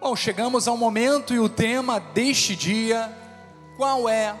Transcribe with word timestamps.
Bom, 0.00 0.16
chegamos 0.16 0.66
ao 0.66 0.78
momento 0.78 1.34
e 1.34 1.38
o 1.38 1.46
tema 1.46 2.00
deste 2.00 2.56
dia, 2.56 3.14
qual 3.76 4.08
é 4.08 4.34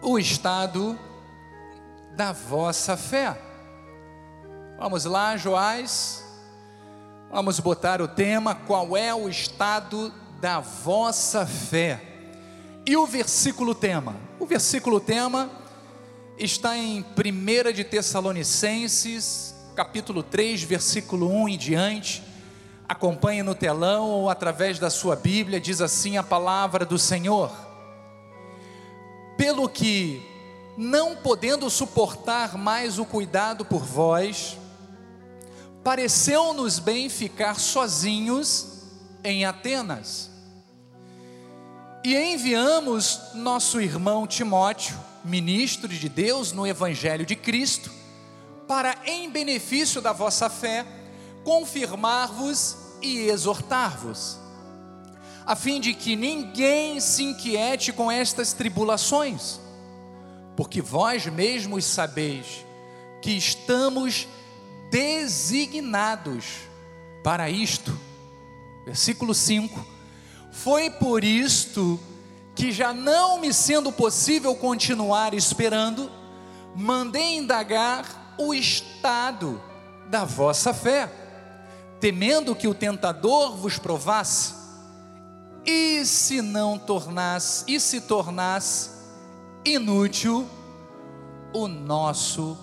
o 0.00 0.18
estado 0.18 0.98
da 2.16 2.32
vossa 2.32 2.96
fé? 2.96 3.38
Vamos 4.78 5.04
lá, 5.04 5.36
Joás. 5.36 6.24
Vamos 7.30 7.60
botar 7.60 8.00
o 8.00 8.08
tema, 8.08 8.54
qual 8.54 8.96
é 8.96 9.14
o 9.14 9.28
estado 9.28 10.10
da 10.40 10.60
vossa 10.60 11.46
fé? 11.46 12.00
E 12.86 12.96
o 12.96 13.04
versículo 13.04 13.74
tema? 13.74 14.16
O 14.40 14.46
versículo 14.46 14.98
tema 14.98 15.50
está 16.38 16.74
em 16.74 17.04
1 17.04 17.72
de 17.74 17.84
Tessalonicenses, 17.84 19.54
capítulo 19.76 20.22
3, 20.22 20.62
versículo 20.62 21.30
1 21.30 21.48
em 21.50 21.58
diante 21.58 22.27
acompanhe 22.88 23.42
no 23.42 23.54
telão 23.54 24.08
ou 24.08 24.30
através 24.30 24.78
da 24.78 24.88
sua 24.88 25.14
Bíblia, 25.14 25.60
diz 25.60 25.80
assim 25.80 26.16
a 26.16 26.22
palavra 26.22 26.86
do 26.86 26.98
Senhor: 26.98 27.52
Pelo 29.36 29.68
que, 29.68 30.22
não 30.76 31.14
podendo 31.14 31.68
suportar 31.68 32.56
mais 32.56 32.98
o 32.98 33.04
cuidado 33.04 33.64
por 33.64 33.84
vós, 33.84 34.56
pareceu-nos 35.84 36.78
bem 36.78 37.08
ficar 37.08 37.60
sozinhos 37.60 38.84
em 39.22 39.44
Atenas. 39.44 40.30
E 42.04 42.16
enviamos 42.16 43.20
nosso 43.34 43.80
irmão 43.80 44.26
Timóteo, 44.26 44.96
ministro 45.24 45.88
de 45.88 46.08
Deus 46.08 46.52
no 46.52 46.66
Evangelho 46.66 47.26
de 47.26 47.36
Cristo, 47.36 47.90
para, 48.66 48.96
em 49.04 49.28
benefício 49.28 50.00
da 50.00 50.12
vossa 50.12 50.48
fé, 50.48 50.86
confirmar-vos 51.42 52.87
e 53.02 53.28
exortar-vos, 53.28 54.38
a 55.46 55.56
fim 55.56 55.80
de 55.80 55.94
que 55.94 56.14
ninguém 56.14 57.00
se 57.00 57.22
inquiete 57.22 57.92
com 57.92 58.10
estas 58.10 58.52
tribulações, 58.52 59.58
porque 60.56 60.82
vós 60.82 61.26
mesmos 61.26 61.84
sabeis 61.84 62.64
que 63.22 63.30
estamos 63.30 64.28
designados 64.90 66.44
para 67.22 67.48
isto. 67.48 67.98
Versículo 68.84 69.34
5: 69.34 69.86
Foi 70.50 70.90
por 70.90 71.24
isto 71.24 71.98
que, 72.54 72.72
já 72.72 72.92
não 72.92 73.40
me 73.40 73.52
sendo 73.52 73.92
possível 73.92 74.54
continuar 74.54 75.32
esperando, 75.32 76.10
mandei 76.74 77.36
indagar 77.36 78.34
o 78.38 78.52
estado 78.52 79.62
da 80.08 80.24
vossa 80.24 80.74
fé 80.74 81.27
temendo 82.00 82.54
que 82.54 82.68
o 82.68 82.74
tentador 82.74 83.56
vos 83.56 83.78
provasse, 83.78 84.54
e 85.66 86.04
se 86.04 86.40
não 86.40 86.78
tornasse, 86.78 87.64
e 87.66 87.78
se 87.78 88.00
tornasse 88.00 88.90
inútil 89.64 90.48
o 91.52 91.68
nosso 91.68 92.56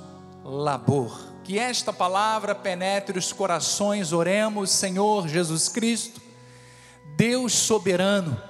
labor. 0.43 1.33
Que 1.43 1.59
esta 1.59 1.93
palavra 1.93 2.55
penetre 2.55 3.19
os 3.19 3.31
corações, 3.31 4.11
oremos, 4.11 4.71
Senhor 4.71 5.27
Jesus 5.27 5.69
Cristo, 5.69 6.19
Deus 7.15 7.53
soberano, 7.53 8.41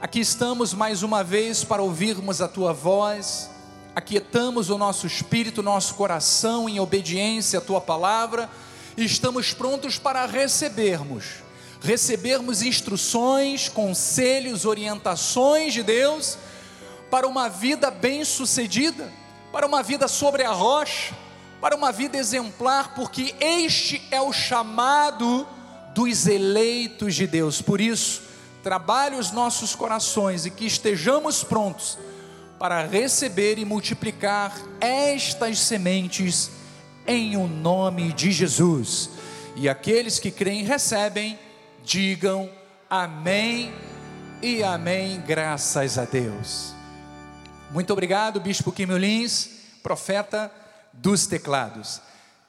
aqui 0.00 0.20
estamos 0.20 0.74
mais 0.74 1.02
uma 1.02 1.22
vez 1.22 1.62
para 1.62 1.82
ouvirmos 1.82 2.40
a 2.40 2.48
tua 2.48 2.72
voz, 2.72 3.48
aquietamos 3.94 4.70
o 4.70 4.78
nosso 4.78 5.06
espírito, 5.06 5.62
nosso 5.62 5.94
coração 5.94 6.68
em 6.68 6.80
obediência 6.80 7.58
à 7.58 7.62
tua 7.62 7.80
palavra 7.80 8.50
estamos 9.04 9.52
prontos 9.52 9.98
para 9.98 10.26
recebermos, 10.26 11.24
recebermos 11.80 12.62
instruções, 12.62 13.68
conselhos, 13.68 14.64
orientações 14.64 15.72
de 15.72 15.82
Deus 15.82 16.36
para 17.10 17.26
uma 17.26 17.48
vida 17.48 17.90
bem-sucedida, 17.90 19.12
para 19.52 19.66
uma 19.66 19.82
vida 19.82 20.06
sobre 20.06 20.44
a 20.44 20.52
rocha, 20.52 21.14
para 21.60 21.76
uma 21.76 21.92
vida 21.92 22.16
exemplar, 22.16 22.94
porque 22.94 23.34
este 23.40 24.00
é 24.10 24.20
o 24.20 24.32
chamado 24.32 25.46
dos 25.94 26.26
eleitos 26.26 27.14
de 27.14 27.26
Deus. 27.26 27.60
Por 27.60 27.80
isso, 27.80 28.22
trabalhe 28.62 29.16
os 29.16 29.32
nossos 29.32 29.74
corações 29.74 30.46
e 30.46 30.50
que 30.50 30.66
estejamos 30.66 31.42
prontos 31.42 31.98
para 32.58 32.86
receber 32.86 33.58
e 33.58 33.64
multiplicar 33.64 34.54
estas 34.80 35.58
sementes 35.58 36.50
em 37.06 37.36
o 37.36 37.46
nome 37.46 38.12
de 38.12 38.30
Jesus. 38.30 39.10
E 39.56 39.68
aqueles 39.68 40.18
que 40.18 40.30
creem 40.30 40.64
recebem, 40.64 41.38
digam 41.84 42.50
amém 42.88 43.72
e 44.42 44.62
amém, 44.62 45.20
graças 45.20 45.98
a 45.98 46.04
Deus. 46.04 46.74
Muito 47.70 47.92
obrigado, 47.92 48.40
Bispo 48.40 48.72
Kim 48.72 48.86
Lins, 48.86 49.50
profeta 49.82 50.50
dos 50.92 51.26
teclados. 51.26 52.00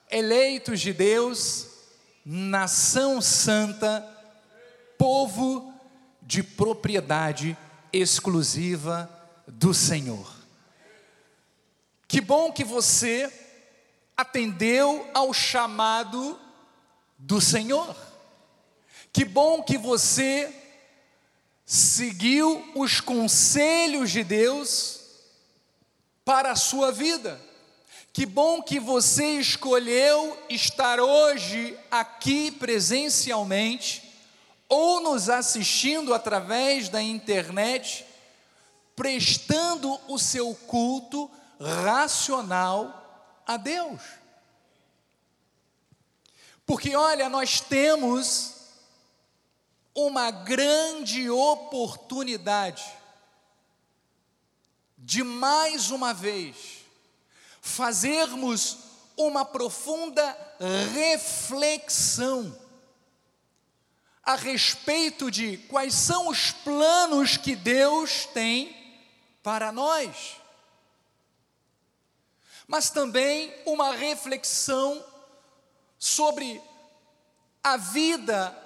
Eleitos 0.10 0.80
de 0.80 0.94
Deus, 0.94 1.68
nação 2.26 3.22
santa, 3.22 4.06
povo 4.98 5.74
de 6.22 6.44
propriedade 6.44 7.58
exclusiva 7.92 9.10
do 9.48 9.74
Senhor. 9.74 10.32
Que 12.08 12.22
bom 12.22 12.52
que 12.52 12.64
você 12.64 13.32
atendeu 14.16 15.10
ao 15.14 15.34
chamado 15.34 16.40
do 17.18 17.40
Senhor. 17.42 17.96
Que 19.14 19.26
bom 19.26 19.62
que 19.62 19.78
você 19.78 20.54
seguiu 21.66 22.72
os 22.76 23.00
conselhos 23.00 24.12
de 24.12 24.24
Deus 24.24 25.02
para 26.26 26.52
a 26.52 26.56
sua 26.56 26.92
vida. 26.92 27.40
Que 28.14 28.26
bom 28.26 28.62
que 28.62 28.80
você 28.80 29.40
escolheu 29.40 30.38
estar 30.50 31.00
hoje 31.00 31.78
aqui 31.90 32.52
presencialmente 32.52 34.04
ou 34.68 35.02
nos 35.02 35.30
assistindo 35.30 36.14
através 36.14 36.90
da 36.90 37.02
internet, 37.02 38.06
prestando 38.96 40.00
o 40.08 40.18
seu 40.18 40.54
culto 40.68 41.30
racional 41.60 43.01
a 43.54 43.58
Deus. 43.58 44.02
Porque 46.66 46.96
olha, 46.96 47.28
nós 47.30 47.60
temos 47.60 48.56
uma 49.94 50.32
grande 50.32 51.30
oportunidade 51.30 52.84
de 54.98 55.24
mais 55.24 55.92
uma 55.92 56.14
vez 56.14 56.86
fazermos 57.62 58.78
uma 59.18 59.44
profunda 59.44 60.38
reflexão 60.94 62.58
a 64.24 64.36
respeito 64.36 65.30
de 65.30 65.58
quais 65.58 65.94
são 65.94 66.30
os 66.30 66.52
planos 66.52 67.38
que 67.38 67.56
Deus 67.56 68.26
tem 68.28 68.76
para 69.44 69.72
nós 69.72 70.41
mas 72.72 72.90
também 72.90 73.54
uma 73.66 73.92
reflexão 73.92 75.06
sobre 76.00 76.62
a 77.62 77.76
vida 77.76 78.58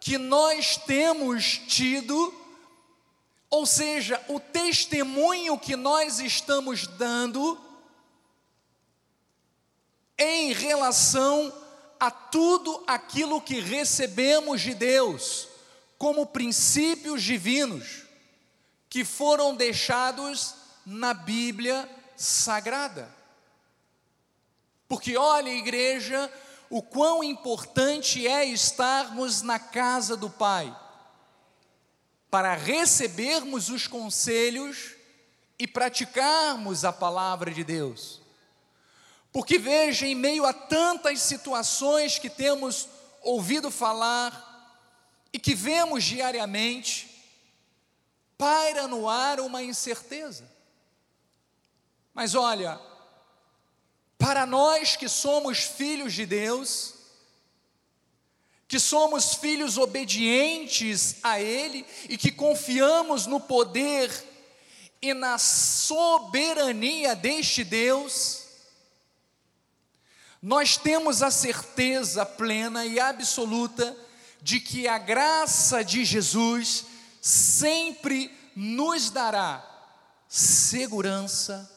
que 0.00 0.16
nós 0.16 0.78
temos 0.78 1.58
tido, 1.68 2.34
ou 3.50 3.66
seja, 3.66 4.18
o 4.28 4.40
testemunho 4.40 5.58
que 5.58 5.76
nós 5.76 6.20
estamos 6.20 6.86
dando 6.86 7.60
em 10.16 10.54
relação 10.54 11.52
a 12.00 12.10
tudo 12.10 12.82
aquilo 12.86 13.42
que 13.42 13.60
recebemos 13.60 14.62
de 14.62 14.72
Deus, 14.72 15.48
como 15.98 16.24
princípios 16.24 17.22
divinos, 17.22 18.04
que 18.88 19.04
foram 19.04 19.54
deixados 19.54 20.54
na 20.86 21.12
Bíblia 21.12 21.86
Sagrada. 22.16 23.19
Porque 24.90 25.16
olha, 25.16 25.48
igreja, 25.48 26.28
o 26.68 26.82
quão 26.82 27.22
importante 27.22 28.26
é 28.26 28.44
estarmos 28.44 29.40
na 29.40 29.56
casa 29.56 30.16
do 30.16 30.28
Pai, 30.28 30.76
para 32.28 32.54
recebermos 32.54 33.68
os 33.68 33.86
conselhos 33.86 34.96
e 35.60 35.68
praticarmos 35.68 36.84
a 36.84 36.92
palavra 36.92 37.52
de 37.52 37.62
Deus. 37.62 38.20
Porque 39.32 39.58
veja, 39.58 40.08
em 40.08 40.16
meio 40.16 40.44
a 40.44 40.52
tantas 40.52 41.20
situações 41.20 42.18
que 42.18 42.28
temos 42.28 42.88
ouvido 43.22 43.70
falar 43.70 44.82
e 45.32 45.38
que 45.38 45.54
vemos 45.54 46.02
diariamente, 46.02 47.08
paira 48.36 48.88
no 48.88 49.08
ar 49.08 49.38
uma 49.38 49.62
incerteza. 49.62 50.50
Mas 52.12 52.34
olha, 52.34 52.89
para 54.20 54.44
nós 54.44 54.96
que 54.96 55.08
somos 55.08 55.60
filhos 55.60 56.12
de 56.12 56.26
Deus, 56.26 56.92
que 58.68 58.78
somos 58.78 59.34
filhos 59.34 59.78
obedientes 59.78 61.16
a 61.22 61.40
Ele 61.40 61.86
e 62.06 62.18
que 62.18 62.30
confiamos 62.30 63.24
no 63.24 63.40
poder 63.40 64.12
e 65.00 65.14
na 65.14 65.38
soberania 65.38 67.16
deste 67.16 67.64
Deus, 67.64 68.42
nós 70.42 70.76
temos 70.76 71.22
a 71.22 71.30
certeza 71.30 72.26
plena 72.26 72.84
e 72.84 73.00
absoluta 73.00 73.96
de 74.42 74.60
que 74.60 74.86
a 74.86 74.98
graça 74.98 75.82
de 75.82 76.04
Jesus 76.04 76.84
sempre 77.22 78.30
nos 78.54 79.08
dará 79.08 79.66
segurança 80.28 81.70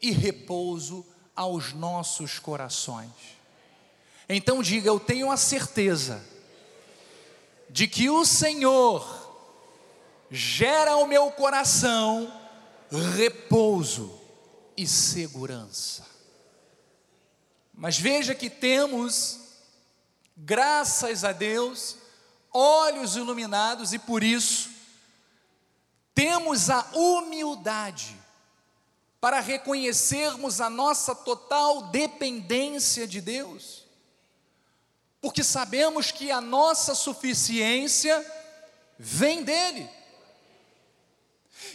e 0.00 0.12
repouso 0.12 1.04
aos 1.40 1.72
nossos 1.72 2.38
corações. 2.38 3.10
Então 4.28 4.62
diga: 4.62 4.88
Eu 4.90 5.00
tenho 5.00 5.30
a 5.30 5.38
certeza 5.38 6.22
de 7.70 7.88
que 7.88 8.10
o 8.10 8.26
Senhor 8.26 9.02
gera 10.30 10.90
ao 10.90 11.06
meu 11.06 11.30
coração 11.30 12.30
repouso 13.16 14.20
e 14.76 14.86
segurança. 14.86 16.06
Mas 17.72 17.98
veja 17.98 18.34
que 18.34 18.50
temos, 18.50 19.40
graças 20.36 21.24
a 21.24 21.32
Deus, 21.32 21.96
olhos 22.52 23.16
iluminados 23.16 23.94
e 23.94 23.98
por 23.98 24.22
isso 24.22 24.68
temos 26.14 26.68
a 26.68 26.86
humildade 26.92 28.19
para 29.20 29.40
reconhecermos 29.40 30.60
a 30.60 30.70
nossa 30.70 31.14
total 31.14 31.82
dependência 31.88 33.06
de 33.06 33.20
Deus, 33.20 33.84
porque 35.20 35.44
sabemos 35.44 36.10
que 36.10 36.30
a 36.30 36.40
nossa 36.40 36.94
suficiência 36.94 38.24
vem 38.98 39.42
dEle. 39.42 39.88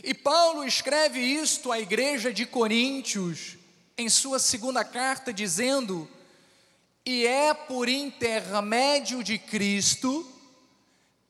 E 0.03 0.13
Paulo 0.13 0.65
escreve 0.65 1.19
isto 1.19 1.71
à 1.71 1.79
igreja 1.79 2.33
de 2.33 2.45
Coríntios, 2.45 3.57
em 3.95 4.09
sua 4.09 4.39
segunda 4.39 4.83
carta, 4.83 5.31
dizendo: 5.31 6.09
E 7.05 7.27
é 7.27 7.53
por 7.53 7.87
intermédio 7.87 9.23
de 9.23 9.37
Cristo 9.37 10.27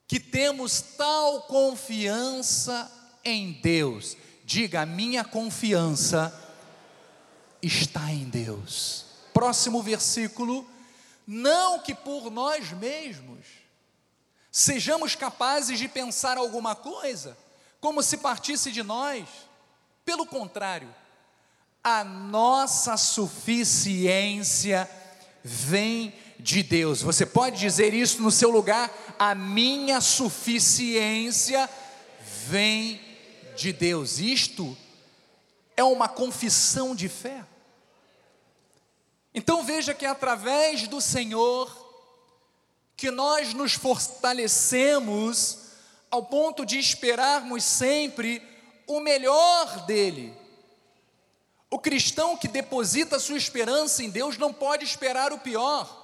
que 0.07 0.19
temos 0.19 0.81
tal 0.81 1.41
confiança 1.41 2.89
em 3.23 3.53
Deus. 3.53 4.15
Diga, 4.45 4.81
a 4.81 4.85
minha 4.85 5.23
confiança 5.23 6.31
está 7.63 8.11
em 8.11 8.25
Deus. 8.25 9.05
Próximo 9.33 9.81
versículo. 9.81 10.69
Não 11.25 11.79
que 11.79 11.95
por 11.95 12.29
nós 12.29 12.71
mesmos 12.71 13.39
sejamos 14.51 15.15
capazes 15.15 15.79
de 15.79 15.87
pensar 15.87 16.37
alguma 16.37 16.75
coisa, 16.75 17.35
como 17.81 18.03
se 18.03 18.17
partisse 18.17 18.71
de 18.71 18.83
nós. 18.83 19.25
Pelo 20.05 20.27
contrário, 20.27 20.93
a 21.83 22.03
nossa 22.03 22.95
suficiência 22.97 24.87
vem 25.43 26.13
de 26.39 26.61
Deus. 26.61 27.01
Você 27.01 27.25
pode 27.25 27.59
dizer 27.59 27.95
isso 27.95 28.21
no 28.21 28.29
seu 28.29 28.51
lugar? 28.51 28.91
A 29.17 29.33
minha 29.33 29.99
suficiência 29.99 31.67
vem 32.47 33.04
de 33.55 33.73
Deus. 33.73 34.19
Isto 34.19 34.77
é 35.75 35.83
uma 35.83 36.07
confissão 36.07 36.95
de 36.95 37.09
fé. 37.09 37.45
Então 39.33 39.63
veja 39.63 39.93
que 39.93 40.05
é 40.05 40.09
através 40.09 40.87
do 40.87 41.01
Senhor 41.01 41.83
que 42.95 43.11
nós 43.11 43.53
nos 43.53 43.73
fortalecemos 43.73 45.57
ao 46.09 46.23
ponto 46.23 46.65
de 46.65 46.79
esperarmos 46.79 47.63
sempre 47.63 48.41
o 48.87 49.01
melhor 49.01 49.85
dele. 49.85 50.33
O 51.69 51.77
cristão 51.77 52.37
que 52.37 52.47
deposita 52.47 53.19
sua 53.19 53.35
esperança 53.35 54.01
em 54.01 54.09
Deus 54.09 54.37
não 54.37 54.53
pode 54.53 54.85
esperar 54.85 55.33
o 55.33 55.39
pior. 55.39 56.03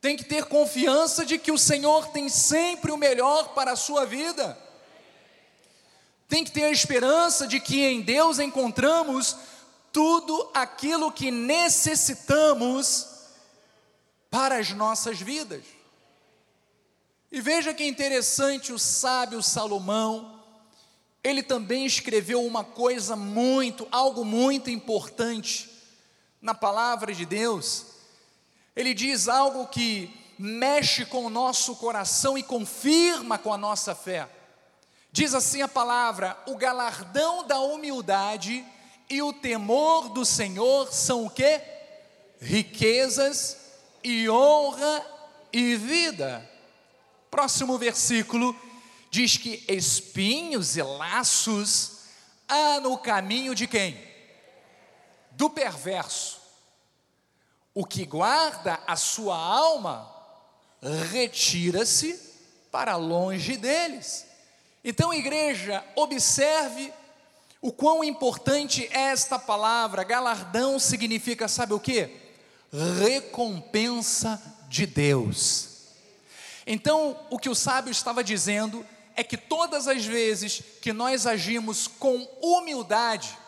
Tem 0.00 0.16
que 0.16 0.24
ter 0.24 0.44
confiança 0.44 1.24
de 1.24 1.38
que 1.38 1.50
o 1.50 1.58
Senhor 1.58 2.08
tem 2.08 2.28
sempre 2.28 2.92
o 2.92 2.96
melhor 2.96 3.54
para 3.54 3.72
a 3.72 3.76
sua 3.76 4.04
vida 4.06 4.56
tem 6.32 6.44
que 6.44 6.50
ter 6.50 6.64
a 6.64 6.70
esperança 6.70 7.46
de 7.46 7.60
que 7.60 7.84
em 7.84 8.00
Deus 8.00 8.38
encontramos 8.38 9.36
tudo 9.92 10.50
aquilo 10.54 11.12
que 11.12 11.30
necessitamos 11.30 13.06
para 14.30 14.56
as 14.56 14.70
nossas 14.70 15.20
vidas. 15.20 15.62
E 17.30 17.38
veja 17.38 17.74
que 17.74 17.84
interessante 17.84 18.72
o 18.72 18.78
sábio 18.78 19.42
Salomão, 19.42 20.42
ele 21.22 21.42
também 21.42 21.84
escreveu 21.84 22.42
uma 22.46 22.64
coisa 22.64 23.14
muito, 23.14 23.86
algo 23.92 24.24
muito 24.24 24.70
importante 24.70 25.68
na 26.40 26.54
palavra 26.54 27.12
de 27.12 27.26
Deus. 27.26 27.84
Ele 28.74 28.94
diz 28.94 29.28
algo 29.28 29.66
que 29.66 30.10
mexe 30.38 31.04
com 31.04 31.26
o 31.26 31.30
nosso 31.30 31.76
coração 31.76 32.38
e 32.38 32.42
confirma 32.42 33.36
com 33.36 33.52
a 33.52 33.58
nossa 33.58 33.94
fé. 33.94 34.30
Diz 35.12 35.34
assim 35.34 35.60
a 35.60 35.68
palavra: 35.68 36.36
o 36.46 36.56
galardão 36.56 37.46
da 37.46 37.60
humildade 37.60 38.64
e 39.10 39.20
o 39.20 39.30
temor 39.30 40.08
do 40.08 40.24
Senhor 40.24 40.90
são 40.90 41.26
o 41.26 41.30
que? 41.30 41.60
Riquezas 42.40 43.58
e 44.02 44.28
honra 44.30 45.06
e 45.52 45.76
vida. 45.76 46.48
Próximo 47.30 47.76
versículo 47.76 48.58
diz 49.10 49.36
que 49.36 49.62
espinhos 49.68 50.78
e 50.78 50.82
laços 50.82 52.00
há 52.48 52.80
no 52.80 52.96
caminho 52.96 53.54
de 53.54 53.66
quem? 53.66 54.02
Do 55.32 55.50
perverso. 55.50 56.40
O 57.74 57.84
que 57.84 58.06
guarda 58.06 58.80
a 58.86 58.96
sua 58.96 59.36
alma 59.36 60.10
retira-se 61.10 62.18
para 62.70 62.96
longe 62.96 63.56
deles. 63.58 64.31
Então, 64.84 65.14
igreja, 65.14 65.84
observe 65.94 66.92
o 67.60 67.70
quão 67.72 68.02
importante 68.02 68.88
é 68.92 69.12
esta 69.12 69.38
palavra. 69.38 70.02
Galardão 70.02 70.78
significa, 70.80 71.46
sabe 71.46 71.72
o 71.72 71.80
que? 71.80 72.10
Recompensa 72.98 74.42
de 74.68 74.84
Deus. 74.86 75.68
Então, 76.66 77.16
o 77.30 77.38
que 77.38 77.48
o 77.48 77.54
sábio 77.54 77.92
estava 77.92 78.24
dizendo 78.24 78.84
é 79.14 79.22
que 79.22 79.36
todas 79.36 79.86
as 79.86 80.04
vezes 80.04 80.62
que 80.80 80.92
nós 80.92 81.26
agimos 81.26 81.86
com 81.86 82.26
humildade, 82.40 83.38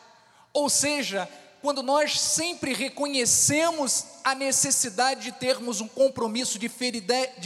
ou 0.52 0.68
seja, 0.68 1.28
quando 1.60 1.82
nós 1.82 2.20
sempre 2.20 2.72
reconhecemos 2.72 4.04
a 4.22 4.34
necessidade 4.34 5.22
de 5.22 5.32
termos 5.32 5.80
um 5.80 5.88
compromisso 5.88 6.58
de 6.58 6.68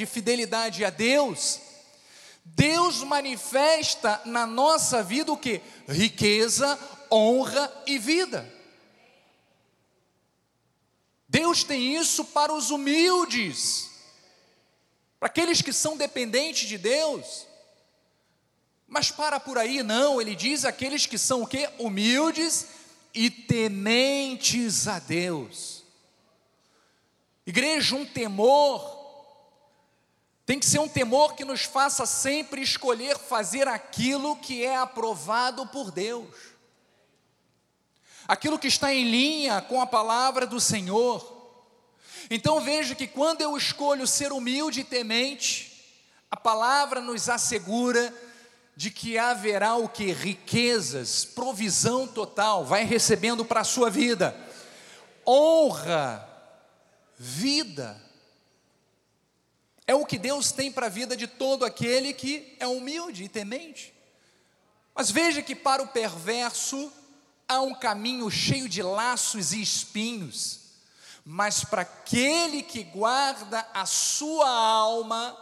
fidelidade 0.06 0.84
a 0.84 0.90
Deus, 0.90 1.60
Deus 2.54 3.02
manifesta 3.02 4.20
na 4.24 4.46
nossa 4.46 5.02
vida 5.02 5.32
o 5.32 5.36
que? 5.36 5.60
Riqueza, 5.86 6.78
honra 7.10 7.72
e 7.86 7.98
vida. 7.98 8.52
Deus 11.28 11.62
tem 11.62 11.94
isso 11.96 12.24
para 12.24 12.52
os 12.52 12.70
humildes, 12.70 13.90
para 15.20 15.28
aqueles 15.28 15.60
que 15.60 15.72
são 15.72 15.96
dependentes 15.96 16.68
de 16.68 16.78
Deus. 16.78 17.46
Mas 18.86 19.10
para 19.10 19.38
por 19.38 19.58
aí 19.58 19.82
não, 19.82 20.20
ele 20.20 20.34
diz 20.34 20.64
aqueles 20.64 21.04
que 21.04 21.18
são 21.18 21.42
o 21.42 21.46
que? 21.46 21.68
Humildes 21.78 22.66
e 23.12 23.30
tementes 23.30 24.88
a 24.88 24.98
Deus. 24.98 25.84
Igreja, 27.46 27.94
um 27.94 28.06
temor 28.06 28.97
tem 30.48 30.58
que 30.58 30.64
ser 30.64 30.78
um 30.78 30.88
temor 30.88 31.34
que 31.34 31.44
nos 31.44 31.64
faça 31.64 32.06
sempre 32.06 32.62
escolher 32.62 33.18
fazer 33.18 33.68
aquilo 33.68 34.34
que 34.34 34.64
é 34.64 34.78
aprovado 34.78 35.66
por 35.66 35.90
Deus, 35.90 36.34
aquilo 38.26 38.58
que 38.58 38.66
está 38.66 38.90
em 38.90 39.10
linha 39.10 39.60
com 39.60 39.78
a 39.78 39.86
palavra 39.86 40.46
do 40.46 40.58
Senhor. 40.58 41.36
Então 42.30 42.62
veja 42.62 42.94
que 42.94 43.06
quando 43.06 43.42
eu 43.42 43.58
escolho 43.58 44.06
ser 44.06 44.32
humilde 44.32 44.80
e 44.80 44.84
temente, 44.84 45.84
a 46.30 46.36
palavra 46.36 47.02
nos 47.02 47.28
assegura 47.28 48.10
de 48.74 48.90
que 48.90 49.18
haverá 49.18 49.74
o 49.74 49.86
que? 49.86 50.12
Riquezas, 50.12 51.26
provisão 51.26 52.06
total, 52.06 52.64
vai 52.64 52.84
recebendo 52.84 53.44
para 53.44 53.60
a 53.60 53.64
sua 53.64 53.90
vida, 53.90 54.34
honra, 55.26 56.26
vida 57.18 58.07
é 59.88 59.94
o 59.94 60.04
que 60.04 60.18
Deus 60.18 60.52
tem 60.52 60.70
para 60.70 60.84
a 60.84 60.90
vida 60.90 61.16
de 61.16 61.26
todo 61.26 61.64
aquele 61.64 62.12
que 62.12 62.54
é 62.60 62.66
humilde 62.66 63.24
e 63.24 63.28
temente. 63.28 63.94
Mas 64.94 65.10
veja 65.10 65.40
que 65.40 65.56
para 65.56 65.82
o 65.82 65.88
perverso 65.88 66.92
há 67.48 67.62
um 67.62 67.74
caminho 67.74 68.30
cheio 68.30 68.68
de 68.68 68.82
laços 68.82 69.54
e 69.54 69.62
espinhos. 69.62 70.60
mas 71.24 71.62
para 71.62 71.82
aquele 71.82 72.62
que 72.62 72.82
guarda 72.84 73.66
a 73.74 73.84
sua 73.84 74.48
alma, 74.48 75.36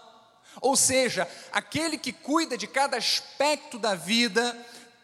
ou 0.60 0.74
seja, 0.76 1.28
aquele 1.52 1.96
que 1.96 2.12
cuida 2.12 2.56
de 2.58 2.66
cada 2.66 2.96
aspecto 2.96 3.78
da 3.78 3.94
vida, 3.94 4.56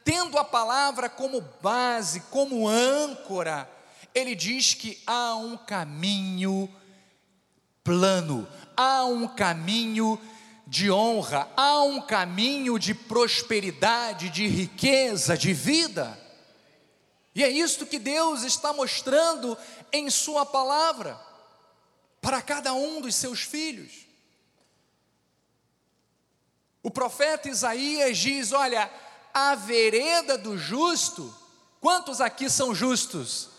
tendo 0.04 0.38
a 0.38 0.44
palavra 0.44 1.08
como 1.08 1.40
base, 1.60 2.20
como 2.30 2.68
âncora, 2.68 3.70
ele 4.12 4.34
diz 4.34 4.74
que 4.74 5.00
há 5.06 5.36
um 5.36 5.56
caminho 5.56 6.68
plano, 7.84 8.48
há 8.76 9.04
um 9.04 9.28
caminho 9.28 10.20
de 10.66 10.90
honra, 10.90 11.50
há 11.56 11.82
um 11.82 12.00
caminho 12.00 12.78
de 12.78 12.94
prosperidade, 12.94 14.30
de 14.30 14.46
riqueza, 14.46 15.36
de 15.36 15.52
vida. 15.52 16.18
E 17.34 17.42
é 17.42 17.48
isto 17.48 17.86
que 17.86 17.98
Deus 17.98 18.42
está 18.42 18.72
mostrando 18.72 19.56
em 19.92 20.08
Sua 20.08 20.46
palavra, 20.46 21.20
para 22.20 22.40
cada 22.40 22.72
um 22.72 23.00
dos 23.00 23.14
seus 23.14 23.40
filhos. 23.40 24.06
O 26.82 26.90
profeta 26.90 27.48
Isaías 27.48 28.18
diz: 28.18 28.52
Olha, 28.52 28.90
a 29.32 29.54
vereda 29.54 30.36
do 30.36 30.56
justo, 30.58 31.34
quantos 31.80 32.20
aqui 32.20 32.50
são 32.50 32.74
justos? 32.74 33.50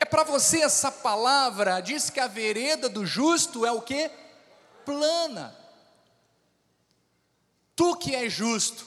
É 0.00 0.04
para 0.04 0.22
você 0.22 0.62
essa 0.62 0.92
palavra, 0.92 1.80
diz 1.80 2.08
que 2.08 2.20
a 2.20 2.26
vereda 2.28 2.88
do 2.88 3.04
justo 3.04 3.66
é 3.66 3.72
o 3.72 3.82
que? 3.82 4.10
Plana. 4.88 5.54
Tu 7.76 7.94
que 7.96 8.16
és 8.16 8.32
justo, 8.32 8.86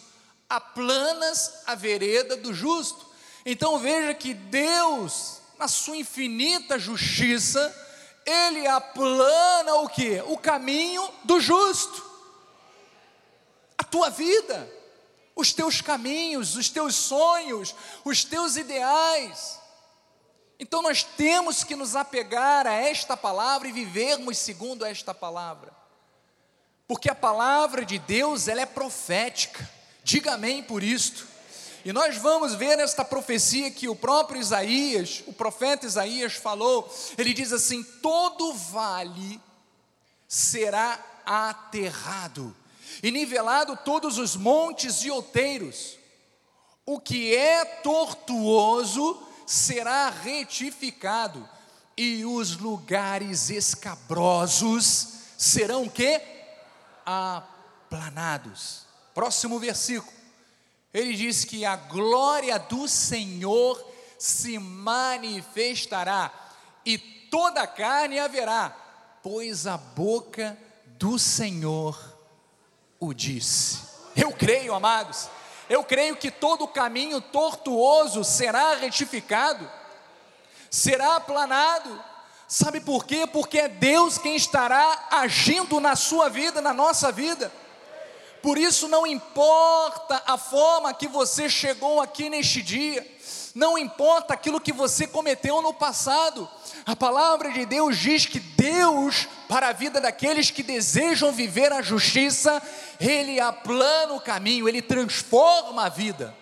aplanas 0.49 1.61
a 1.67 1.75
vereda 1.75 2.35
do 2.35 2.51
justo. 2.55 3.05
Então 3.45 3.77
veja 3.77 4.11
que 4.15 4.33
Deus, 4.33 5.37
na 5.59 5.67
sua 5.67 5.95
infinita 5.97 6.79
justiça, 6.79 7.71
ele 8.25 8.65
aplana 8.65 9.75
o 9.75 9.89
que? 9.89 10.19
O 10.21 10.39
caminho 10.39 11.07
do 11.23 11.39
justo. 11.39 12.03
A 13.77 13.83
tua 13.83 14.09
vida, 14.09 14.67
os 15.35 15.53
teus 15.53 15.81
caminhos, 15.81 16.55
os 16.55 16.67
teus 16.67 16.95
sonhos, 16.95 17.75
os 18.03 18.23
teus 18.23 18.55
ideais. 18.55 19.59
Então 20.59 20.81
nós 20.81 21.03
temos 21.03 21.63
que 21.63 21.75
nos 21.75 21.95
apegar 21.95 22.65
a 22.65 22.73
esta 22.73 23.15
palavra 23.15 23.67
e 23.67 23.71
vivermos 23.71 24.39
segundo 24.39 24.83
esta 24.83 25.13
palavra. 25.13 25.79
Porque 26.91 27.09
a 27.09 27.15
palavra 27.15 27.85
de 27.85 27.97
Deus, 27.97 28.49
ela 28.49 28.59
é 28.59 28.65
profética. 28.65 29.65
Diga 30.03 30.33
amém 30.33 30.61
por 30.61 30.83
isto. 30.83 31.25
E 31.85 31.93
nós 31.93 32.17
vamos 32.17 32.53
ver 32.53 32.75
nesta 32.75 33.05
profecia 33.05 33.71
que 33.71 33.87
o 33.87 33.95
próprio 33.95 34.41
Isaías, 34.41 35.23
o 35.25 35.31
profeta 35.31 35.85
Isaías 35.85 36.33
falou, 36.33 36.93
ele 37.17 37.33
diz 37.33 37.53
assim: 37.53 37.81
todo 38.01 38.53
vale 38.53 39.39
será 40.27 40.99
aterrado, 41.25 42.53
e 43.01 43.09
nivelado 43.09 43.79
todos 43.85 44.17
os 44.17 44.35
montes 44.35 45.05
e 45.05 45.09
outeiros. 45.09 45.97
O 46.85 46.99
que 46.99 47.33
é 47.33 47.63
tortuoso 47.63 49.17
será 49.47 50.09
retificado, 50.09 51.49
e 51.95 52.25
os 52.25 52.57
lugares 52.57 53.49
escabrosos 53.49 55.07
serão 55.37 55.87
que 55.87 56.40
aplanados. 57.11 58.85
Próximo 59.13 59.59
versículo. 59.59 60.11
Ele 60.93 61.13
diz 61.13 61.45
que 61.45 61.65
a 61.65 61.75
glória 61.75 62.59
do 62.59 62.87
Senhor 62.87 63.81
se 64.17 64.59
manifestará 64.59 66.31
e 66.85 66.97
toda 66.97 67.61
a 67.61 67.67
carne 67.67 68.19
haverá, 68.19 68.75
pois 69.23 69.65
a 69.65 69.77
boca 69.77 70.57
do 70.85 71.17
Senhor 71.17 71.97
o 72.99 73.13
disse. 73.13 73.79
Eu 74.15 74.31
creio, 74.31 74.73
amados, 74.73 75.29
eu 75.69 75.83
creio 75.83 76.17
que 76.17 76.29
todo 76.29 76.67
caminho 76.67 77.21
tortuoso 77.21 78.23
será 78.23 78.75
retificado, 78.75 79.69
será 80.69 81.15
aplanado. 81.15 82.10
Sabe 82.53 82.81
por 82.81 83.05
quê? 83.05 83.25
Porque 83.25 83.59
é 83.59 83.69
Deus 83.69 84.17
quem 84.17 84.35
estará 84.35 85.07
agindo 85.09 85.79
na 85.79 85.95
sua 85.95 86.27
vida, 86.27 86.59
na 86.59 86.73
nossa 86.73 87.09
vida. 87.09 87.49
Por 88.41 88.57
isso 88.57 88.89
não 88.89 89.07
importa 89.07 90.21
a 90.27 90.37
forma 90.37 90.93
que 90.93 91.07
você 91.07 91.49
chegou 91.49 92.01
aqui 92.01 92.29
neste 92.29 92.61
dia, 92.61 93.07
não 93.55 93.77
importa 93.77 94.33
aquilo 94.33 94.59
que 94.59 94.73
você 94.73 95.07
cometeu 95.07 95.61
no 95.61 95.73
passado. 95.73 96.45
A 96.85 96.93
palavra 96.93 97.53
de 97.53 97.65
Deus 97.65 97.97
diz 97.97 98.25
que 98.25 98.41
Deus, 98.41 99.29
para 99.47 99.69
a 99.69 99.73
vida 99.73 100.01
daqueles 100.01 100.51
que 100.51 100.61
desejam 100.61 101.31
viver 101.31 101.71
a 101.71 101.81
justiça, 101.81 102.61
Ele 102.99 103.39
aplana 103.39 104.11
o 104.11 104.19
caminho, 104.19 104.67
Ele 104.67 104.81
transforma 104.81 105.85
a 105.85 105.89
vida. 105.89 106.35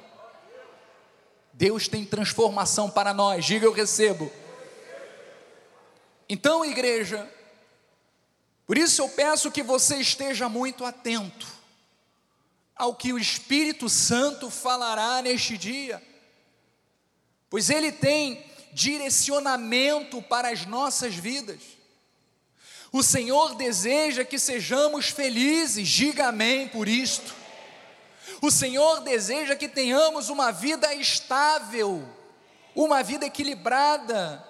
Deus 1.54 1.88
tem 1.88 2.04
transformação 2.04 2.90
para 2.90 3.14
nós, 3.14 3.46
diga 3.46 3.68
eu 3.68 3.72
recebo. 3.72 4.32
Então, 6.30 6.64
igreja, 6.64 7.28
por 8.68 8.78
isso 8.78 9.02
eu 9.02 9.10
peço 9.10 9.52
que 9.52 9.64
você 9.64 9.96
esteja 9.98 10.48
muito 10.48 10.86
atento 10.86 11.48
ao 12.76 12.94
que 12.94 13.12
o 13.12 13.18
Espírito 13.18 13.90
Santo 13.90 14.50
falará 14.50 15.22
neste 15.24 15.58
dia, 15.58 16.02
pois 17.50 17.70
ele 17.72 17.92
tem 17.92 18.46
direcionamento 18.72 20.22
para 20.22 20.50
as 20.50 20.66
nossas 20.68 21.16
vidas. 21.16 21.60
O 22.92 23.02
Senhor 23.02 23.56
deseja 23.56 24.24
que 24.24 24.38
sejamos 24.38 25.10
felizes, 25.10 25.90
diga 25.90 26.28
amém 26.28 26.68
por 26.68 26.88
isto. 26.88 27.36
O 28.42 28.50
Senhor 28.50 29.02
deseja 29.02 29.56
que 29.56 29.68
tenhamos 29.68 30.30
uma 30.30 30.52
vida 30.52 30.94
estável, 30.94 32.08
uma 32.76 33.04
vida 33.04 33.26
equilibrada, 33.26 34.48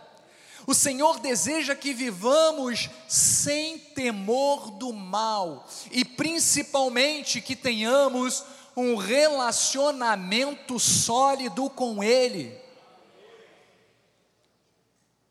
o 0.69 0.73
Senhor 0.75 1.19
deseja 1.19 1.75
que 1.75 1.95
vivamos 1.95 2.91
sem 3.07 3.79
temor 3.79 4.69
do 4.69 4.93
mal 4.93 5.67
e 5.89 6.05
principalmente 6.05 7.41
que 7.41 7.55
tenhamos 7.55 8.43
um 8.77 8.95
relacionamento 8.95 10.77
sólido 10.77 11.71
com 11.71 12.03
Ele. 12.03 12.55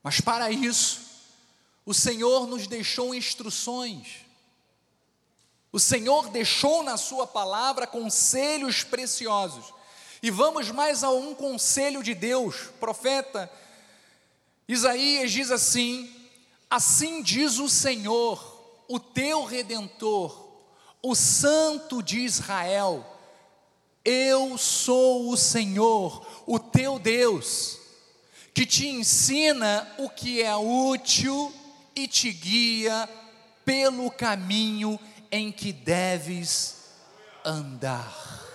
Mas 0.02 0.21
para 0.21 0.50
isso, 0.50 1.02
o 1.87 1.95
Senhor 1.95 2.49
nos 2.49 2.66
deixou 2.66 3.14
instruções. 3.14 4.26
O 5.71 5.78
Senhor 5.78 6.30
deixou 6.30 6.83
na 6.83 6.97
Sua 6.97 7.28
palavra 7.28 7.87
conselhos 7.87 8.83
preciosos. 8.83 9.73
E 10.21 10.33
vamos 10.33 10.73
mais 10.73 11.04
a 11.04 11.11
um 11.11 11.33
conselho 11.33 12.02
de 12.02 12.12
Deus, 12.12 12.57
profeta 12.80 13.49
Isaías 14.69 15.33
diz 15.33 15.51
assim: 15.51 16.11
Assim 16.71 17.23
diz 17.23 17.59
o 17.59 17.69
Senhor, 17.69 18.85
o 18.87 19.01
teu 19.01 19.45
redentor, 19.45 20.47
o 21.03 21.15
Santo 21.15 22.03
de 22.03 22.19
Israel: 22.19 23.05
Eu 24.05 24.59
sou 24.59 25.31
o 25.31 25.37
Senhor, 25.37 26.27
o 26.47 26.59
teu 26.59 26.99
Deus, 26.99 27.79
que 28.53 28.67
te 28.67 28.87
ensina 28.87 29.91
o 29.97 30.11
que 30.11 30.43
é 30.43 30.55
útil 30.55 31.51
e 31.97 32.07
te 32.07 32.31
guia 32.31 33.09
pelo 33.65 34.11
caminho 34.11 35.01
em 35.33 35.51
que 35.51 35.73
deves 35.73 36.77
andar. 37.45 38.47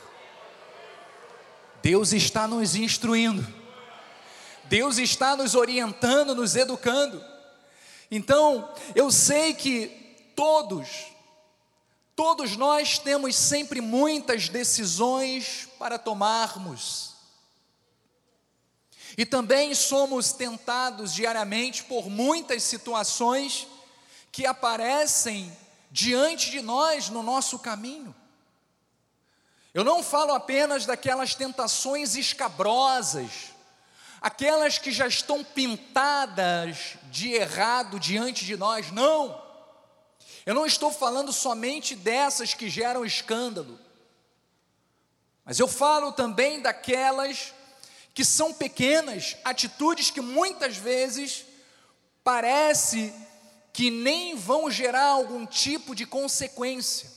Deus 1.82 2.14
está 2.14 2.48
nos 2.48 2.76
instruindo. 2.76 3.63
Deus 4.74 4.98
está 4.98 5.36
nos 5.36 5.54
orientando, 5.54 6.34
nos 6.34 6.56
educando. 6.56 7.24
Então, 8.10 8.74
eu 8.96 9.12
sei 9.12 9.54
que 9.54 9.86
todos, 10.36 10.88
todos 12.16 12.58
nós 12.58 12.98
temos 12.98 13.36
sempre 13.36 13.82
muitas 13.82 14.50
decisões 14.50 15.70
para 15.78 16.00
tomarmos. 16.00 17.14
E 19.16 19.28
também 19.28 19.76
somos 19.76 20.34
tentados 20.34 21.14
diariamente 21.14 21.84
por 21.84 22.10
muitas 22.10 22.64
situações 22.64 23.68
que 24.32 24.44
aparecem 24.44 25.56
diante 25.92 26.50
de 26.50 26.64
nós 26.64 27.10
no 27.10 27.22
nosso 27.22 27.60
caminho. 27.60 28.16
Eu 29.72 29.84
não 29.84 30.02
falo 30.02 30.34
apenas 30.34 30.88
daquelas 30.88 31.36
tentações 31.36 32.16
escabrosas, 32.16 33.53
aquelas 34.24 34.78
que 34.78 34.90
já 34.90 35.06
estão 35.06 35.44
pintadas 35.44 36.98
de 37.12 37.34
errado 37.34 38.00
diante 38.00 38.46
de 38.46 38.56
nós, 38.56 38.90
não. 38.90 39.44
Eu 40.46 40.56
não 40.56 40.66
estou 40.66 40.94
falando 40.94 41.34
somente 41.34 41.94
dessas 41.94 42.54
que 42.54 42.70
geram 42.70 43.04
escândalo, 43.04 43.78
mas 45.44 45.60
eu 45.60 45.68
falo 45.68 46.14
também 46.14 46.62
daquelas 46.62 47.54
que 48.14 48.24
são 48.24 48.54
pequenas, 48.54 49.36
atitudes 49.44 50.10
que 50.10 50.22
muitas 50.22 50.78
vezes 50.78 51.46
parece 52.24 53.14
que 53.74 53.90
nem 53.90 54.38
vão 54.38 54.72
gerar 54.72 55.08
algum 55.08 55.46
tipo 55.46 55.94
de 55.94 56.06
consequência, 56.06 57.12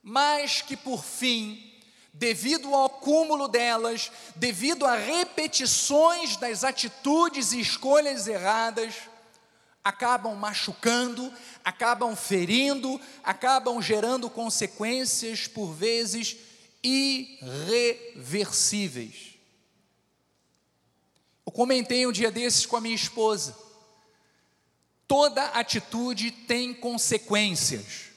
mas 0.00 0.60
que 0.62 0.76
por 0.76 1.02
fim, 1.02 1.71
devido 2.12 2.74
ao 2.74 2.86
acúmulo 2.86 3.46
delas, 3.48 4.10
devido 4.36 4.84
a 4.84 4.96
repetições 4.96 6.36
das 6.36 6.62
atitudes 6.62 7.52
e 7.52 7.60
escolhas 7.60 8.26
erradas, 8.26 8.94
acabam 9.82 10.36
machucando, 10.36 11.32
acabam 11.64 12.14
ferindo, 12.14 13.00
acabam 13.24 13.80
gerando 13.80 14.28
consequências, 14.28 15.48
por 15.48 15.72
vezes, 15.72 16.36
irreversíveis. 16.82 19.32
Eu 21.44 21.52
comentei 21.52 22.06
um 22.06 22.12
dia 22.12 22.30
desses 22.30 22.64
com 22.66 22.76
a 22.76 22.80
minha 22.80 22.94
esposa. 22.94 23.56
Toda 25.08 25.44
atitude 25.46 26.30
tem 26.30 26.72
consequências. 26.72 28.12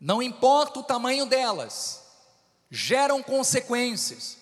Não 0.00 0.22
importa 0.22 0.78
o 0.80 0.84
tamanho 0.84 1.26
delas, 1.26 2.05
geram 2.70 3.22
consequências. 3.22 4.38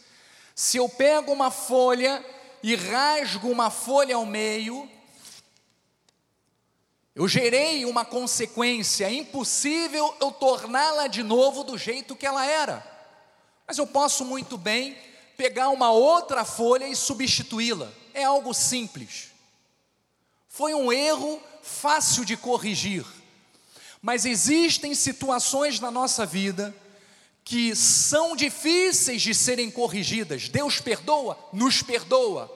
Se 0.54 0.76
eu 0.76 0.88
pego 0.88 1.32
uma 1.32 1.50
folha 1.50 2.24
e 2.62 2.74
rasgo 2.74 3.50
uma 3.50 3.70
folha 3.70 4.16
ao 4.16 4.24
meio, 4.24 4.88
eu 7.14 7.28
gerei 7.28 7.84
uma 7.84 8.04
consequência, 8.04 9.06
é 9.06 9.12
impossível 9.12 10.16
eu 10.20 10.32
torná-la 10.32 11.06
de 11.06 11.22
novo 11.22 11.62
do 11.62 11.78
jeito 11.78 12.16
que 12.16 12.26
ela 12.26 12.44
era. 12.44 12.84
Mas 13.66 13.78
eu 13.78 13.86
posso 13.86 14.24
muito 14.24 14.58
bem 14.58 14.96
pegar 15.36 15.68
uma 15.68 15.90
outra 15.90 16.44
folha 16.44 16.86
e 16.88 16.96
substituí-la. 16.96 17.90
É 18.12 18.24
algo 18.24 18.52
simples. 18.52 19.30
Foi 20.48 20.74
um 20.74 20.92
erro 20.92 21.40
fácil 21.62 22.24
de 22.24 22.36
corrigir. 22.36 23.04
Mas 24.02 24.24
existem 24.24 24.94
situações 24.94 25.80
na 25.80 25.90
nossa 25.90 26.26
vida 26.26 26.74
que 27.44 27.76
são 27.76 28.34
difíceis 28.34 29.20
de 29.20 29.34
serem 29.34 29.70
corrigidas. 29.70 30.48
Deus 30.48 30.80
perdoa, 30.80 31.38
nos 31.52 31.82
perdoa. 31.82 32.50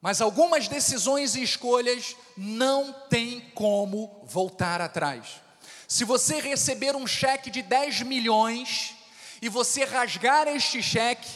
Mas 0.00 0.20
algumas 0.20 0.66
decisões 0.66 1.36
e 1.36 1.42
escolhas 1.42 2.16
não 2.36 2.92
tem 3.08 3.40
como 3.54 4.24
voltar 4.24 4.80
atrás. 4.80 5.40
Se 5.86 6.04
você 6.04 6.40
receber 6.40 6.96
um 6.96 7.06
cheque 7.06 7.50
de 7.50 7.60
10 7.60 8.02
milhões 8.02 8.96
e 9.42 9.48
você 9.48 9.84
rasgar 9.84 10.48
este 10.48 10.82
cheque, 10.82 11.28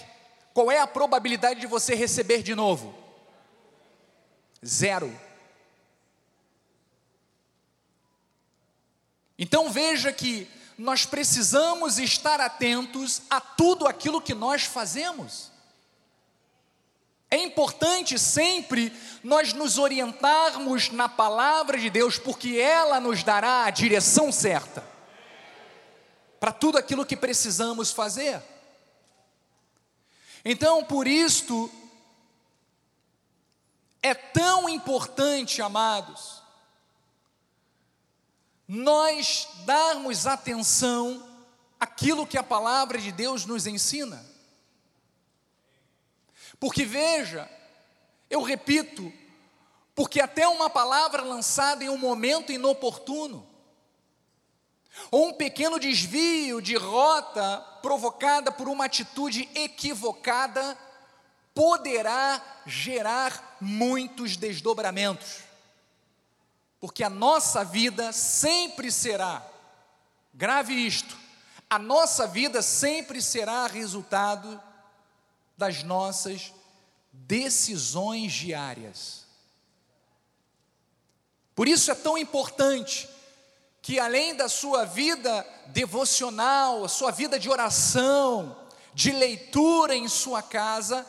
qual 0.55 0.71
é 0.71 0.81
a 0.81 0.87
probabilidade 0.87 1.61
de 1.61 1.67
você 1.67 1.95
receber 1.95 2.43
de 2.43 2.55
novo? 2.55 2.95
Zero. 4.65 5.15
Então 9.39 9.71
veja 9.71 10.11
que 10.11 10.49
nós 10.79 11.07
precisamos 11.07 11.99
estar 11.99 12.41
atentos 12.41 13.23
a 13.31 13.41
tudo 13.41 13.87
aquilo 13.87 14.21
que 14.21 14.35
nós 14.35 14.63
fazemos. 14.65 15.51
É 17.31 17.39
importante 17.39 18.19
sempre 18.19 18.93
nós 19.23 19.53
nos 19.53 19.79
orientarmos 19.79 20.91
na 20.91 21.09
palavra 21.09 21.79
de 21.79 21.91
Deus, 21.91 22.19
porque 22.19 22.59
ela 22.59 23.01
nos 23.01 23.23
dará 23.23 23.65
a 23.65 23.71
direção 23.71 24.31
certa 24.31 24.85
para 26.39 26.53
tudo 26.53 26.79
aquilo 26.79 27.07
que 27.07 27.17
precisamos 27.17 27.91
fazer. 27.91 28.41
Então, 30.45 30.85
por 30.85 31.09
isto, 31.09 31.71
é 34.01 34.15
tão 34.15 34.69
importante, 34.69 35.61
amados, 35.61 36.36
nós 38.67 39.49
darmos 39.65 40.27
atenção 40.27 41.27
àquilo 41.79 42.27
que 42.27 42.39
a 42.39 42.43
palavra 42.43 42.99
de 42.99 43.13
Deus 43.13 43.45
nos 43.45 43.67
ensina. 43.67 44.25
Porque 46.59 46.85
veja, 46.85 47.49
eu 48.29 48.43
repito, 48.43 49.13
porque 49.95 50.21
até 50.21 50.49
uma 50.49 50.69
palavra 50.69 51.23
lançada 51.23 51.85
em 51.85 51.89
um 51.89 51.99
momento 51.99 52.51
inoportuno, 52.51 53.47
ou 55.11 55.29
um 55.29 55.33
pequeno 55.35 55.79
desvio 55.79 56.61
de 56.61 56.75
rota 56.75 57.59
provocada 57.83 58.51
por 58.51 58.69
uma 58.69 58.87
atitude 58.87 59.49
equivocada, 59.55 60.77
poderá 61.55 62.43
gerar 62.67 63.57
muitos 63.61 64.37
desdobramentos. 64.37 65.46
Porque 66.81 67.03
a 67.03 67.11
nossa 67.11 67.65
vida 67.65 68.13
sempre 68.13 68.93
será, 68.93 69.45
grave 70.33 70.75
isto, 70.75 71.17
a 71.69 71.79
nossa 71.79 72.27
vida 72.27 72.63
sempre 72.63 73.21
será 73.21 73.67
resultado 73.67 74.61
das 75.57 75.83
nossas 75.83 76.53
decisões 77.13 78.33
diárias. 78.33 79.25
Por 81.55 81.67
isso 81.67 81.91
é 81.91 81.95
tão 81.95 82.19
importante 82.19 83.09
que, 83.81 83.99
além 83.99 84.35
da 84.35 84.49
sua 84.49 84.85
vida 84.85 85.47
devocional, 85.69 86.85
a 86.85 86.89
sua 86.89 87.11
vida 87.11 87.39
de 87.39 87.49
oração, 87.49 88.55
de 88.93 89.11
leitura 89.11 89.97
em 89.97 90.07
sua 90.09 90.43
casa, 90.43 91.07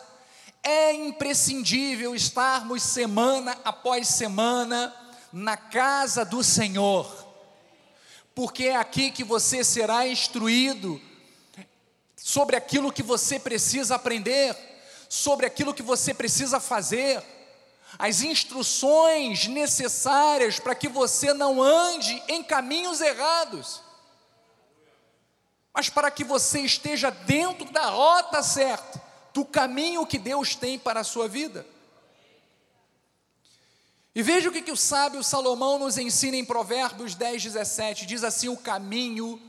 é 0.63 0.93
imprescindível 0.93 2.15
estarmos 2.15 2.81
semana 2.83 3.57
após 3.63 4.07
semana 4.07 4.93
na 5.31 5.57
casa 5.57 6.23
do 6.23 6.43
Senhor, 6.43 7.27
porque 8.33 8.65
é 8.65 8.75
aqui 8.75 9.11
que 9.11 9.23
você 9.23 9.63
será 9.63 10.07
instruído 10.07 11.01
sobre 12.15 12.55
aquilo 12.55 12.91
que 12.91 13.03
você 13.03 13.39
precisa 13.39 13.95
aprender, 13.95 14.55
sobre 15.09 15.45
aquilo 15.45 15.73
que 15.73 15.81
você 15.81 16.13
precisa 16.13 16.59
fazer, 16.59 17.23
as 17.97 18.21
instruções 18.21 19.47
necessárias 19.47 20.59
para 20.59 20.75
que 20.75 20.87
você 20.87 21.33
não 21.33 21.61
ande 21.61 22.21
em 22.27 22.43
caminhos 22.43 23.01
errados, 23.01 23.81
mas 25.73 25.89
para 25.89 26.11
que 26.11 26.23
você 26.23 26.61
esteja 26.61 27.09
dentro 27.09 27.71
da 27.71 27.89
rota 27.89 28.41
certa, 28.43 29.01
do 29.33 29.45
caminho 29.45 30.05
que 30.05 30.17
Deus 30.17 30.55
tem 30.55 30.77
para 30.77 31.01
a 31.01 31.03
sua 31.03 31.27
vida. 31.27 31.65
E 34.17 34.23
veja 34.23 34.49
o 34.49 34.51
que, 34.51 34.63
que 34.63 34.71
o 34.71 34.75
sábio 34.75 35.23
Salomão 35.23 35.77
nos 35.77 35.95
ensina 35.95 36.35
em 36.35 36.43
Provérbios 36.43 37.13
10, 37.13 37.43
17: 37.43 38.07
diz 38.07 38.23
assim: 38.23 38.49
o 38.49 38.57
caminho 38.57 39.39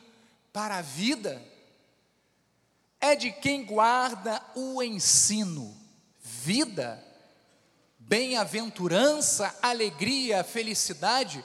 para 0.52 0.76
a 0.76 0.82
vida 0.82 1.42
é 3.00 3.16
de 3.16 3.32
quem 3.32 3.64
guarda 3.64 4.42
o 4.54 4.82
ensino, 4.82 5.74
vida, 6.20 7.02
bem-aventurança, 7.98 9.56
alegria, 9.62 10.44
felicidade, 10.44 11.42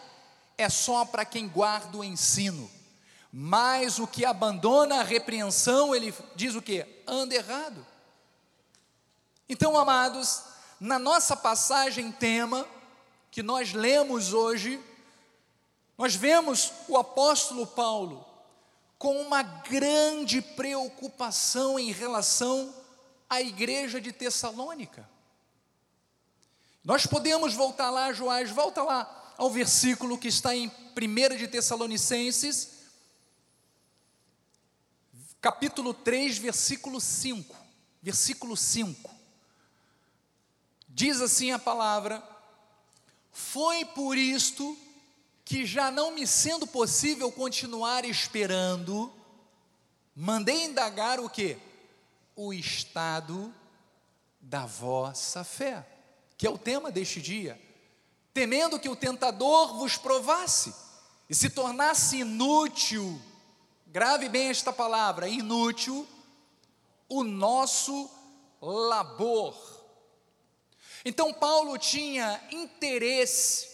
é 0.58 0.68
só 0.68 1.06
para 1.06 1.24
quem 1.24 1.48
guarda 1.48 2.00
o 2.00 2.04
ensino. 2.04 2.70
Mas 3.32 4.00
o 4.00 4.06
que 4.06 4.26
abandona 4.26 5.00
a 5.00 5.04
repreensão, 5.04 5.96
ele 5.96 6.14
diz 6.36 6.56
o 6.56 6.62
que? 6.62 6.86
Anda 7.08 7.36
errado. 7.36 7.88
Então, 9.48 9.78
amados, 9.78 10.44
na 10.78 11.00
nossa 11.00 11.38
passagem 11.38 12.12
tema, 12.12 12.68
que 13.34 13.42
nós 13.42 13.74
lemos 13.74 14.32
hoje, 14.32 14.80
nós 15.98 16.14
vemos 16.14 16.72
o 16.88 16.96
apóstolo 16.96 17.66
Paulo 17.66 18.24
com 18.96 19.20
uma 19.20 19.42
grande 19.42 20.40
preocupação 20.40 21.80
em 21.80 21.92
relação 21.92 22.72
à 23.28 23.42
igreja 23.42 24.00
de 24.00 24.12
Tessalônica. 24.12 25.10
Nós 26.84 27.08
podemos 27.08 27.56
voltar 27.56 27.90
lá, 27.90 28.14
Joás, 28.14 28.52
volta 28.52 28.84
lá 28.84 29.34
ao 29.36 29.50
versículo 29.50 30.16
que 30.16 30.28
está 30.28 30.56
em 30.56 30.68
1 30.96 31.36
de 31.36 31.48
Tessalonicenses, 31.48 32.84
capítulo 35.42 35.92
3, 35.92 36.38
versículo 36.38 37.02
5. 37.02 37.56
Versículo 38.00 38.56
5. 38.56 39.10
Diz 40.88 41.20
assim 41.20 41.52
a 41.52 41.58
palavra: 41.58 42.32
Foi 43.34 43.84
por 43.84 44.16
isto 44.16 44.78
que 45.44 45.66
já 45.66 45.90
não 45.90 46.12
me 46.12 46.26
sendo 46.26 46.68
possível 46.68 47.32
continuar 47.32 48.06
esperando, 48.06 49.12
mandei 50.16 50.66
indagar 50.66 51.20
o 51.20 51.28
que? 51.28 51.58
O 52.36 52.54
estado 52.54 53.54
da 54.40 54.66
vossa 54.68 55.44
fé, 55.44 55.86
que 56.38 56.46
é 56.46 56.50
o 56.50 56.58
tema 56.58 56.92
deste 56.92 57.20
dia, 57.20 57.60
temendo 58.34 58.80
que 58.80 58.90
o 58.90 58.96
tentador 58.96 59.78
vos 59.78 59.98
provasse 59.98 60.74
e 61.28 61.34
se 61.34 61.50
tornasse 61.50 62.18
inútil, 62.18 63.20
grave 63.88 64.30
bem 64.30 64.50
esta 64.50 64.72
palavra, 64.72 65.28
inútil, 65.28 66.08
o 67.10 67.24
nosso 67.24 68.10
labor. 68.62 69.73
Então, 71.06 71.34
Paulo 71.34 71.78
tinha 71.78 72.42
interesse 72.52 73.68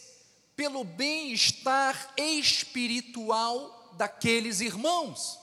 pelo 0.55 0.83
bem-estar 0.83 2.13
espiritual 2.17 3.93
daqueles 3.93 4.61
irmãos. 4.61 5.39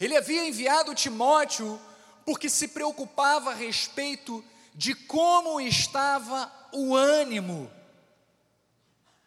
Ele 0.00 0.16
havia 0.16 0.46
enviado 0.46 0.94
Timóteo 0.94 1.80
porque 2.24 2.50
se 2.50 2.68
preocupava 2.68 3.52
a 3.52 3.54
respeito 3.54 4.44
de 4.74 4.94
como 4.94 5.60
estava 5.60 6.52
o 6.72 6.94
ânimo 6.94 7.70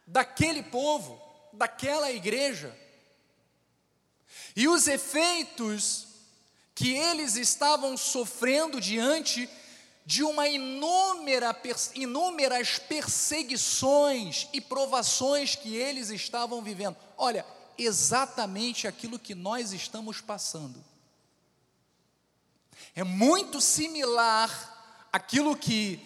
daquele 0.06 0.62
povo, 0.62 1.20
daquela 1.54 2.12
igreja. 2.12 2.78
E 4.56 4.68
os 4.68 4.88
efeitos 4.88 6.08
que 6.76 6.94
eles 6.94 7.36
estavam 7.36 7.98
sofrendo 7.98 8.80
diante 8.80 9.50
de 10.12 10.26
uma 10.26 10.46
inúmera, 10.46 11.58
inúmeras 11.96 12.78
perseguições 12.78 14.50
e 14.52 14.60
provações 14.60 15.56
que 15.56 15.74
eles 15.74 16.10
estavam 16.10 16.62
vivendo. 16.62 16.98
Olha, 17.18 17.46
exatamente 17.78 18.90
aquilo 18.90 19.18
que 19.18 19.34
nós 19.34 19.72
estamos 19.72 20.20
passando. 20.20 20.84
É 22.94 23.06
muito 23.06 23.62
similar 23.62 25.08
àquilo 25.14 25.56
que 25.56 26.06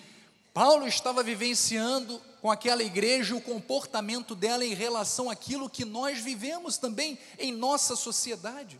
Paulo 0.54 0.88
estava 0.88 1.24
vivenciando 1.24 2.22
com 2.44 2.52
aquela 2.52 2.84
igreja, 2.84 3.36
o 3.36 3.42
comportamento 3.42 4.36
dela 4.36 4.64
em 4.64 4.76
relação 4.76 5.32
àquilo 5.32 5.68
que 5.68 5.84
nós 5.84 6.20
vivemos 6.20 6.78
também 6.78 7.18
em 7.40 7.52
nossa 7.52 7.96
sociedade. 7.96 8.80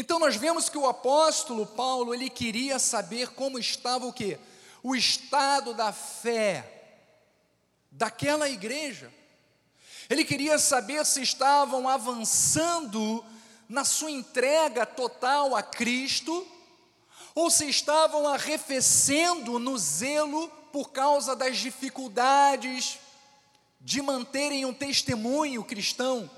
Então 0.00 0.18
nós 0.18 0.34
vemos 0.34 0.70
que 0.70 0.78
o 0.78 0.86
apóstolo 0.86 1.66
Paulo, 1.66 2.14
ele 2.14 2.30
queria 2.30 2.78
saber 2.78 3.34
como 3.34 3.58
estava 3.58 4.06
o 4.06 4.12
que? 4.14 4.38
O 4.82 4.96
estado 4.96 5.74
da 5.74 5.92
fé 5.92 6.96
daquela 7.90 8.48
igreja. 8.48 9.12
Ele 10.08 10.24
queria 10.24 10.58
saber 10.58 11.04
se 11.04 11.20
estavam 11.20 11.86
avançando 11.86 13.22
na 13.68 13.84
sua 13.84 14.10
entrega 14.10 14.86
total 14.86 15.54
a 15.54 15.62
Cristo 15.62 16.48
ou 17.34 17.50
se 17.50 17.68
estavam 17.68 18.26
arrefecendo 18.26 19.58
no 19.58 19.76
zelo 19.76 20.48
por 20.72 20.92
causa 20.92 21.36
das 21.36 21.58
dificuldades 21.58 22.98
de 23.78 24.00
manterem 24.00 24.64
um 24.64 24.72
testemunho 24.72 25.62
cristão 25.62 26.30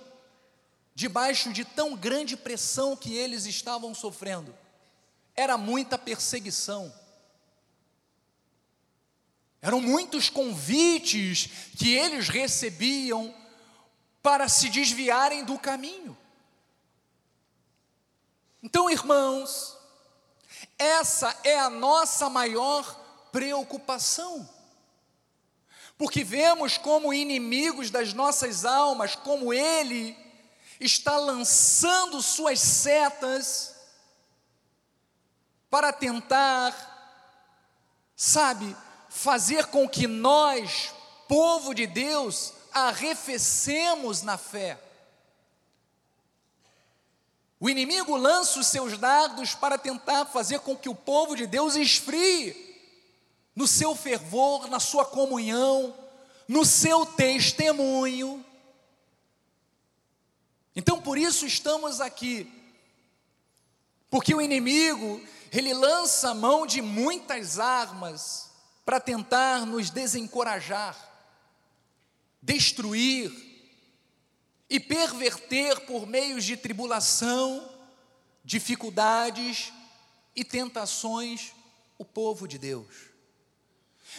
debaixo 0.94 1.52
de 1.52 1.64
tão 1.64 1.96
grande 1.96 2.36
pressão 2.36 2.96
que 2.96 3.16
eles 3.16 3.46
estavam 3.46 3.94
sofrendo. 3.94 4.54
Era 5.34 5.56
muita 5.56 5.96
perseguição. 5.96 6.92
Eram 9.60 9.80
muitos 9.80 10.28
convites 10.28 11.48
que 11.78 11.94
eles 11.94 12.28
recebiam 12.28 13.34
para 14.22 14.48
se 14.48 14.68
desviarem 14.68 15.44
do 15.44 15.58
caminho. 15.58 16.16
Então, 18.62 18.90
irmãos, 18.90 19.76
essa 20.78 21.36
é 21.42 21.58
a 21.58 21.70
nossa 21.70 22.28
maior 22.28 22.84
preocupação. 23.32 24.48
Porque 25.96 26.22
vemos 26.22 26.76
como 26.76 27.12
inimigos 27.14 27.90
das 27.90 28.12
nossas 28.12 28.64
almas, 28.64 29.14
como 29.14 29.52
ele 29.52 30.16
está 30.84 31.16
lançando 31.16 32.20
suas 32.20 32.60
setas 32.60 33.74
para 35.70 35.92
tentar, 35.92 36.74
sabe, 38.16 38.76
fazer 39.08 39.66
com 39.66 39.88
que 39.88 40.06
nós, 40.06 40.92
povo 41.28 41.74
de 41.74 41.86
Deus, 41.86 42.52
arrefecemos 42.72 44.22
na 44.22 44.36
fé. 44.36 44.78
O 47.60 47.70
inimigo 47.70 48.16
lança 48.16 48.58
os 48.58 48.66
seus 48.66 48.98
dardos 48.98 49.54
para 49.54 49.78
tentar 49.78 50.26
fazer 50.26 50.60
com 50.60 50.76
que 50.76 50.88
o 50.88 50.94
povo 50.94 51.36
de 51.36 51.46
Deus 51.46 51.76
esfrie 51.76 52.72
no 53.54 53.68
seu 53.68 53.94
fervor, 53.94 54.68
na 54.68 54.80
sua 54.80 55.04
comunhão, 55.04 55.94
no 56.48 56.64
seu 56.64 57.06
testemunho. 57.06 58.44
Então 60.74 61.00
por 61.00 61.18
isso 61.18 61.46
estamos 61.46 62.00
aqui, 62.00 62.50
porque 64.10 64.34
o 64.34 64.40
inimigo, 64.40 65.20
ele 65.50 65.74
lança 65.74 66.30
a 66.30 66.34
mão 66.34 66.66
de 66.66 66.80
muitas 66.80 67.58
armas 67.58 68.50
para 68.84 69.00
tentar 69.00 69.66
nos 69.66 69.90
desencorajar, 69.90 70.96
destruir 72.40 73.30
e 74.68 74.80
perverter 74.80 75.80
por 75.80 76.06
meios 76.06 76.44
de 76.44 76.56
tribulação, 76.56 77.70
dificuldades 78.44 79.72
e 80.34 80.42
tentações 80.42 81.52
o 81.98 82.04
povo 82.04 82.48
de 82.48 82.58
Deus. 82.58 83.12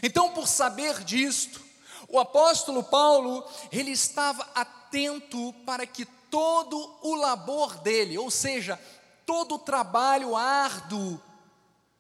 Então, 0.02 0.32
por 0.32 0.48
saber 0.48 1.04
disto, 1.04 1.62
o 2.08 2.20
apóstolo 2.20 2.84
Paulo, 2.84 3.44
ele 3.72 3.92
estava 3.92 4.48
atento 4.56 5.54
para 5.66 5.86
que 5.86 6.06
todo 6.34 6.98
o 7.04 7.14
labor 7.14 7.78
dele, 7.78 8.18
ou 8.18 8.32
seja, 8.32 8.82
todo 9.24 9.54
o 9.54 9.60
trabalho 9.60 10.36
árduo 10.36 11.22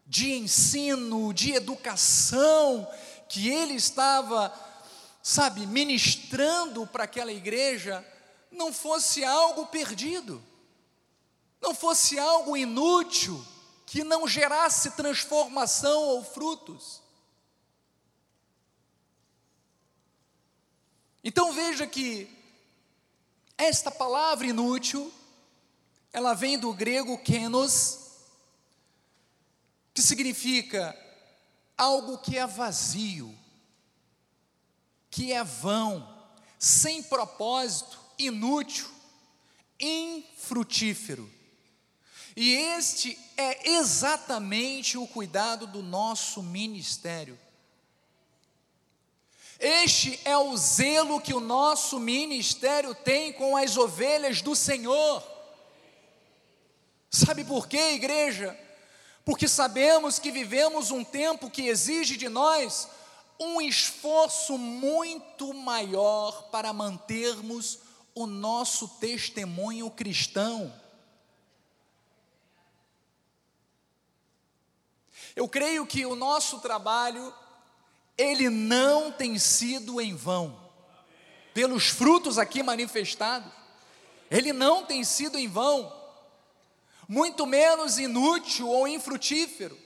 de 0.08 0.34
ensino, 0.34 1.32
de 1.32 1.52
educação, 1.52 2.91
que 3.30 3.48
ele 3.48 3.76
estava, 3.76 4.52
sabe, 5.22 5.67
ministrando 5.67 6.88
para 6.88 7.04
aquela 7.04 7.32
igreja, 7.32 8.04
não 8.50 8.74
fosse 8.74 9.24
algo 9.24 9.67
perdido, 9.67 10.43
não 11.62 11.76
fosse 11.76 12.17
algo 12.17 12.58
inútil, 12.58 13.39
que 13.86 14.04
não 14.04 14.28
gerasse 14.28 14.89
transformação 14.96 16.02
ou 16.06 16.24
frutos. 16.24 17.04
Então 21.24 21.54
veja 21.54 21.86
que 21.86 22.41
esta 23.57 23.91
palavra 23.91 24.47
inútil, 24.47 25.11
ela 26.11 26.33
vem 26.33 26.57
do 26.57 26.73
grego 26.73 27.17
kenos, 27.17 27.99
que 29.93 30.01
significa 30.01 30.97
algo 31.77 32.17
que 32.17 32.37
é 32.37 32.45
vazio, 32.45 33.37
que 35.09 35.31
é 35.31 35.43
vão, 35.43 36.07
sem 36.57 37.03
propósito, 37.03 37.99
inútil, 38.17 38.89
infrutífero. 39.79 41.31
E 42.35 42.53
este 42.53 43.17
é 43.37 43.71
exatamente 43.71 44.97
o 44.97 45.07
cuidado 45.07 45.67
do 45.67 45.83
nosso 45.83 46.41
ministério. 46.41 47.37
Este 49.63 50.19
é 50.26 50.38
o 50.38 50.58
zelo 50.58 51.21
que 51.21 51.34
o 51.34 51.39
nosso 51.39 51.97
ministério 51.97 52.93
tem 52.93 53.32
com 53.32 53.56
as 53.56 53.78
ovelhas 53.78 54.41
do 54.41 54.58
Senhor. 54.58 55.23
Sabe 57.10 57.45
por 57.45 57.65
quê, 57.65 57.93
igreja? 57.93 58.60
Porque 59.23 59.47
sabemos 59.47 60.19
que 60.19 60.32
vivemos 60.32 60.91
um 60.91 61.02
tempo 61.02 61.49
que 61.49 61.67
exige 61.67 62.17
de 62.17 62.28
nós 62.28 62.89
um 63.39 63.62
esforço 63.62 64.58
muito 64.58 65.54
maior 65.54 66.49
para 66.49 66.73
mantermos 66.73 67.80
o 68.13 68.28
nosso 68.28 68.86
testemunho 68.99 69.89
cristão. 69.89 70.73
Eu 75.34 75.47
creio 75.47 75.88
que 75.88 76.06
o 76.06 76.17
nosso 76.17 76.60
trabalho 76.60 77.34
ele 78.17 78.49
não 78.49 79.12
tem 79.12 79.38
sido 79.38 79.99
em 79.99 80.15
vão. 80.15 80.62
Pelos 81.54 81.88
frutos 81.88 82.38
aqui 82.38 82.63
manifestados, 82.63 83.52
ele 84.30 84.52
não 84.52 84.86
tem 84.86 85.04
sido 85.04 85.38
em 85.38 85.47
vão, 85.47 85.93
muito 87.08 87.45
menos 87.45 87.99
inútil 87.99 88.67
ou 88.67 88.88
infrutífero. 88.88 89.78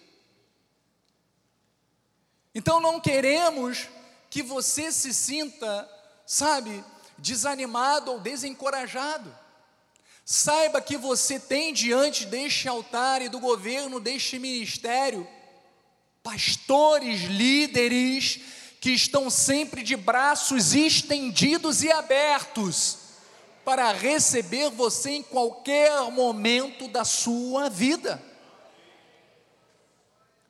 Então 2.55 2.79
não 2.79 2.99
queremos 2.99 3.87
que 4.29 4.41
você 4.41 4.91
se 4.91 5.13
sinta, 5.13 5.89
sabe, 6.25 6.83
desanimado 7.17 8.11
ou 8.11 8.19
desencorajado. 8.19 9.35
Saiba 10.23 10.81
que 10.81 10.97
você 10.97 11.39
tem 11.39 11.73
diante 11.73 12.25
deste 12.25 12.67
altar 12.67 13.21
e 13.21 13.29
do 13.29 13.39
governo 13.39 13.99
deste 13.99 14.37
ministério 14.39 15.27
pastores, 16.27 17.21
líderes 17.21 18.41
que 18.81 18.91
estão 18.91 19.29
sempre 19.29 19.81
de 19.81 19.95
braços 19.95 20.75
estendidos 20.75 21.83
e 21.83 21.89
abertos 21.89 22.97
para 23.63 23.93
receber 23.93 24.69
você 24.69 25.11
em 25.11 25.23
qualquer 25.23 26.11
momento 26.11 26.89
da 26.89 27.05
sua 27.05 27.69
vida. 27.69 28.21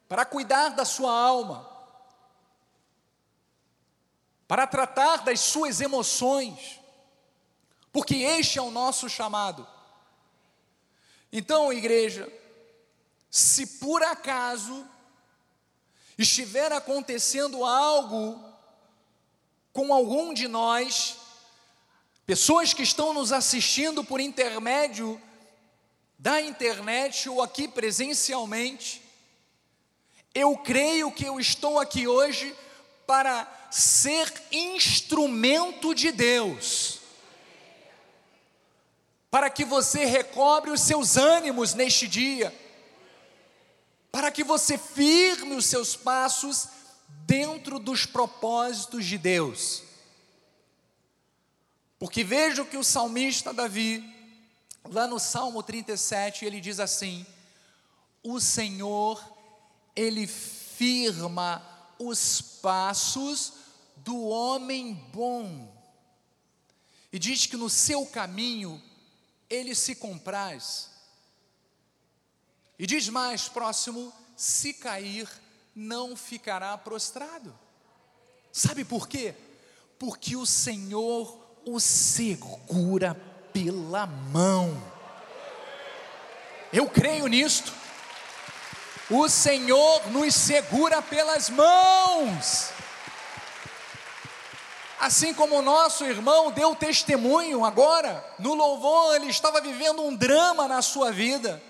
para 0.10 0.24
cuidar 0.24 0.70
da 0.70 0.86
sua 0.86 1.12
alma, 1.12 1.70
para 4.48 4.66
tratar 4.66 5.18
das 5.18 5.42
suas 5.42 5.82
emoções, 5.82 6.80
porque 7.92 8.16
este 8.16 8.58
é 8.58 8.62
o 8.62 8.72
nosso 8.72 9.10
chamado. 9.10 9.68
Então, 11.30 11.74
igreja, 11.74 12.32
se 13.30 13.68
por 13.68 14.02
acaso 14.02 14.88
estiver 16.18 16.72
acontecendo 16.72 17.64
algo 17.64 18.44
com 19.72 19.94
algum 19.94 20.34
de 20.34 20.48
nós, 20.48 21.18
pessoas 22.26 22.74
que 22.74 22.82
estão 22.82 23.14
nos 23.14 23.32
assistindo 23.32 24.04
por 24.04 24.20
intermédio 24.20 25.22
da 26.18 26.42
internet 26.42 27.30
ou 27.30 27.44
aqui 27.44 27.68
presencialmente, 27.68 29.04
eu 30.34 30.58
creio 30.58 31.12
que 31.12 31.26
eu 31.26 31.40
estou 31.40 31.80
aqui 31.80 32.08
hoje 32.08 32.56
para 33.06 33.48
ser 33.70 34.32
instrumento 34.52 35.94
de 35.94 36.12
Deus, 36.12 37.00
para 39.30 39.50
que 39.50 39.64
você 39.64 40.06
recobre 40.06 40.72
os 40.72 40.82
seus 40.82 41.18
ânimos 41.18 41.74
neste 41.74 42.08
dia, 42.08 42.54
para 44.12 44.32
que 44.32 44.44
você 44.44 44.78
firme 44.78 45.56
os 45.56 45.66
seus 45.66 45.96
passos 45.96 46.68
dentro 47.26 47.80
dos 47.80 48.06
propósitos 48.06 49.06
de 49.06 49.18
Deus. 49.18 49.84
Porque 52.00 52.24
vejo 52.24 52.66
que 52.66 52.78
o 52.78 52.84
salmista 52.84 53.54
Davi, 53.54 54.04
lá 54.86 55.08
no 55.08 55.20
Salmo 55.20 55.64
37, 55.64 56.46
ele 56.46 56.62
diz 56.62 56.80
assim: 56.80 57.26
O 58.24 58.40
Senhor, 58.40 59.24
ele 59.96 60.28
firma 60.28 61.62
os 62.00 62.42
passos 62.42 63.54
do 63.98 64.28
homem 64.28 64.94
bom. 65.12 65.76
E 67.12 67.18
diz 67.18 67.46
que 67.46 67.58
no 67.58 67.70
seu 67.70 68.06
caminho 68.06 68.82
ele 69.50 69.74
se 69.74 69.96
compraz. 69.96 70.97
E 72.80 72.86
diz 72.86 73.10
mais 73.10 73.48
próximo: 73.48 74.14
se 74.36 74.74
cair, 74.74 75.30
não 75.76 76.16
ficará 76.16 76.78
prostrado. 76.78 77.58
Sabe 78.52 78.84
por 78.84 79.08
quê? 79.08 79.36
Porque 80.00 80.36
o 80.36 80.46
Senhor 80.46 81.48
o 81.66 81.80
segura 81.80 83.16
pela 83.52 84.06
mão. 84.06 84.82
Eu 86.72 86.90
creio 86.90 87.28
nisto. 87.28 87.74
O 89.10 89.28
Senhor 89.30 90.10
nos 90.12 90.34
segura 90.34 91.02
pelas 91.02 91.50
mãos. 91.50 92.70
Assim 95.00 95.34
como 95.34 95.58
o 95.58 95.62
nosso 95.62 96.04
irmão 96.06 96.52
deu 96.52 96.76
testemunho 96.76 97.64
agora, 97.64 98.26
no 98.40 98.54
louvor, 98.54 99.16
ele 99.16 99.28
estava 99.28 99.62
vivendo 99.62 100.02
um 100.02 100.16
drama 100.16 100.68
na 100.68 100.82
sua 100.82 101.12
vida, 101.12 101.62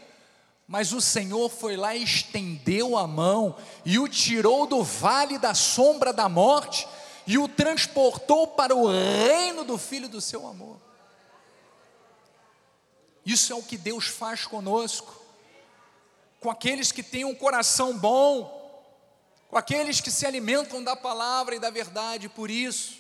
mas 0.68 0.92
o 0.92 1.00
Senhor 1.00 1.50
foi 1.50 1.78
lá 1.78 1.96
e 1.96 2.04
estendeu 2.04 2.98
a 2.98 3.08
mão 3.08 3.56
e 3.86 3.98
o 3.98 4.08
tirou 4.08 4.68
do 4.68 4.84
vale 4.84 5.38
da 5.38 5.54
sombra 5.54 6.12
da 6.12 6.28
morte 6.28 6.86
e 7.26 7.38
o 7.38 7.48
transportou 7.48 8.48
para 8.48 8.76
o 8.76 8.86
reino 8.86 9.64
do 9.64 9.78
Filho 9.78 10.10
do 10.10 10.20
seu 10.20 10.46
amor. 10.46 10.78
Isso 13.26 13.54
é 13.54 13.56
o 13.56 13.64
que 13.64 13.78
Deus 13.78 14.08
faz 14.08 14.46
conosco 14.46 15.16
com 16.40 16.52
aqueles 16.52 16.92
que 16.92 17.02
têm 17.02 17.26
um 17.26 17.36
coração 17.36 17.98
bom, 17.98 18.54
com 19.50 19.58
aqueles 19.58 20.02
que 20.02 20.12
se 20.12 20.26
alimentam 20.26 20.84
da 20.84 20.96
palavra 20.96 21.56
e 21.56 21.60
da 21.60 21.70
verdade, 21.70 22.30
por 22.30 22.52
isso, 22.52 22.98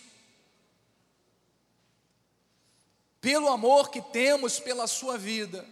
pelo 3.22 3.50
amor 3.50 3.90
que 3.90 4.02
temos 4.02 4.60
pela 4.60 4.88
sua 4.88 5.18
vida, 5.18 5.66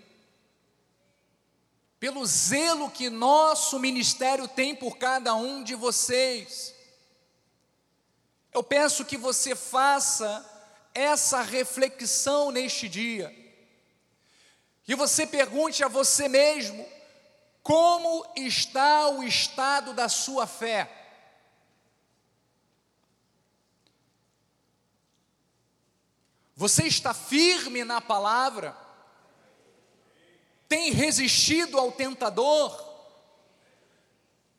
pelo 2.06 2.24
zelo 2.24 2.92
que 2.92 3.10
nosso 3.10 3.80
ministério 3.80 4.48
tem 4.48 4.76
por 4.76 4.96
cada 4.96 5.34
um 5.34 5.64
de 5.64 5.74
vocês, 5.74 6.76
eu 8.54 8.62
peço 8.62 9.04
que 9.04 9.18
você 9.18 9.56
faça 9.56 10.46
essa 10.94 11.42
reflexão 11.42 12.52
neste 12.52 12.88
dia, 12.88 13.34
e 14.88 14.94
você 14.94 15.26
pergunte 15.26 15.84
a 15.84 15.88
você 15.88 16.28
mesmo: 16.28 16.88
como 17.64 18.24
está 18.36 19.08
o 19.08 19.24
estado 19.24 19.92
da 19.92 20.08
sua 20.08 20.46
fé? 20.46 20.88
Você 26.56 26.84
está 26.84 27.16
firme 27.16 27.84
na 27.84 28.00
palavra? 28.00 28.85
Tem 30.68 30.92
resistido 30.92 31.78
ao 31.78 31.92
tentador? 31.92 32.84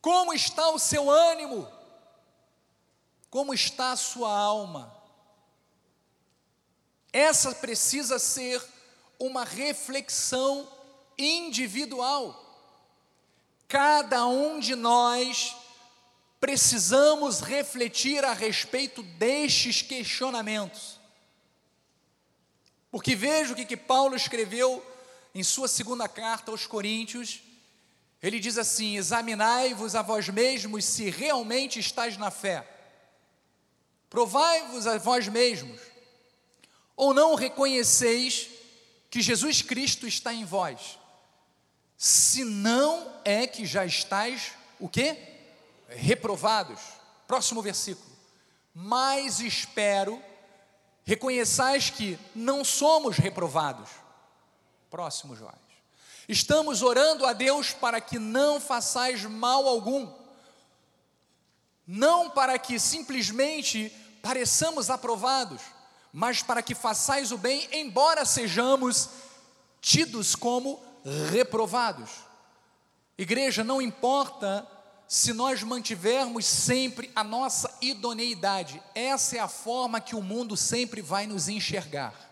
Como 0.01 0.33
está 0.33 0.71
o 0.71 0.79
seu 0.79 1.11
ânimo? 1.11 1.67
Como 3.29 3.53
está 3.53 3.93
a 3.93 3.97
sua 3.97 4.31
alma? 4.31 4.95
Essa 7.13 7.55
precisa 7.55 8.19
ser 8.19 8.63
uma 9.19 9.45
reflexão 9.45 10.69
individual. 11.19 12.43
Cada 13.67 14.27
um 14.27 14.61
de 14.61 14.77
nós 14.77 15.57
precisamos 16.39 17.41
refletir 17.41 18.25
a 18.25 18.33
respeito 18.33 19.03
destes 19.03 19.83
questionamentos. 19.83 21.01
Porque 22.91 23.17
veja 23.17 23.53
o 23.53 23.57
que, 23.57 23.65
que 23.65 23.77
Paulo 23.77 24.15
escreveu 24.15 24.85
em 25.37 25.43
sua 25.43 25.69
segunda 25.69 26.09
carta 26.09 26.51
aos 26.51 26.67
Coríntios. 26.67 27.41
Ele 28.23 28.41
diz 28.41 28.57
assim: 28.59 28.97
Examinai-vos 28.97 29.95
a 29.95 30.03
vós 30.03 30.29
mesmos 30.29 30.85
se 30.85 31.11
realmente 31.11 31.79
estáis 31.79 32.17
na 32.17 32.31
fé. 32.31 32.67
Provai-vos 34.09 34.87
a 34.87 34.97
vós 34.99 35.29
mesmos. 35.29 35.81
Ou 36.97 37.13
não 37.13 37.35
reconheceis 37.35 38.49
que 39.11 39.21
Jesus 39.21 39.61
Cristo 39.61 40.07
está 40.07 40.33
em 40.33 40.45
vós? 40.45 40.99
se 41.97 42.45
não 42.45 43.11
é 43.25 43.47
que 43.47 43.65
já 43.65 43.87
estáis 43.87 44.53
o 44.79 44.89
quê? 44.89 45.17
Reprovados. 45.89 46.81
Próximo 47.27 47.63
versículo. 47.63 48.07
Mas 48.75 49.41
espero 49.41 50.23
reconheçais 51.05 51.89
que 51.89 52.19
não 52.35 52.65
somos 52.65 53.17
reprovados. 53.17 53.89
Próximo, 54.91 55.37
Joás. 55.37 55.57
Estamos 56.29 56.83
orando 56.83 57.25
a 57.25 57.33
Deus 57.33 57.73
para 57.73 58.01
que 58.01 58.19
não 58.19 58.61
façais 58.61 59.25
mal 59.25 59.69
algum. 59.69 60.13
Não 61.87 62.31
para 62.31 62.59
que 62.59 62.79
simplesmente 62.81 63.93
pareçamos 64.21 64.91
aprovados, 64.91 65.63
mas 66.13 66.43
para 66.43 66.63
que 66.63 66.75
façais 66.75 67.31
o 67.31 67.39
bem, 67.39 67.69
embora 67.73 68.25
sejamos 68.25 69.09
tidos 69.81 70.35
como 70.35 70.83
reprovados. 71.31 72.11
Igreja, 73.17 73.63
não 73.63 73.81
importa 73.81 74.67
se 75.07 75.33
nós 75.33 75.63
mantivermos 75.63 76.45
sempre 76.45 77.11
a 77.15 77.23
nossa 77.23 77.73
idoneidade, 77.81 78.83
essa 78.93 79.37
é 79.37 79.39
a 79.39 79.47
forma 79.47 80.01
que 80.01 80.17
o 80.17 80.23
mundo 80.23 80.57
sempre 80.57 81.01
vai 81.01 81.27
nos 81.27 81.49
enxergar. 81.49 82.26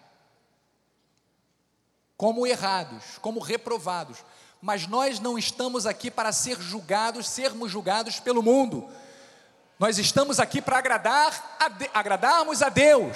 Como 2.24 2.46
errados, 2.46 3.04
como 3.20 3.38
reprovados. 3.38 4.16
Mas 4.62 4.86
nós 4.86 5.20
não 5.20 5.38
estamos 5.38 5.84
aqui 5.84 6.10
para 6.10 6.32
ser 6.32 6.58
julgados, 6.58 7.28
sermos 7.28 7.70
julgados 7.70 8.18
pelo 8.18 8.42
mundo. 8.42 8.88
Nós 9.78 9.98
estamos 9.98 10.40
aqui 10.40 10.62
para 10.62 10.78
agradar 10.78 11.58
a 11.60 11.68
de, 11.68 11.90
agradarmos 11.92 12.62
a 12.62 12.70
Deus. 12.70 13.14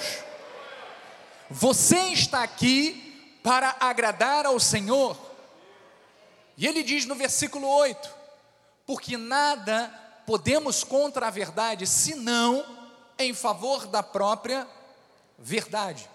Você 1.49 1.97
está 2.09 2.43
aqui 2.43 3.39
para 3.41 3.75
agradar 3.79 4.45
ao 4.45 4.59
Senhor. 4.59 5.17
E 6.55 6.67
ele 6.67 6.83
diz 6.83 7.07
no 7.07 7.15
versículo 7.15 7.67
8: 7.67 8.07
Porque 8.85 9.17
nada 9.17 9.91
podemos 10.27 10.83
contra 10.83 11.25
a 11.25 11.31
verdade, 11.31 11.87
senão 11.87 12.63
em 13.17 13.33
favor 13.33 13.87
da 13.87 14.03
própria 14.03 14.67
verdade. 15.35 16.07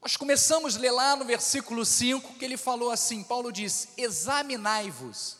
Nós 0.00 0.16
começamos 0.16 0.76
a 0.76 0.78
ler 0.78 0.92
lá 0.92 1.14
no 1.14 1.26
versículo 1.26 1.84
5 1.84 2.34
que 2.34 2.44
ele 2.44 2.56
falou 2.56 2.90
assim: 2.90 3.22
Paulo 3.22 3.52
diz: 3.52 3.88
examinai-vos. 3.98 5.36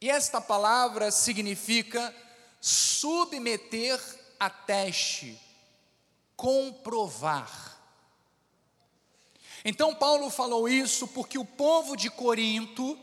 E 0.00 0.08
esta 0.08 0.40
palavra 0.40 1.10
significa 1.10 2.14
submeter 2.60 4.00
a 4.40 4.48
teste, 4.48 5.38
comprovar. 6.34 7.76
Então 9.64 9.94
Paulo 9.94 10.30
falou 10.30 10.68
isso 10.68 11.08
porque 11.08 11.38
o 11.38 11.44
povo 11.44 11.96
de 11.96 12.08
Corinto 12.08 12.98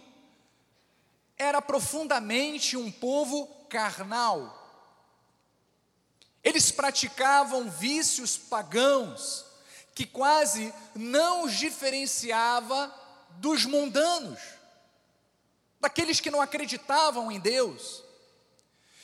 era 1.38 1.62
profundamente 1.62 2.77
um 2.77 2.91
povo 2.91 3.45
carnal. 3.69 4.59
Eles 6.43 6.71
praticavam 6.71 7.69
vícios 7.69 8.38
pagãos 8.38 9.52
que 9.93 10.06
quase 10.06 10.73
não 10.95 11.45
os 11.45 11.53
diferenciava 11.53 12.93
dos 13.38 13.65
mundanos, 13.65 14.39
daqueles 15.79 16.19
que 16.19 16.32
não 16.32 16.41
acreditavam 16.41 17.32
em 17.32 17.39
Deus. 17.39 18.03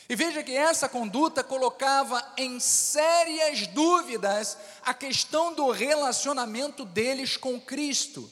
E 0.07 0.15
veja 0.15 0.41
que 0.41 0.55
essa 0.55 0.89
conduta 0.89 1.43
colocava 1.43 2.33
em 2.35 2.59
sérias 2.59 3.67
dúvidas 3.67 4.57
a 4.81 4.93
questão 4.93 5.53
do 5.53 5.69
relacionamento 5.69 6.83
deles 6.83 7.37
com 7.37 7.61
Cristo. 7.61 8.29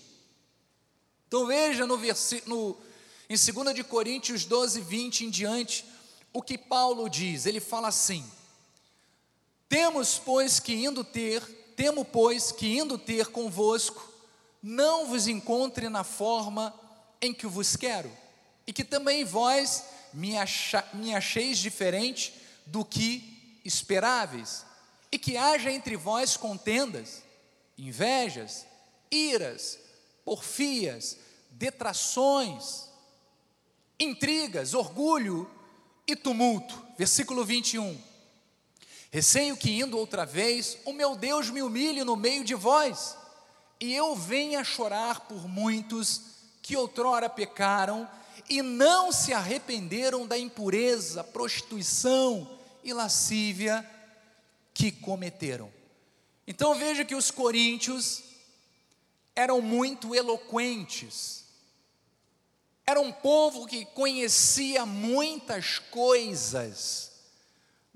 Então 1.27 1.45
veja 1.45 1.85
no, 1.85 1.97
no 2.47 2.77
em 3.29 3.35
2 3.35 3.75
de 3.75 3.83
Coríntios 3.83 4.45
12, 4.45 4.81
20 4.81 5.25
em 5.25 5.29
diante, 5.29 5.85
o 6.33 6.41
que 6.41 6.57
Paulo 6.57 7.09
diz. 7.09 7.45
Ele 7.45 7.59
fala 7.59 7.89
assim: 7.89 8.25
Temos, 9.69 10.17
pois, 10.17 10.59
que 10.59 10.73
indo 10.73 11.03
ter, 11.03 11.43
temo, 11.77 12.03
pois, 12.03 12.51
que 12.51 12.75
indo 12.75 12.97
ter 12.97 13.27
convosco, 13.27 14.11
não 14.61 15.05
vos 15.05 15.27
encontre 15.27 15.87
na 15.87 16.03
forma 16.03 16.73
em 17.21 17.31
que 17.31 17.45
vos 17.45 17.75
quero, 17.75 18.11
e 18.65 18.73
que 18.73 18.83
também 18.83 19.23
vós 19.23 19.85
me, 20.11 20.35
acha, 20.35 20.83
me 20.91 21.13
acheis 21.13 21.59
diferente 21.59 22.33
do 22.65 22.83
que 22.83 23.61
esperáveis, 23.63 24.65
e 25.11 25.19
que 25.19 25.37
haja 25.37 25.71
entre 25.71 25.95
vós 25.95 26.35
contendas, 26.35 27.21
invejas, 27.77 28.65
iras, 29.11 29.77
porfias, 30.25 31.17
detrações, 31.51 32.89
intrigas, 33.99 34.73
orgulho 34.73 35.49
e 36.07 36.15
tumulto. 36.15 36.83
Versículo 36.97 37.45
21. 37.45 38.06
Receio 39.09 39.55
que 39.55 39.79
indo 39.79 39.97
outra 39.97 40.25
vez, 40.25 40.77
o 40.85 40.91
meu 40.91 41.15
Deus 41.15 41.49
me 41.49 41.61
humilhe 41.61 42.03
no 42.03 42.15
meio 42.15 42.43
de 42.43 42.53
vós, 42.53 43.15
e 43.79 43.93
eu 43.93 44.15
venha 44.15 44.63
chorar 44.63 45.21
por 45.21 45.47
muitos 45.47 46.21
que 46.61 46.75
outrora 46.75 47.29
pecaram 47.29 48.09
e 48.49 48.61
não 48.61 49.11
se 49.11 49.33
arrependeram 49.33 50.25
da 50.25 50.37
impureza, 50.37 51.23
prostituição 51.23 52.59
e 52.83 52.93
lascívia 52.93 53.89
que 54.73 54.91
cometeram. 54.91 55.71
Então 56.45 56.75
veja 56.75 57.05
que 57.05 57.15
os 57.15 57.31
coríntios 57.31 58.23
eram 59.35 59.61
muito 59.61 60.15
eloquentes, 60.15 61.45
era 62.85 62.99
um 62.99 63.11
povo 63.11 63.67
que 63.67 63.85
conhecia 63.85 64.85
muitas 64.85 65.77
coisas, 65.77 67.06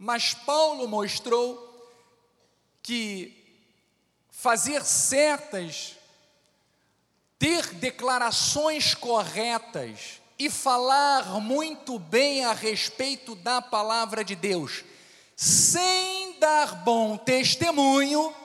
mas 0.03 0.33
Paulo 0.33 0.87
mostrou 0.87 1.87
que 2.81 3.37
fazer 4.31 4.83
certas, 4.83 5.95
ter 7.37 7.75
declarações 7.75 8.95
corretas 8.95 10.19
e 10.39 10.49
falar 10.49 11.39
muito 11.39 11.99
bem 11.99 12.43
a 12.43 12.51
respeito 12.51 13.35
da 13.35 13.61
palavra 13.61 14.23
de 14.23 14.35
Deus, 14.35 14.83
sem 15.35 16.39
dar 16.39 16.83
bom 16.83 17.15
testemunho, 17.15 18.35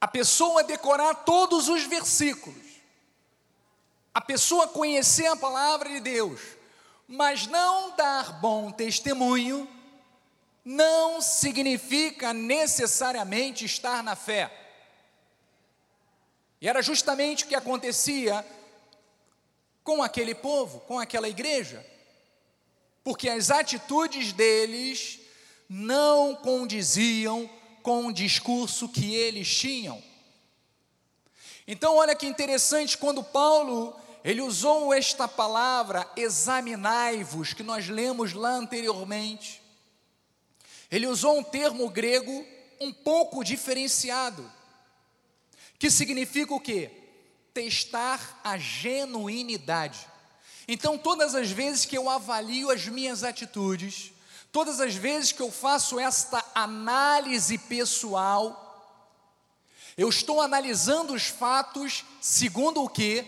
a 0.00 0.06
pessoa 0.06 0.62
decorar 0.62 1.24
todos 1.24 1.68
os 1.68 1.82
versículos, 1.82 2.62
a 4.14 4.20
pessoa 4.20 4.68
conhecer 4.68 5.26
a 5.26 5.34
palavra 5.34 5.88
de 5.88 5.98
Deus, 5.98 6.61
mas 7.12 7.46
não 7.46 7.94
dar 7.94 8.40
bom 8.40 8.70
testemunho, 8.70 9.68
não 10.64 11.20
significa 11.20 12.32
necessariamente 12.32 13.66
estar 13.66 14.02
na 14.02 14.16
fé. 14.16 14.50
E 16.58 16.66
era 16.66 16.80
justamente 16.80 17.44
o 17.44 17.48
que 17.48 17.54
acontecia 17.54 18.42
com 19.84 20.02
aquele 20.02 20.34
povo, 20.34 20.80
com 20.80 20.98
aquela 20.98 21.28
igreja, 21.28 21.84
porque 23.04 23.28
as 23.28 23.50
atitudes 23.50 24.32
deles 24.32 25.20
não 25.68 26.34
condiziam 26.34 27.50
com 27.82 28.06
o 28.06 28.12
discurso 28.12 28.88
que 28.88 29.14
eles 29.14 29.54
tinham. 29.54 30.02
Então, 31.68 31.96
olha 31.96 32.14
que 32.14 32.26
interessante, 32.26 32.96
quando 32.96 33.22
Paulo 33.22 34.00
ele 34.24 34.40
usou 34.40 34.92
esta 34.92 35.26
palavra 35.26 36.10
examinai-vos, 36.16 37.52
que 37.52 37.62
nós 37.62 37.88
lemos 37.88 38.32
lá 38.32 38.50
anteriormente. 38.50 39.62
Ele 40.90 41.06
usou 41.06 41.38
um 41.38 41.42
termo 41.42 41.88
grego 41.88 42.44
um 42.80 42.92
pouco 42.92 43.42
diferenciado, 43.42 44.50
que 45.78 45.90
significa 45.90 46.54
o 46.54 46.60
quê? 46.60 46.90
Testar 47.54 48.40
a 48.44 48.56
genuinidade. 48.58 50.06
Então, 50.68 50.96
todas 50.96 51.34
as 51.34 51.50
vezes 51.50 51.84
que 51.84 51.98
eu 51.98 52.08
avalio 52.08 52.70
as 52.70 52.86
minhas 52.86 53.24
atitudes, 53.24 54.12
Todas 54.52 54.82
as 54.82 54.94
vezes 54.94 55.32
que 55.32 55.40
eu 55.40 55.50
faço 55.50 55.98
esta 55.98 56.44
análise 56.54 57.56
pessoal, 57.56 58.58
eu 59.96 60.10
estou 60.10 60.42
analisando 60.42 61.14
os 61.14 61.26
fatos 61.26 62.04
segundo 62.20 62.82
o 62.82 62.88
que? 62.88 63.24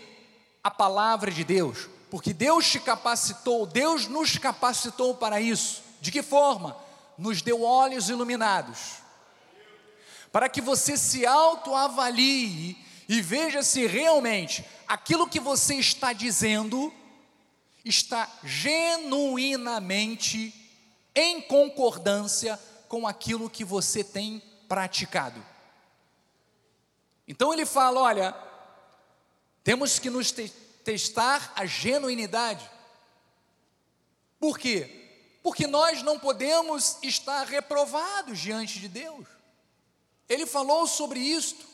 A 0.64 0.70
palavra 0.70 1.30
de 1.30 1.44
Deus. 1.44 1.90
Porque 2.10 2.32
Deus 2.32 2.70
te 2.70 2.80
capacitou, 2.80 3.66
Deus 3.66 4.08
nos 4.08 4.38
capacitou 4.38 5.14
para 5.14 5.40
isso. 5.40 5.82
De 6.00 6.10
que 6.10 6.22
forma? 6.22 6.76
Nos 7.18 7.42
deu 7.42 7.62
olhos 7.62 8.08
iluminados. 8.08 8.94
Para 10.32 10.48
que 10.48 10.60
você 10.60 10.96
se 10.96 11.26
autoavalie 11.26 12.76
e 13.08 13.20
veja 13.20 13.62
se 13.62 13.86
realmente 13.86 14.64
aquilo 14.88 15.28
que 15.28 15.38
você 15.38 15.74
está 15.74 16.12
dizendo 16.12 16.92
está 17.84 18.28
genuinamente 18.42 20.52
em 21.14 21.42
concordância 21.42 22.58
com 22.88 23.06
aquilo 23.06 23.50
que 23.50 23.64
você 23.64 24.02
tem 24.02 24.42
praticado. 24.68 25.44
Então 27.28 27.52
ele 27.52 27.66
fala: 27.66 28.00
olha, 28.00 28.34
temos 29.64 29.98
que 29.98 30.10
nos 30.10 30.30
te 30.30 30.52
testar 30.84 31.50
a 31.56 31.64
genuinidade. 31.64 32.70
Por 34.38 34.58
quê? 34.58 35.38
Porque 35.42 35.66
nós 35.66 36.02
não 36.02 36.18
podemos 36.18 36.98
estar 37.02 37.46
reprovados 37.46 38.38
diante 38.38 38.78
de 38.78 38.88
Deus. 38.88 39.26
Ele 40.28 40.44
falou 40.44 40.86
sobre 40.86 41.18
isto. 41.18 41.64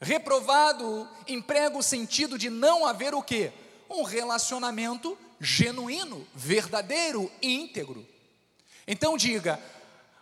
Reprovado 0.00 1.08
emprega 1.26 1.76
o 1.76 1.82
sentido 1.82 2.38
de 2.38 2.48
não 2.48 2.86
haver 2.86 3.12
o 3.12 3.22
quê? 3.22 3.52
Um 3.90 4.04
relacionamento 4.04 5.18
genuíno, 5.40 6.26
verdadeiro, 6.32 7.30
íntegro. 7.42 8.06
Então 8.86 9.16
diga: 9.16 9.60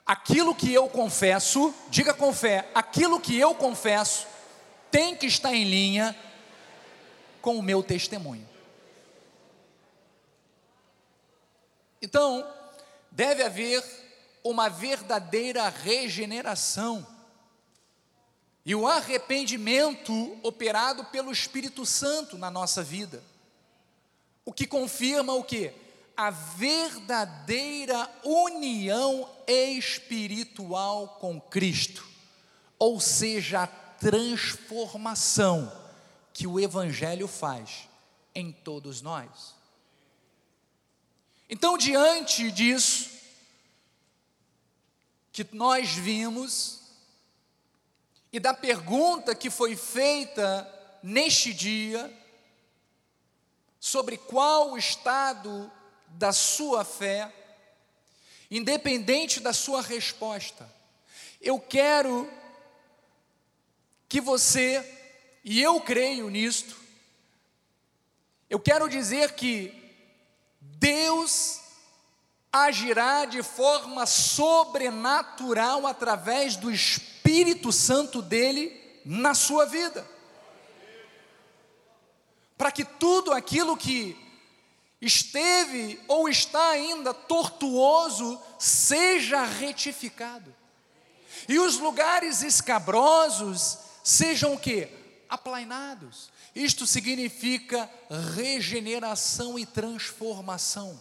aquilo 0.06 0.54
que 0.54 0.72
eu 0.72 0.88
confesso, 0.88 1.74
diga 1.90 2.14
com 2.14 2.32
fé, 2.32 2.70
aquilo 2.74 3.20
que 3.20 3.38
eu 3.38 3.54
confesso 3.54 4.33
tem 4.94 5.16
que 5.16 5.26
estar 5.26 5.52
em 5.52 5.64
linha 5.64 6.16
com 7.42 7.58
o 7.58 7.62
meu 7.62 7.82
testemunho. 7.82 8.48
Então, 12.00 12.48
deve 13.10 13.42
haver 13.42 13.82
uma 14.44 14.68
verdadeira 14.68 15.68
regeneração. 15.68 17.04
E 18.64 18.72
o 18.72 18.86
arrependimento 18.86 20.38
operado 20.44 21.04
pelo 21.06 21.32
Espírito 21.32 21.84
Santo 21.84 22.38
na 22.38 22.48
nossa 22.48 22.80
vida. 22.80 23.20
O 24.44 24.52
que 24.52 24.64
confirma 24.64 25.34
o 25.34 25.42
que? 25.42 25.72
A 26.16 26.30
verdadeira 26.30 28.08
união 28.22 29.28
espiritual 29.44 31.18
com 31.18 31.40
Cristo, 31.40 32.06
ou 32.78 33.00
seja, 33.00 33.64
a 33.64 33.83
transformação 34.04 35.72
que 36.34 36.46
o 36.46 36.60
Evangelho 36.60 37.26
faz 37.26 37.88
em 38.34 38.52
todos 38.52 39.00
nós. 39.00 39.54
Então, 41.48 41.78
diante 41.78 42.50
disso, 42.50 43.10
que 45.32 45.46
nós 45.52 45.94
vimos, 45.94 46.82
e 48.30 48.38
da 48.38 48.52
pergunta 48.52 49.34
que 49.34 49.48
foi 49.48 49.74
feita 49.74 50.70
neste 51.02 51.54
dia, 51.54 52.12
sobre 53.80 54.18
qual 54.18 54.72
o 54.72 54.76
estado 54.78 55.72
da 56.08 56.30
sua 56.30 56.84
fé, 56.84 57.32
independente 58.50 59.40
da 59.40 59.54
sua 59.54 59.80
resposta. 59.80 60.70
Eu 61.40 61.58
quero 61.58 62.30
que 64.08 64.20
você 64.20 64.84
e 65.44 65.60
eu 65.60 65.80
creio 65.80 66.30
nisto, 66.30 66.76
eu 68.48 68.58
quero 68.58 68.88
dizer 68.88 69.32
que 69.32 69.72
Deus 70.60 71.60
agirá 72.52 73.24
de 73.24 73.42
forma 73.42 74.06
sobrenatural 74.06 75.86
através 75.86 76.56
do 76.56 76.70
Espírito 76.70 77.72
Santo 77.72 78.22
dele 78.22 79.00
na 79.04 79.34
sua 79.34 79.66
vida. 79.66 80.08
Para 82.56 82.70
que 82.70 82.84
tudo 82.84 83.32
aquilo 83.32 83.76
que 83.76 84.16
esteve 85.00 86.00
ou 86.06 86.28
está 86.28 86.70
ainda 86.70 87.12
tortuoso 87.12 88.40
seja 88.58 89.44
retificado. 89.44 90.54
E 91.48 91.58
os 91.58 91.78
lugares 91.78 92.42
escabrosos 92.42 93.78
sejam 94.04 94.54
o 94.54 94.58
que? 94.58 94.88
Aplainados. 95.28 96.30
Isto 96.54 96.86
significa 96.86 97.90
regeneração 98.36 99.58
e 99.58 99.66
transformação. 99.66 101.00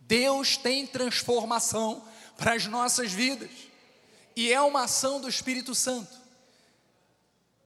Deus 0.00 0.56
tem 0.56 0.86
transformação 0.86 2.06
para 2.36 2.52
as 2.52 2.66
nossas 2.66 3.10
vidas, 3.10 3.50
e 4.36 4.52
é 4.52 4.60
uma 4.60 4.82
ação 4.82 5.20
do 5.20 5.28
Espírito 5.28 5.74
Santo. 5.74 6.14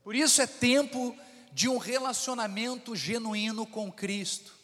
Por 0.05 0.14
isso 0.14 0.41
é 0.41 0.47
tempo 0.47 1.16
de 1.53 1.68
um 1.68 1.76
relacionamento 1.76 2.95
genuíno 2.95 3.66
com 3.66 3.91
Cristo, 3.91 4.55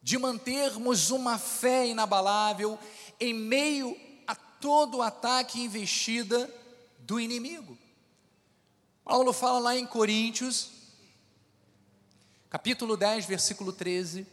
de 0.00 0.16
mantermos 0.16 1.10
uma 1.10 1.36
fé 1.38 1.88
inabalável 1.88 2.78
em 3.18 3.34
meio 3.34 3.98
a 4.26 4.34
todo 4.34 5.02
ataque 5.02 5.60
investida 5.60 6.48
do 7.00 7.18
inimigo. 7.18 7.76
Paulo 9.06 9.32
fala 9.32 9.60
lá 9.60 9.76
em 9.76 9.86
Coríntios, 9.86 10.68
capítulo 12.50 12.96
10, 12.96 13.24
versículo 13.24 13.72
13. 13.72 14.26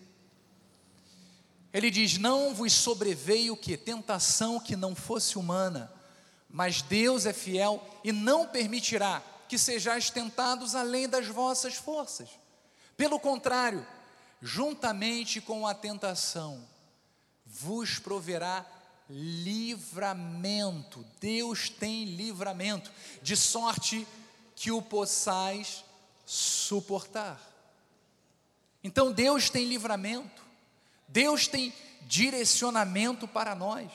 Ele 1.71 1.91
diz: 1.91 2.17
Não 2.17 2.55
vos 2.55 2.73
sobreveio 2.73 3.55
que 3.55 3.77
tentação 3.77 4.59
que 4.59 4.75
não 4.75 4.95
fosse 4.95 5.37
humana, 5.37 5.93
mas 6.49 6.81
Deus 6.81 7.27
é 7.27 7.33
fiel 7.33 7.87
e 8.03 8.11
não 8.11 8.47
permitirá 8.47 9.21
que 9.47 9.59
sejais 9.59 10.09
tentados 10.09 10.73
além 10.73 11.07
das 11.07 11.27
vossas 11.27 11.75
forças. 11.75 12.29
Pelo 12.97 13.19
contrário, 13.19 13.85
juntamente 14.41 15.39
com 15.39 15.67
a 15.67 15.75
tentação, 15.75 16.67
vos 17.45 17.99
proverá 17.99 18.65
livramento. 19.07 21.05
Deus 21.21 21.69
tem 21.69 22.05
livramento, 22.05 22.91
de 23.21 23.37
sorte 23.37 23.99
que 23.99 24.22
o 24.71 24.81
possais 24.81 25.83
suportar. 26.25 27.39
Então 28.83 29.11
Deus 29.11 29.49
tem 29.49 29.65
livramento, 29.65 30.41
Deus 31.07 31.47
tem 31.47 31.73
direcionamento 32.01 33.27
para 33.27 33.55
nós. 33.55 33.91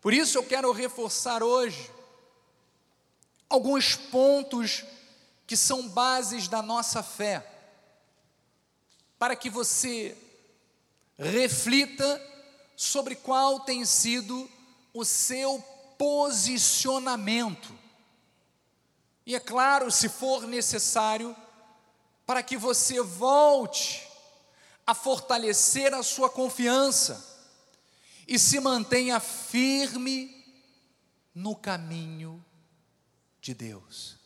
Por 0.00 0.12
isso 0.12 0.38
eu 0.38 0.42
quero 0.44 0.72
reforçar 0.72 1.42
hoje 1.42 1.90
alguns 3.48 3.96
pontos 3.96 4.84
que 5.46 5.56
são 5.56 5.88
bases 5.88 6.46
da 6.46 6.62
nossa 6.62 7.02
fé, 7.02 7.44
para 9.18 9.34
que 9.34 9.50
você 9.50 10.16
reflita 11.18 12.20
sobre 12.76 13.14
qual 13.14 13.60
tem 13.60 13.84
sido 13.84 14.48
o 14.94 15.04
seu 15.04 15.60
posicionamento 15.98 17.79
e 19.30 19.34
é 19.36 19.38
claro, 19.38 19.92
se 19.92 20.08
for 20.08 20.44
necessário, 20.44 21.36
para 22.26 22.42
que 22.42 22.56
você 22.56 23.00
volte 23.00 24.04
a 24.84 24.92
fortalecer 24.92 25.94
a 25.94 26.02
sua 26.02 26.28
confiança 26.28 27.24
e 28.26 28.40
se 28.40 28.58
mantenha 28.58 29.20
firme 29.20 30.44
no 31.32 31.54
caminho 31.54 32.44
de 33.40 33.54
Deus. 33.54 34.16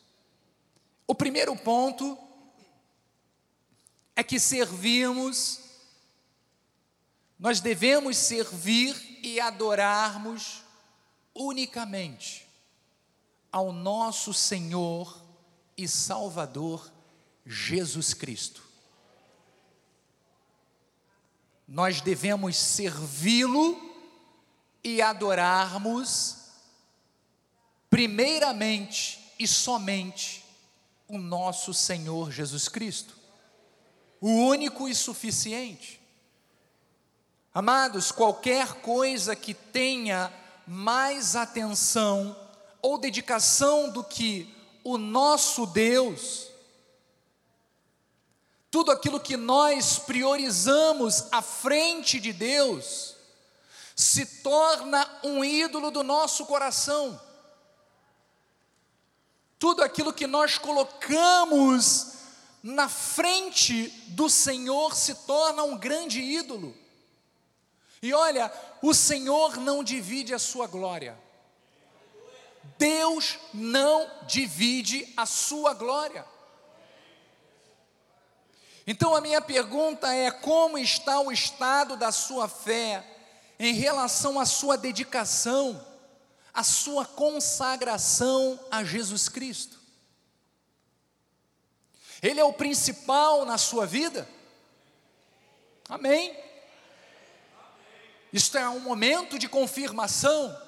O 1.06 1.14
primeiro 1.14 1.54
ponto 1.54 2.16
é 4.16 4.24
que 4.24 4.40
servimos, 4.40 5.60
nós 7.38 7.60
devemos 7.60 8.16
servir 8.16 9.20
e 9.22 9.38
adorarmos 9.38 10.62
unicamente 11.34 12.43
ao 13.54 13.70
nosso 13.70 14.34
Senhor 14.34 15.16
e 15.76 15.86
Salvador 15.86 16.92
Jesus 17.46 18.12
Cristo. 18.12 18.64
Nós 21.68 22.00
devemos 22.00 22.56
servi-lo 22.56 23.80
e 24.82 25.00
adorarmos, 25.00 26.48
primeiramente 27.88 29.32
e 29.38 29.46
somente, 29.46 30.44
o 31.06 31.16
nosso 31.16 31.72
Senhor 31.72 32.32
Jesus 32.32 32.68
Cristo, 32.68 33.16
o 34.20 34.30
único 34.48 34.88
e 34.88 34.94
suficiente. 34.96 36.00
Amados, 37.54 38.10
qualquer 38.10 38.80
coisa 38.80 39.36
que 39.36 39.54
tenha 39.54 40.32
mais 40.66 41.36
atenção 41.36 42.43
ou 42.84 42.98
dedicação 42.98 43.88
do 43.88 44.04
que 44.04 44.54
o 44.84 44.98
nosso 44.98 45.64
Deus, 45.64 46.48
tudo 48.70 48.92
aquilo 48.92 49.18
que 49.18 49.38
nós 49.38 49.98
priorizamos 49.98 51.24
à 51.32 51.40
frente 51.40 52.20
de 52.20 52.30
Deus, 52.30 53.16
se 53.96 54.42
torna 54.42 55.08
um 55.22 55.42
ídolo 55.42 55.90
do 55.90 56.02
nosso 56.02 56.44
coração. 56.44 57.18
Tudo 59.58 59.82
aquilo 59.82 60.12
que 60.12 60.26
nós 60.26 60.58
colocamos 60.58 62.12
na 62.62 62.86
frente 62.86 63.88
do 64.08 64.28
Senhor 64.28 64.94
se 64.94 65.14
torna 65.26 65.62
um 65.62 65.78
grande 65.78 66.20
ídolo. 66.20 66.76
E 68.02 68.12
olha, 68.12 68.52
o 68.82 68.92
Senhor 68.92 69.56
não 69.56 69.82
divide 69.82 70.34
a 70.34 70.38
sua 70.38 70.66
glória. 70.66 71.23
Deus 72.78 73.38
não 73.52 74.10
divide 74.26 75.12
a 75.16 75.26
sua 75.26 75.74
glória. 75.74 76.24
Então 78.86 79.14
a 79.14 79.20
minha 79.20 79.40
pergunta 79.40 80.12
é: 80.12 80.30
como 80.30 80.78
está 80.78 81.20
o 81.20 81.32
estado 81.32 81.96
da 81.96 82.12
sua 82.12 82.48
fé 82.48 83.04
em 83.58 83.74
relação 83.74 84.38
à 84.38 84.44
sua 84.44 84.76
dedicação, 84.76 85.84
à 86.52 86.62
sua 86.62 87.04
consagração 87.06 88.58
a 88.70 88.84
Jesus 88.84 89.28
Cristo? 89.28 89.80
Ele 92.22 92.40
é 92.40 92.44
o 92.44 92.52
principal 92.52 93.44
na 93.44 93.58
sua 93.58 93.86
vida? 93.86 94.28
Amém? 95.88 96.34
Isto 98.32 98.58
é 98.58 98.68
um 98.68 98.80
momento 98.80 99.38
de 99.38 99.48
confirmação 99.48 100.63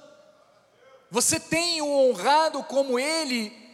você 1.11 1.39
tem 1.39 1.81
o 1.81 1.89
honrado 1.89 2.63
como 2.65 2.99
ele 2.99 3.67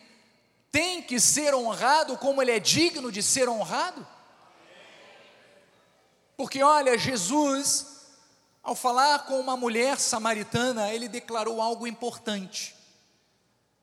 tem 0.70 1.02
que 1.02 1.20
ser 1.20 1.54
honrado, 1.54 2.16
como 2.16 2.40
ele 2.40 2.50
é 2.50 2.58
digno 2.58 3.12
de 3.12 3.22
ser 3.22 3.48
honrado? 3.48 4.06
Porque 6.36 6.62
olha, 6.62 6.96
Jesus, 6.96 7.86
ao 8.62 8.74
falar 8.74 9.26
com 9.26 9.38
uma 9.38 9.56
mulher 9.56 9.98
samaritana, 9.98 10.92
ele 10.92 11.08
declarou 11.08 11.60
algo 11.60 11.86
importante. 11.86 12.74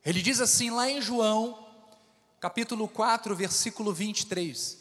Ele 0.04 0.22
diz 0.22 0.40
assim 0.42 0.72
lá 0.72 0.90
em 0.90 1.02
João, 1.02 1.68
capítulo 2.40 2.88
4, 2.88 3.36
versículo 3.36 3.94
23: 3.94 4.78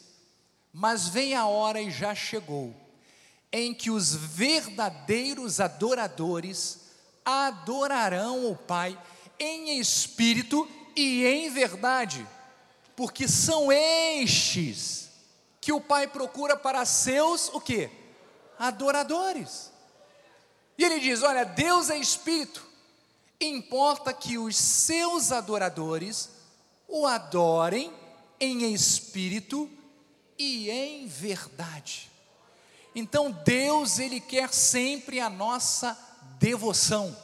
Mas 0.73 1.07
vem 1.07 1.35
a 1.35 1.45
hora 1.45 1.81
e 1.81 1.91
já 1.91 2.15
chegou, 2.15 2.73
em 3.51 3.73
que 3.73 3.91
os 3.91 4.15
verdadeiros 4.15 5.59
adoradores 5.59 6.78
adorarão 7.29 8.49
o 8.51 8.55
Pai 8.55 8.97
em 9.39 9.79
espírito 9.79 10.67
e 10.95 11.25
em 11.25 11.49
verdade, 11.49 12.27
porque 12.95 13.27
são 13.27 13.71
estes 13.71 15.09
que 15.61 15.71
o 15.71 15.79
Pai 15.79 16.07
procura 16.07 16.57
para 16.57 16.85
seus 16.85 17.49
o 17.49 17.61
que? 17.61 17.89
Adoradores. 18.57 19.71
E 20.77 20.83
ele 20.83 20.99
diz: 20.99 21.23
Olha, 21.23 21.45
Deus 21.45 21.89
é 21.89 21.97
espírito, 21.97 22.65
importa 23.39 24.13
que 24.13 24.37
os 24.37 24.57
seus 24.57 25.31
adoradores 25.31 26.29
o 26.87 27.05
adorem 27.05 27.93
em 28.39 28.73
espírito 28.73 29.69
e 30.37 30.69
em 30.69 31.07
verdade. 31.07 32.09
Então 32.95 33.31
Deus 33.31 33.99
ele 33.99 34.19
quer 34.19 34.51
sempre 34.53 35.19
a 35.19 35.29
nossa 35.29 35.97
devoção. 36.39 37.15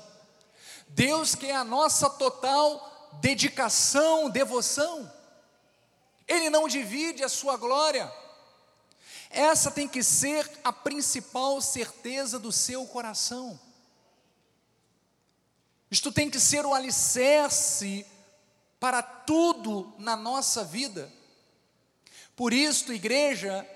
Deus 0.90 1.34
quer 1.34 1.56
a 1.56 1.64
nossa 1.64 2.10
total 2.10 3.10
dedicação, 3.22 4.30
devoção. 4.30 5.12
Ele 6.28 6.50
não 6.50 6.68
divide 6.68 7.24
a 7.24 7.30
sua 7.30 7.58
glória. 7.58 8.12
Essa 9.30 9.72
tem 9.72 9.88
que 9.88 10.04
ser 10.04 10.50
a 10.64 10.72
principal 10.72 11.60
certeza 11.62 12.38
do 12.38 12.52
seu 12.52 12.86
coração. 12.86 13.60
Isto 15.90 16.12
tem 16.12 16.30
que 16.30 16.40
ser 16.40 16.66
o 16.66 16.74
alicerce 16.74 18.06
para 18.80 19.02
tudo 19.02 19.94
na 19.98 20.16
nossa 20.16 20.64
vida. 20.64 21.12
Por 22.36 22.54
isso, 22.54 22.92
igreja, 22.92 23.68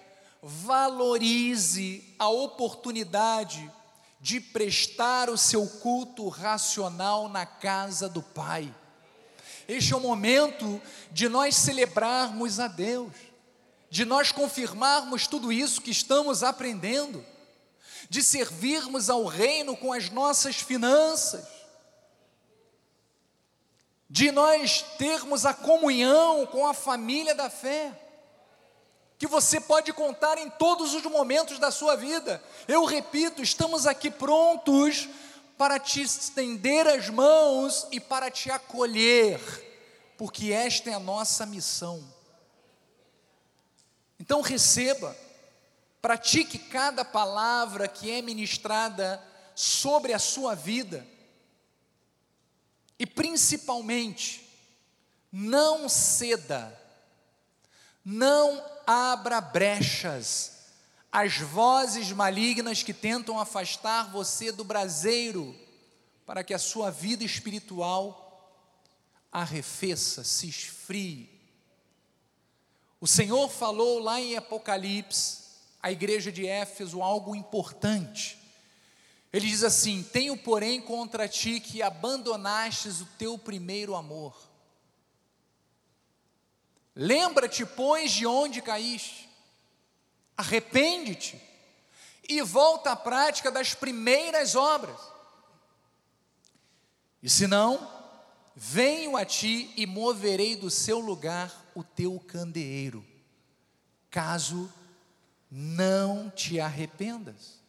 valorize 0.41 2.15
a 2.17 2.29
oportunidade 2.29 3.71
de 4.19 4.41
prestar 4.41 5.29
o 5.29 5.37
seu 5.37 5.65
culto 5.65 6.27
racional 6.27 7.29
na 7.29 7.45
casa 7.45 8.09
do 8.09 8.21
Pai. 8.21 8.73
Este 9.67 9.93
é 9.93 9.95
o 9.95 10.01
momento 10.01 10.81
de 11.11 11.29
nós 11.29 11.55
celebrarmos 11.55 12.59
a 12.59 12.67
Deus, 12.67 13.13
de 13.89 14.03
nós 14.03 14.31
confirmarmos 14.31 15.27
tudo 15.27 15.51
isso 15.51 15.81
que 15.81 15.91
estamos 15.91 16.43
aprendendo, 16.43 17.25
de 18.09 18.21
servirmos 18.21 19.09
ao 19.09 19.25
Reino 19.25 19.77
com 19.77 19.93
as 19.93 20.09
nossas 20.09 20.57
finanças, 20.57 21.47
de 24.09 24.31
nós 24.31 24.81
termos 24.97 25.45
a 25.45 25.53
comunhão 25.53 26.45
com 26.47 26.67
a 26.67 26.73
família 26.73 27.35
da 27.35 27.49
fé 27.49 28.08
que 29.19 29.27
você 29.27 29.59
pode 29.59 29.91
contar 29.91 30.37
em 30.37 30.49
todos 30.49 30.93
os 30.93 31.03
momentos 31.03 31.59
da 31.59 31.69
sua 31.69 31.97
vida. 31.97 32.41
Eu 32.65 32.85
repito, 32.85 33.43
estamos 33.43 33.85
aqui 33.85 34.09
prontos 34.09 35.09
para 35.57 35.77
te 35.77 36.01
estender 36.01 36.87
as 36.87 37.09
mãos 37.09 37.85
e 37.91 37.99
para 37.99 38.31
te 38.31 38.49
acolher, 38.49 39.37
porque 40.17 40.53
esta 40.53 40.89
é 40.89 40.93
a 40.93 40.99
nossa 41.01 41.45
missão. 41.45 42.01
Então 44.17 44.39
receba, 44.39 45.13
pratique 46.01 46.57
cada 46.57 47.03
palavra 47.03 47.89
que 47.89 48.09
é 48.09 48.21
ministrada 48.21 49.21
sobre 49.53 50.13
a 50.13 50.19
sua 50.19 50.55
vida, 50.55 51.05
e 52.97 53.05
principalmente, 53.05 54.49
não 55.29 55.89
ceda, 55.89 56.73
não 58.03 58.63
abra 58.85 59.39
brechas 59.41 60.59
às 61.11 61.37
vozes 61.37 62.11
malignas 62.11 62.83
que 62.83 62.93
tentam 62.93 63.39
afastar 63.39 64.11
você 64.11 64.51
do 64.51 64.63
braseiro, 64.63 65.55
para 66.25 66.43
que 66.43 66.53
a 66.53 66.59
sua 66.59 66.91
vida 66.91 67.23
espiritual 67.23 68.25
arrefeça, 69.31 70.23
se 70.23 70.47
esfrie. 70.47 71.29
O 73.01 73.07
Senhor 73.07 73.49
falou 73.49 73.99
lá 73.99 74.19
em 74.19 74.35
Apocalipse, 74.35 75.39
à 75.81 75.91
igreja 75.91 76.31
de 76.31 76.45
Éfeso, 76.45 77.01
algo 77.01 77.35
importante. 77.35 78.37
Ele 79.31 79.47
diz 79.47 79.63
assim: 79.63 80.03
Tenho, 80.03 80.35
porém, 80.35 80.81
contra 80.81 81.27
ti 81.27 81.59
que 81.59 81.81
abandonastes 81.81 83.01
o 83.01 83.05
teu 83.17 83.37
primeiro 83.37 83.95
amor. 83.95 84.48
Lembra-te, 87.01 87.65
pois, 87.65 88.11
de 88.11 88.27
onde 88.27 88.61
caíste, 88.61 89.29
arrepende-te 90.35 91.41
e 92.27 92.41
volta 92.41 92.91
à 92.91 92.95
prática 92.97 93.49
das 93.49 93.73
primeiras 93.73 94.53
obras. 94.53 94.99
E 97.23 97.29
se 97.29 97.47
não, 97.47 97.89
venho 98.53 99.15
a 99.15 99.23
ti 99.23 99.73
e 99.77 99.85
moverei 99.85 100.57
do 100.57 100.69
seu 100.69 100.99
lugar 100.99 101.71
o 101.73 101.85
teu 101.85 102.19
candeeiro, 102.19 103.07
caso 104.11 104.69
não 105.49 106.29
te 106.29 106.59
arrependas. 106.59 107.61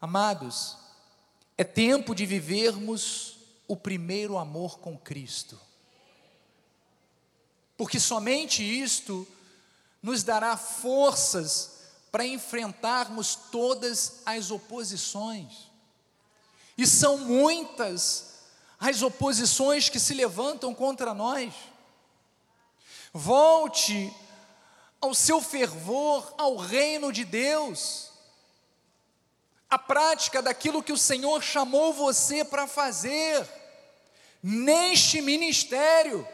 Amados, 0.00 0.78
é 1.58 1.64
tempo 1.64 2.14
de 2.14 2.24
vivermos 2.24 3.36
o 3.66 3.76
primeiro 3.76 4.38
amor 4.38 4.78
com 4.78 4.96
Cristo 4.96 5.65
porque 7.76 8.00
somente 8.00 8.62
isto 8.62 9.26
nos 10.02 10.22
dará 10.22 10.56
forças 10.56 11.76
para 12.10 12.24
enfrentarmos 12.24 13.34
todas 13.50 14.22
as 14.24 14.50
oposições. 14.50 15.70
E 16.78 16.86
são 16.86 17.18
muitas 17.18 18.36
as 18.78 19.02
oposições 19.02 19.88
que 19.88 19.98
se 19.98 20.14
levantam 20.14 20.74
contra 20.74 21.12
nós. 21.12 21.52
Volte 23.12 24.12
ao 25.00 25.14
seu 25.14 25.40
fervor 25.40 26.34
ao 26.38 26.56
reino 26.56 27.12
de 27.12 27.24
Deus, 27.24 28.10
a 29.68 29.78
prática 29.78 30.40
daquilo 30.40 30.82
que 30.82 30.92
o 30.92 30.98
Senhor 30.98 31.42
chamou 31.42 31.92
você 31.92 32.44
para 32.44 32.66
fazer 32.66 33.46
neste 34.42 35.20
ministério. 35.20 36.26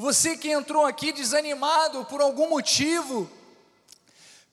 Você 0.00 0.36
que 0.36 0.48
entrou 0.48 0.86
aqui 0.86 1.10
desanimado 1.10 2.04
por 2.04 2.20
algum 2.20 2.48
motivo, 2.48 3.28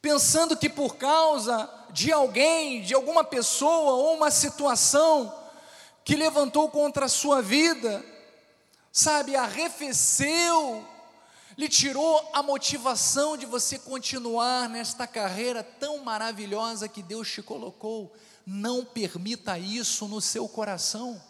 pensando 0.01 0.57
que 0.57 0.67
por 0.67 0.95
causa 0.95 1.69
de 1.91 2.11
alguém, 2.11 2.81
de 2.81 2.95
alguma 2.95 3.23
pessoa 3.23 3.91
ou 3.91 4.15
uma 4.15 4.31
situação 4.31 5.31
que 6.03 6.15
levantou 6.15 6.67
contra 6.71 7.05
a 7.05 7.09
sua 7.09 7.43
vida, 7.43 8.03
sabe, 8.91 9.35
arrefeceu, 9.35 10.83
lhe 11.55 11.69
tirou 11.69 12.27
a 12.33 12.41
motivação 12.41 13.37
de 13.37 13.45
você 13.45 13.77
continuar 13.77 14.67
nesta 14.67 15.05
carreira 15.05 15.61
tão 15.61 15.99
maravilhosa 15.99 16.89
que 16.89 17.03
Deus 17.03 17.29
te 17.29 17.43
colocou. 17.43 18.11
Não 18.47 18.83
permita 18.83 19.59
isso 19.59 20.07
no 20.07 20.19
seu 20.19 20.49
coração. 20.49 21.21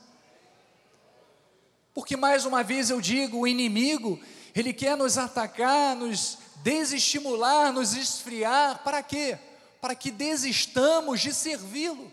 Porque 1.96 2.18
mais 2.18 2.46
uma 2.46 2.62
vez 2.62 2.90
eu 2.90 3.00
digo, 3.00 3.40
o 3.40 3.48
inimigo, 3.48 4.20
ele 4.54 4.74
quer 4.74 4.98
nos 4.98 5.18
atacar, 5.18 5.96
nos 5.96 6.38
desestimular, 6.58 7.72
nos 7.72 7.94
esfriar, 7.94 8.84
para 8.84 9.02
quê? 9.02 9.40
Para 9.80 9.96
que 9.96 10.12
desistamos 10.12 11.22
de 11.22 11.34
servi-lo. 11.34 12.12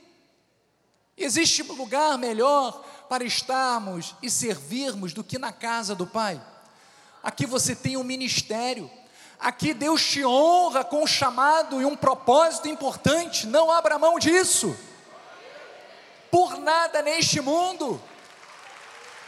Existe 1.16 1.64
lugar 1.64 2.16
melhor 2.16 2.84
para 3.08 3.24
estarmos 3.24 4.14
e 4.22 4.30
servirmos 4.30 5.12
do 5.12 5.24
que 5.24 5.36
na 5.36 5.52
casa 5.52 5.96
do 5.96 6.06
Pai. 6.06 6.40
Aqui 7.20 7.44
você 7.44 7.74
tem 7.74 7.96
um 7.96 8.04
ministério. 8.04 8.88
Aqui 9.40 9.74
Deus 9.74 10.00
te 10.06 10.24
honra 10.24 10.84
com 10.84 11.02
um 11.02 11.06
chamado 11.08 11.82
e 11.82 11.84
um 11.84 11.96
propósito 11.96 12.68
importante. 12.68 13.48
Não 13.48 13.68
abra 13.68 13.98
mão 13.98 14.16
disso. 14.16 14.76
Por 16.30 16.56
nada 16.60 17.02
neste 17.02 17.40
mundo 17.40 18.00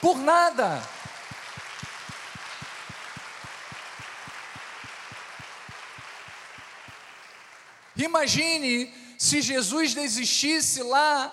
por 0.05 0.18
nada. 0.18 0.86
Imagine 7.96 8.92
se 9.18 9.40
Jesus 9.40 9.94
desistisse 9.94 10.82
lá 10.82 11.32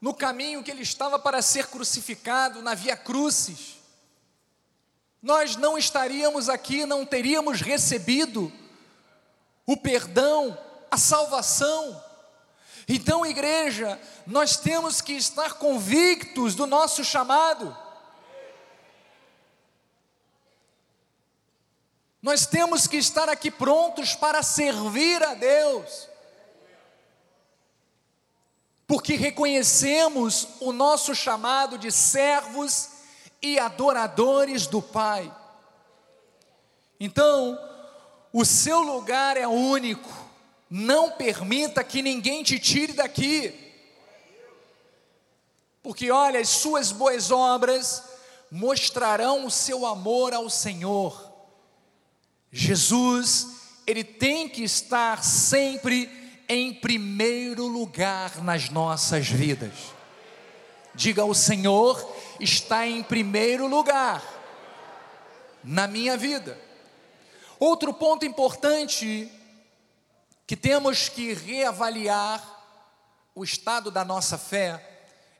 no 0.00 0.14
caminho 0.14 0.62
que 0.62 0.70
ele 0.70 0.82
estava 0.82 1.18
para 1.18 1.42
ser 1.42 1.66
crucificado, 1.66 2.62
na 2.62 2.76
Via 2.76 2.96
Crucis. 2.96 3.76
Nós 5.20 5.56
não 5.56 5.76
estaríamos 5.76 6.48
aqui, 6.48 6.86
não 6.86 7.04
teríamos 7.04 7.60
recebido 7.60 8.52
o 9.66 9.76
perdão, 9.76 10.56
a 10.88 10.96
salvação. 10.96 12.04
Então, 12.88 13.26
igreja, 13.26 14.00
nós 14.26 14.56
temos 14.56 15.02
que 15.02 15.12
estar 15.12 15.54
convictos 15.54 16.54
do 16.54 16.66
nosso 16.66 17.04
chamado. 17.04 17.76
Nós 22.22 22.46
temos 22.46 22.86
que 22.86 22.96
estar 22.96 23.28
aqui 23.28 23.50
prontos 23.50 24.14
para 24.14 24.42
servir 24.42 25.22
a 25.22 25.34
Deus. 25.34 26.08
Porque 28.86 29.16
reconhecemos 29.16 30.48
o 30.58 30.72
nosso 30.72 31.14
chamado 31.14 31.76
de 31.76 31.92
servos 31.92 32.88
e 33.42 33.58
adoradores 33.58 34.66
do 34.66 34.80
Pai. 34.80 35.30
Então, 36.98 37.58
o 38.32 38.46
seu 38.46 38.80
lugar 38.80 39.36
é 39.36 39.46
único. 39.46 40.27
Não 40.70 41.12
permita 41.12 41.82
que 41.82 42.02
ninguém 42.02 42.42
te 42.42 42.58
tire 42.58 42.92
daqui. 42.92 43.54
Porque 45.82 46.10
olha, 46.10 46.40
as 46.40 46.48
suas 46.48 46.92
boas 46.92 47.30
obras 47.30 48.02
mostrarão 48.50 49.46
o 49.46 49.50
seu 49.50 49.86
amor 49.86 50.34
ao 50.34 50.50
Senhor. 50.50 51.32
Jesus, 52.50 53.46
ele 53.86 54.04
tem 54.04 54.48
que 54.48 54.62
estar 54.62 55.22
sempre 55.22 56.10
em 56.48 56.72
primeiro 56.72 57.66
lugar 57.66 58.42
nas 58.42 58.70
nossas 58.70 59.28
vidas. 59.28 59.72
Diga: 60.94 61.24
o 61.24 61.34
Senhor 61.34 62.14
está 62.40 62.86
em 62.86 63.02
primeiro 63.02 63.66
lugar 63.66 64.22
na 65.62 65.86
minha 65.86 66.16
vida. 66.16 66.58
Outro 67.58 67.92
ponto 67.92 68.24
importante 68.24 69.30
que 70.48 70.56
temos 70.56 71.10
que 71.10 71.34
reavaliar 71.34 72.42
o 73.34 73.44
estado 73.44 73.90
da 73.90 74.02
nossa 74.02 74.38
fé 74.38 74.82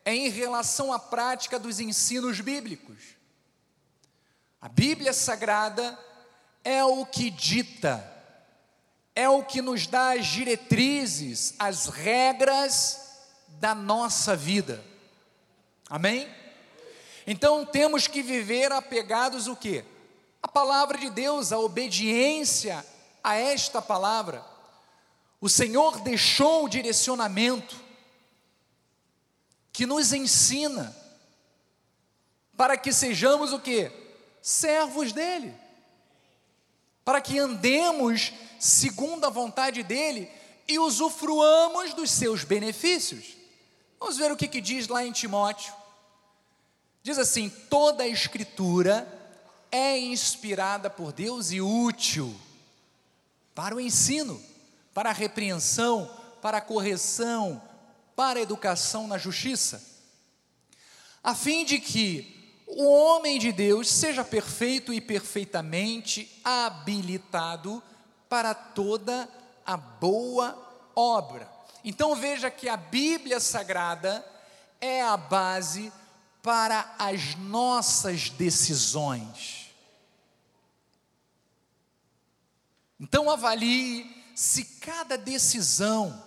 é 0.05 0.15
em 0.15 0.29
relação 0.29 0.93
à 0.93 0.99
prática 0.99 1.59
dos 1.59 1.81
ensinos 1.81 2.43
bíblicos. 2.43 3.17
A 4.61 4.69
Bíblia 4.69 5.15
Sagrada 5.15 5.99
é 6.63 6.85
o 6.85 7.07
que 7.07 7.31
dita, 7.31 8.05
é 9.15 9.27
o 9.27 9.43
que 9.43 9.63
nos 9.63 9.87
dá 9.87 10.13
as 10.13 10.27
diretrizes, 10.27 11.55
as 11.59 11.87
regras 11.87 13.01
da 13.49 13.75
nossa 13.75 14.37
vida. 14.37 14.85
Amém? 15.89 16.29
Então 17.27 17.65
temos 17.65 18.07
que 18.07 18.23
viver 18.23 18.73
apegados 18.73 19.47
o 19.47 19.57
que? 19.57 19.83
A 20.43 20.49
palavra 20.49 20.99
de 20.99 21.09
Deus, 21.09 21.51
a 21.51 21.59
obediência 21.59 22.85
a 23.25 23.37
esta 23.37 23.81
palavra. 23.81 24.45
O 25.41 25.49
Senhor 25.49 26.01
deixou 26.01 26.65
o 26.65 26.69
direcionamento 26.69 27.77
que 29.73 29.87
nos 29.87 30.13
ensina 30.13 30.97
para 32.57 32.77
que 32.77 32.93
sejamos 32.93 33.53
o 33.53 33.61
que? 33.61 33.93
Servos 34.43 35.13
dele. 35.13 35.55
Para 37.05 37.21
que 37.21 37.39
andemos 37.39 38.33
segundo 38.59 39.25
a 39.25 39.31
vontade 39.31 39.85
dele 39.85 40.29
e 40.67 40.79
usufruamos 40.79 41.95
dos 41.95 42.11
seus 42.11 42.43
benefícios. 42.43 43.37
Vamos 44.01 44.17
ver 44.17 44.33
o 44.33 44.37
que, 44.37 44.49
que 44.49 44.61
diz 44.61 44.89
lá 44.89 45.05
em 45.05 45.13
Timóteo. 45.13 45.73
Diz 47.03 47.17
assim: 47.17 47.49
toda 47.71 48.03
a 48.03 48.09
escritura 48.09 49.07
é 49.71 49.99
inspirada 49.99 50.91
por 50.91 51.13
Deus 51.13 51.53
e 51.53 51.61
útil 51.61 52.35
para 53.55 53.75
o 53.75 53.81
ensino, 53.81 54.41
para 54.93 55.11
a 55.11 55.13
repreensão, 55.13 56.11
para 56.41 56.59
a 56.59 56.63
correção, 56.63 57.63
para 58.17 58.39
a 58.39 58.43
educação 58.43 59.07
na 59.07 59.19
justiça, 59.19 59.83
a 61.23 61.35
fim 61.35 61.65
de 61.65 61.79
que 61.79 62.63
o 62.67 62.85
homem 62.85 63.39
de 63.39 63.51
Deus 63.51 63.89
seja 63.89 64.25
perfeito 64.25 64.93
e 64.93 65.01
perfeitamente 65.01 66.41
habilitado 66.45 67.83
para 68.29 68.55
toda 68.55 69.29
a 69.65 69.77
boa 69.77 70.57
obra. 70.95 71.51
Então 71.85 72.15
veja 72.15 72.51
que 72.51 72.69
a 72.69 72.77
Bíblia 72.77 73.41
Sagrada 73.41 74.25
é 74.81 75.03
a 75.03 75.17
base 75.17 75.93
para 76.43 76.95
as 76.99 77.35
nossas 77.37 78.31
decisões. 78.31 79.75
Então 83.01 83.31
avalie 83.31 84.18
se 84.39 84.65
cada 84.65 85.17
decisão, 85.17 86.25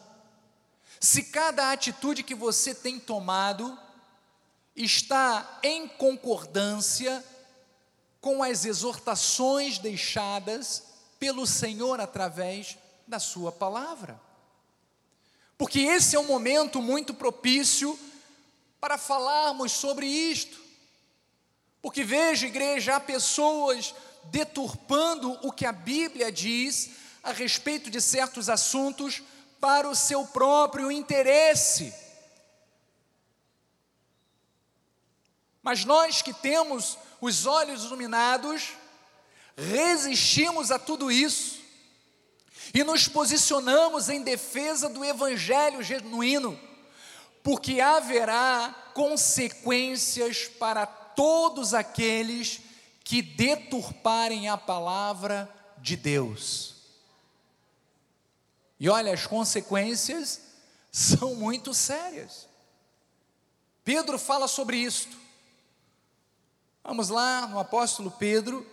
se 1.00 1.24
cada 1.24 1.72
atitude 1.72 2.24
que 2.24 2.36
você 2.36 2.76
tem 2.76 3.00
tomado 3.00 3.78
está 4.76 5.60
em 5.64 5.88
concordância 5.88 7.24
com 8.20 8.44
as 8.44 8.66
exortações 8.66 9.78
deixadas 9.78 10.84
pelo 11.20 11.46
Senhor 11.48 12.02
através 12.02 12.78
da 13.08 13.20
Sua 13.20 13.52
palavra 13.52 14.20
porque 15.62 15.82
esse 15.82 16.16
é 16.16 16.20
um 16.20 16.26
momento 16.26 16.82
muito 16.82 17.14
propício 17.14 17.96
para 18.80 18.98
falarmos 18.98 19.72
sobre 19.72 20.08
isto. 20.08 20.60
Porque 21.84 22.04
veja, 22.04 22.48
igreja, 22.48 22.96
há 22.96 23.00
pessoas 23.00 23.94
deturpando 24.24 25.38
o 25.44 25.52
que 25.52 25.68
a 25.68 25.72
Bíblia 25.72 26.32
diz 26.32 26.90
a 27.24 27.32
respeito 27.32 27.90
de 27.90 28.02
certos 28.02 28.50
assuntos 28.50 29.22
para 29.60 29.88
o 29.88 29.96
seu 29.96 30.26
próprio 30.26 30.92
interesse. 30.92 31.94
Mas 35.62 35.86
nós 35.86 36.22
que 36.22 36.34
temos 36.34 36.98
os 37.20 37.46
olhos 37.46 37.84
iluminados, 37.86 38.74
resistimos 39.56 40.72
a 40.72 40.80
tudo 40.80 41.12
isso 41.12 41.62
e 42.74 42.84
nos 42.84 43.08
posicionamos 43.08 44.10
em 44.10 44.24
defesa 44.24 44.90
do 44.90 45.06
evangelho 45.06 45.84
genuíno, 45.84 46.60
porque 47.44 47.80
haverá 47.80 48.74
consequências 48.94 50.48
para 50.48 50.86
todos 50.86 51.74
aqueles 51.74 52.62
que 53.04 53.22
deturparem 53.22 54.50
a 54.50 54.58
palavra 54.58 55.50
de 55.78 55.96
Deus. 55.96 56.81
E 58.82 58.90
olha, 58.90 59.14
as 59.14 59.26
consequências 59.28 60.42
são 60.92 61.36
muito 61.36 61.72
sérias. 61.72 62.50
Pedro 63.84 64.18
fala 64.18 64.48
sobre 64.48 64.78
isto. 64.78 65.16
Vamos 66.84 67.10
lá 67.10 67.46
no 67.46 67.60
apóstolo 67.60 68.10
Pedro, 68.10 68.66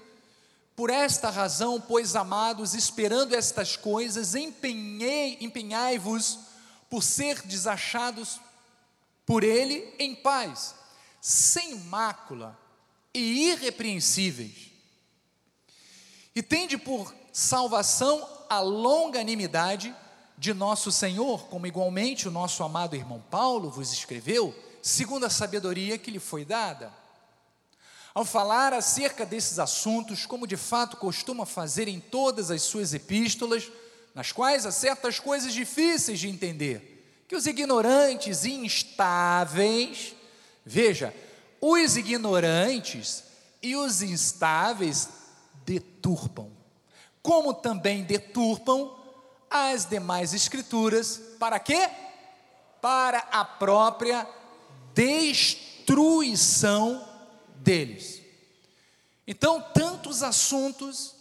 por 0.74 0.88
esta 0.88 1.28
razão, 1.28 1.78
pois 1.78 2.16
amados, 2.16 2.72
esperando 2.72 3.34
estas 3.34 3.76
coisas, 3.76 4.34
empenhai-vos 4.34 6.38
por 6.88 7.02
ser 7.02 7.42
desachados 7.42 8.40
por 9.26 9.44
ele 9.44 9.94
em 9.98 10.14
paz, 10.14 10.74
sem 11.20 11.80
mácula 11.80 12.58
e 13.12 13.50
irrepreensíveis. 13.50 14.70
E 16.34 16.42
tende 16.42 16.78
por 16.78 17.14
salvação 17.30 18.37
a 18.48 18.60
longanimidade 18.60 19.94
de 20.36 20.54
nosso 20.54 20.92
Senhor, 20.92 21.46
como 21.48 21.66
igualmente 21.66 22.28
o 22.28 22.30
nosso 22.30 22.62
amado 22.62 22.94
irmão 22.94 23.22
Paulo 23.30 23.70
vos 23.70 23.92
escreveu, 23.92 24.54
segundo 24.80 25.26
a 25.26 25.30
sabedoria 25.30 25.98
que 25.98 26.10
lhe 26.10 26.20
foi 26.20 26.44
dada. 26.44 26.92
Ao 28.14 28.24
falar 28.24 28.72
acerca 28.72 29.26
desses 29.26 29.58
assuntos, 29.58 30.26
como 30.26 30.46
de 30.46 30.56
fato 30.56 30.96
costuma 30.96 31.44
fazer 31.44 31.88
em 31.88 32.00
todas 32.00 32.50
as 32.50 32.62
suas 32.62 32.94
epístolas, 32.94 33.70
nas 34.14 34.32
quais 34.32 34.66
há 34.66 34.72
certas 34.72 35.20
coisas 35.20 35.52
difíceis 35.52 36.18
de 36.18 36.28
entender, 36.28 37.24
que 37.28 37.36
os 37.36 37.46
ignorantes 37.46 38.44
e 38.44 38.52
instáveis, 38.52 40.14
veja, 40.64 41.14
os 41.60 41.96
ignorantes 41.96 43.24
e 43.62 43.76
os 43.76 44.02
instáveis 44.02 45.08
deturpam, 45.64 46.50
como 47.22 47.54
também 47.54 48.02
deturpam 48.02 48.98
as 49.50 49.86
demais 49.86 50.34
escrituras, 50.34 51.20
para 51.38 51.58
quê? 51.58 51.88
Para 52.80 53.18
a 53.30 53.44
própria 53.44 54.28
destruição 54.94 57.06
deles. 57.56 58.22
Então, 59.26 59.60
tantos 59.74 60.22
assuntos 60.22 61.14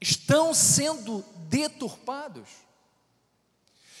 estão 0.00 0.54
sendo 0.54 1.24
deturpados. 1.48 2.48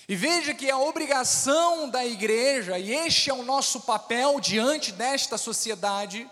E 0.08 0.16
veja 0.16 0.52
que 0.52 0.68
a 0.68 0.78
obrigação 0.78 1.88
da 1.88 2.04
igreja, 2.04 2.78
e 2.78 2.92
este 2.92 3.30
é 3.30 3.34
o 3.34 3.44
nosso 3.44 3.82
papel 3.82 4.40
diante 4.40 4.90
desta 4.90 5.38
sociedade, 5.38 6.28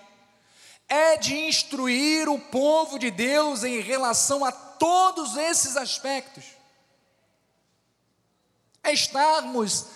é 0.89 1.17
de 1.17 1.37
instruir 1.37 2.29
o 2.29 2.39
povo 2.39 2.99
de 2.99 3.11
Deus 3.11 3.63
em 3.63 3.81
relação 3.81 4.45
a 4.45 4.51
todos 4.51 5.37
esses 5.37 5.77
aspectos. 5.77 6.45
É 8.83 8.93
estarmos 8.93 9.87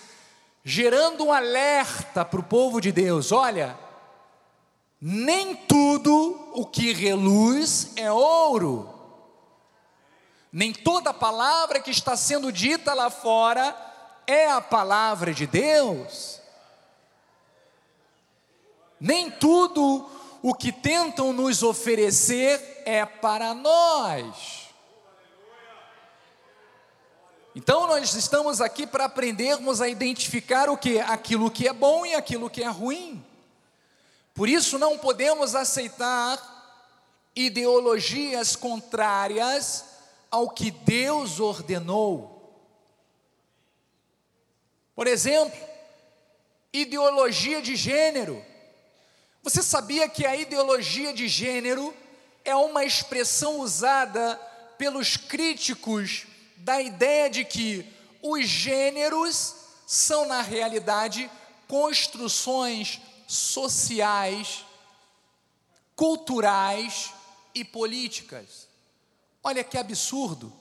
gerando 0.63 1.25
um 1.25 1.33
alerta 1.33 2.25
para 2.25 2.41
o 2.41 2.45
povo 2.45 2.81
de 2.81 2.93
Deus: 2.93 3.33
olha, 3.33 3.79
nem 5.01 5.57
tudo 5.57 6.51
o 6.53 6.67
que 6.67 6.93
reluz 6.93 7.93
é 7.97 8.13
ouro. 8.13 8.91
Nem 10.53 10.73
toda 10.73 11.15
palavra 11.15 11.81
que 11.81 11.91
está 11.91 12.15
sendo 12.15 12.53
dita 12.53 12.93
lá 12.93 13.09
fora 13.09 13.75
é 14.27 14.51
a 14.51 14.61
palavra 14.61 15.33
de 15.33 15.47
Deus. 15.47 16.41
Nem 19.01 19.31
tudo 19.31 20.09
o 20.43 20.53
que 20.53 20.73
tentam 20.73 21.33
nos 21.33 21.63
oferecer 21.63 22.83
é 22.85 23.07
para 23.07 23.55
nós. 23.55 24.69
Então 27.55 27.87
nós 27.87 28.15
estamos 28.15 28.61
aqui 28.61 28.87
para 28.87 29.05
aprendermos 29.05 29.81
a 29.81 29.89
identificar 29.89 30.69
o 30.69 30.77
que 30.77 30.99
aquilo 30.99 31.51
que 31.51 31.69
é 31.69 31.73
bom 31.73 32.05
e 32.05 32.15
aquilo 32.15 32.51
que 32.51 32.63
é 32.63 32.69
ruim. 32.69 33.25
Por 34.35 34.49
isso 34.49 34.79
não 34.79 34.99
podemos 34.99 35.55
aceitar 35.55 36.51
ideologias 37.37 38.57
contrárias 38.57 39.85
ao 40.31 40.49
que 40.51 40.71
Deus 40.71 41.39
ordenou. 41.39 42.33
Por 44.95 45.07
exemplo, 45.07 45.59
ideologia 46.73 47.61
de 47.61 47.77
gênero. 47.77 48.52
Você 49.43 49.63
sabia 49.63 50.09
que 50.09 50.25
a 50.25 50.37
ideologia 50.37 51.13
de 51.13 51.27
gênero 51.27 51.95
é 52.45 52.55
uma 52.55 52.85
expressão 52.85 53.59
usada 53.59 54.37
pelos 54.79 55.17
críticos 55.17 56.27
da 56.57 56.81
ideia 56.81 57.29
de 57.29 57.45
que 57.45 57.85
os 58.23 58.47
gêneros 58.47 59.55
são, 59.85 60.27
na 60.27 60.41
realidade, 60.43 61.29
construções 61.67 63.01
sociais, 63.27 64.65
culturais 65.97 67.13
e 67.53 67.65
políticas. 67.65 68.69
Olha 69.43 69.65
que 69.65 69.77
absurdo. 69.77 70.53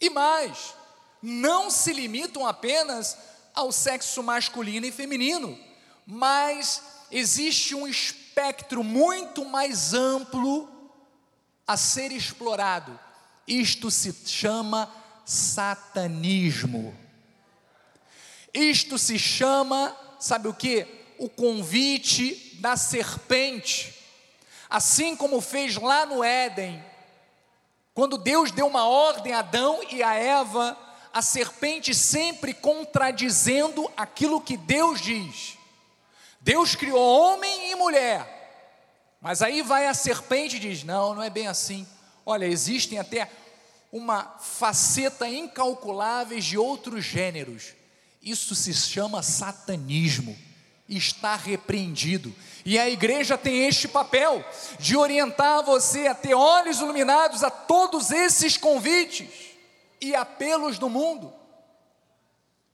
E 0.00 0.10
mais, 0.10 0.74
não 1.22 1.70
se 1.70 1.92
limitam 1.92 2.44
apenas 2.44 3.16
ao 3.54 3.70
sexo 3.70 4.22
masculino 4.22 4.86
e 4.86 4.92
feminino, 4.92 5.58
mas 6.06 6.82
existe 7.10 7.74
um 7.74 7.86
espectro 7.86 8.82
muito 8.82 9.44
mais 9.44 9.92
amplo 9.92 10.68
a 11.66 11.76
ser 11.76 12.12
explorado. 12.12 12.98
Isto 13.46 13.90
se 13.90 14.12
chama 14.26 14.90
satanismo. 15.24 16.96
Isto 18.52 18.98
se 18.98 19.18
chama, 19.18 19.96
sabe 20.18 20.48
o 20.48 20.54
que? 20.54 20.86
O 21.18 21.28
convite 21.28 22.56
da 22.60 22.76
serpente. 22.76 23.98
Assim 24.68 25.14
como 25.16 25.40
fez 25.40 25.76
lá 25.76 26.06
no 26.06 26.24
Éden, 26.24 26.82
quando 27.94 28.16
Deus 28.16 28.50
deu 28.50 28.66
uma 28.66 28.86
ordem 28.86 29.32
a 29.32 29.40
Adão 29.40 29.80
e 29.90 30.02
a 30.02 30.14
Eva, 30.14 30.76
a 31.12 31.20
serpente 31.20 31.94
sempre 31.94 32.54
contradizendo 32.54 33.90
aquilo 33.96 34.40
que 34.40 34.56
Deus 34.56 35.00
diz. 35.00 35.58
Deus 36.40 36.74
criou 36.74 37.00
homem 37.00 37.70
e 37.70 37.74
mulher. 37.74 38.40
Mas 39.20 39.42
aí 39.42 39.62
vai 39.62 39.86
a 39.86 39.94
serpente 39.94 40.56
e 40.56 40.60
diz: 40.60 40.82
Não, 40.82 41.14
não 41.14 41.22
é 41.22 41.30
bem 41.30 41.46
assim. 41.46 41.86
Olha, 42.24 42.46
existem 42.46 42.98
até 42.98 43.30
uma 43.92 44.24
faceta 44.40 45.28
incalculáveis 45.28 46.44
de 46.44 46.56
outros 46.56 47.04
gêneros. 47.04 47.74
Isso 48.22 48.54
se 48.54 48.72
chama 48.72 49.22
satanismo. 49.22 50.36
Está 50.88 51.36
repreendido. 51.36 52.34
E 52.64 52.78
a 52.78 52.88
igreja 52.88 53.38
tem 53.38 53.66
este 53.66 53.86
papel 53.86 54.44
de 54.78 54.96
orientar 54.96 55.62
você 55.62 56.06
a 56.06 56.14
ter 56.14 56.34
olhos 56.34 56.80
iluminados 56.80 57.42
a 57.42 57.50
todos 57.50 58.10
esses 58.10 58.56
convites 58.56 59.51
e 60.02 60.16
apelos 60.16 60.78
do 60.78 60.90
mundo. 60.90 61.32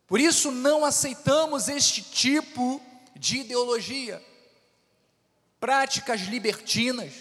Por 0.07 0.19
isso 0.19 0.51
não 0.51 0.87
aceitamos 0.87 1.69
este 1.69 2.03
tipo 2.03 2.81
de 3.15 3.41
ideologia, 3.41 4.25
práticas 5.61 6.23
libertinas, 6.23 7.13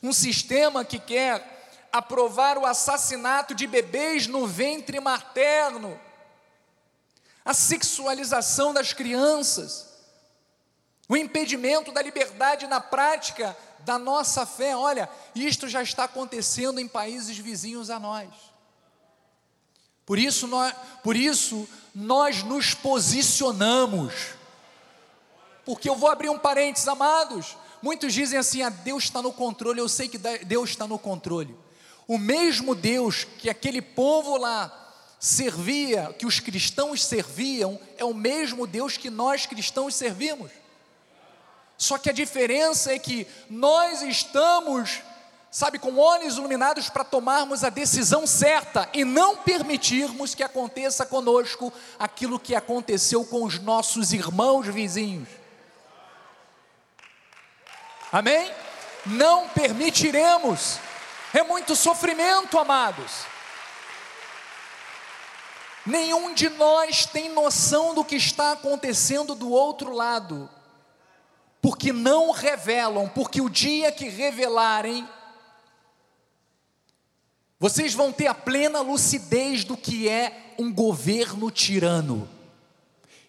um 0.00 0.12
sistema 0.12 0.84
que 0.84 1.00
quer 1.00 1.88
aprovar 1.92 2.56
o 2.56 2.64
assassinato 2.64 3.54
de 3.54 3.66
bebês 3.66 4.28
no 4.28 4.46
ventre 4.46 5.00
materno, 5.00 6.00
a 7.44 7.52
sexualização 7.52 8.72
das 8.72 8.92
crianças, 8.92 9.92
o 11.08 11.16
impedimento 11.16 11.90
da 11.90 12.00
liberdade 12.00 12.68
na 12.68 12.80
prática 12.80 13.56
da 13.80 13.98
nossa 13.98 14.46
fé. 14.46 14.76
Olha, 14.76 15.10
isto 15.34 15.68
já 15.68 15.82
está 15.82 16.04
acontecendo 16.04 16.78
em 16.78 16.86
países 16.86 17.36
vizinhos 17.36 17.90
a 17.90 17.98
nós. 17.98 18.53
Por 20.06 20.18
isso 20.18 20.46
nós, 20.46 20.74
por 21.02 21.16
isso 21.16 21.68
nós 21.94 22.42
nos 22.42 22.74
posicionamos. 22.74 24.12
Porque 25.64 25.88
eu 25.88 25.96
vou 25.96 26.10
abrir 26.10 26.28
um 26.28 26.38
parênteses, 26.38 26.86
amados. 26.88 27.56
Muitos 27.82 28.12
dizem 28.12 28.38
assim: 28.38 28.62
ah, 28.62 28.68
Deus 28.68 29.04
está 29.04 29.22
no 29.22 29.32
controle. 29.32 29.80
Eu 29.80 29.88
sei 29.88 30.08
que 30.08 30.18
Deus 30.18 30.70
está 30.70 30.86
no 30.86 30.98
controle. 30.98 31.56
O 32.06 32.18
mesmo 32.18 32.74
Deus 32.74 33.24
que 33.24 33.48
aquele 33.48 33.80
povo 33.80 34.36
lá 34.36 34.80
servia, 35.18 36.14
que 36.18 36.26
os 36.26 36.38
cristãos 36.38 37.02
serviam, 37.02 37.80
é 37.96 38.04
o 38.04 38.12
mesmo 38.12 38.66
Deus 38.66 38.98
que 38.98 39.08
nós 39.08 39.46
cristãos 39.46 39.94
servimos. 39.94 40.50
Só 41.78 41.96
que 41.96 42.10
a 42.10 42.12
diferença 42.12 42.92
é 42.92 42.98
que 42.98 43.26
nós 43.48 44.02
estamos, 44.02 45.00
sabe, 45.54 45.78
com 45.78 45.96
olhos 45.98 46.36
iluminados 46.36 46.90
para 46.90 47.04
tomarmos 47.04 47.62
a 47.62 47.70
decisão 47.70 48.26
certa 48.26 48.88
e 48.92 49.04
não 49.04 49.36
permitirmos 49.36 50.34
que 50.34 50.42
aconteça 50.42 51.06
conosco 51.06 51.72
aquilo 51.96 52.40
que 52.40 52.56
aconteceu 52.56 53.24
com 53.24 53.44
os 53.44 53.60
nossos 53.60 54.12
irmãos 54.12 54.66
vizinhos. 54.66 55.28
Amém? 58.10 58.52
Não 59.06 59.48
permitiremos 59.48 60.80
é 61.32 61.44
muito 61.44 61.76
sofrimento, 61.76 62.58
amados. 62.58 63.24
Nenhum 65.86 66.34
de 66.34 66.48
nós 66.48 67.06
tem 67.06 67.28
noção 67.28 67.94
do 67.94 68.04
que 68.04 68.16
está 68.16 68.50
acontecendo 68.50 69.36
do 69.36 69.50
outro 69.50 69.92
lado, 69.92 70.50
porque 71.62 71.92
não 71.92 72.32
revelam, 72.32 73.08
porque 73.08 73.40
o 73.40 73.48
dia 73.48 73.92
que 73.92 74.08
revelarem, 74.08 75.08
vocês 77.64 77.94
vão 77.94 78.12
ter 78.12 78.26
a 78.26 78.34
plena 78.34 78.82
lucidez 78.82 79.64
do 79.64 79.74
que 79.74 80.06
é 80.06 80.52
um 80.58 80.70
governo 80.70 81.50
tirano. 81.50 82.28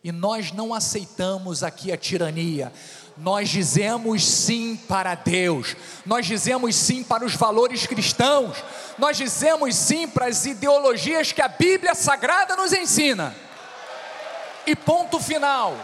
E 0.04 0.12
nós 0.12 0.52
não 0.52 0.74
aceitamos 0.74 1.64
aqui 1.64 1.90
a 1.90 1.96
tirania, 1.96 2.70
nós 3.16 3.48
dizemos 3.48 4.26
sim 4.26 4.76
para 4.76 5.16
Deus, 5.16 5.78
nós 6.06 6.26
dizemos 6.26 6.76
sim 6.76 7.02
para 7.02 7.24
os 7.24 7.34
valores 7.34 7.88
cristãos, 7.88 8.62
nós 8.98 9.16
dizemos 9.16 9.74
sim 9.74 10.06
para 10.06 10.26
as 10.26 10.46
ideologias 10.46 11.32
que 11.32 11.42
a 11.42 11.48
Bíblia 11.48 11.96
Sagrada 11.96 12.58
nos 12.58 12.74
ensina. 12.74 13.34
E 14.68 14.76
ponto 14.76 15.18
final. 15.18 15.78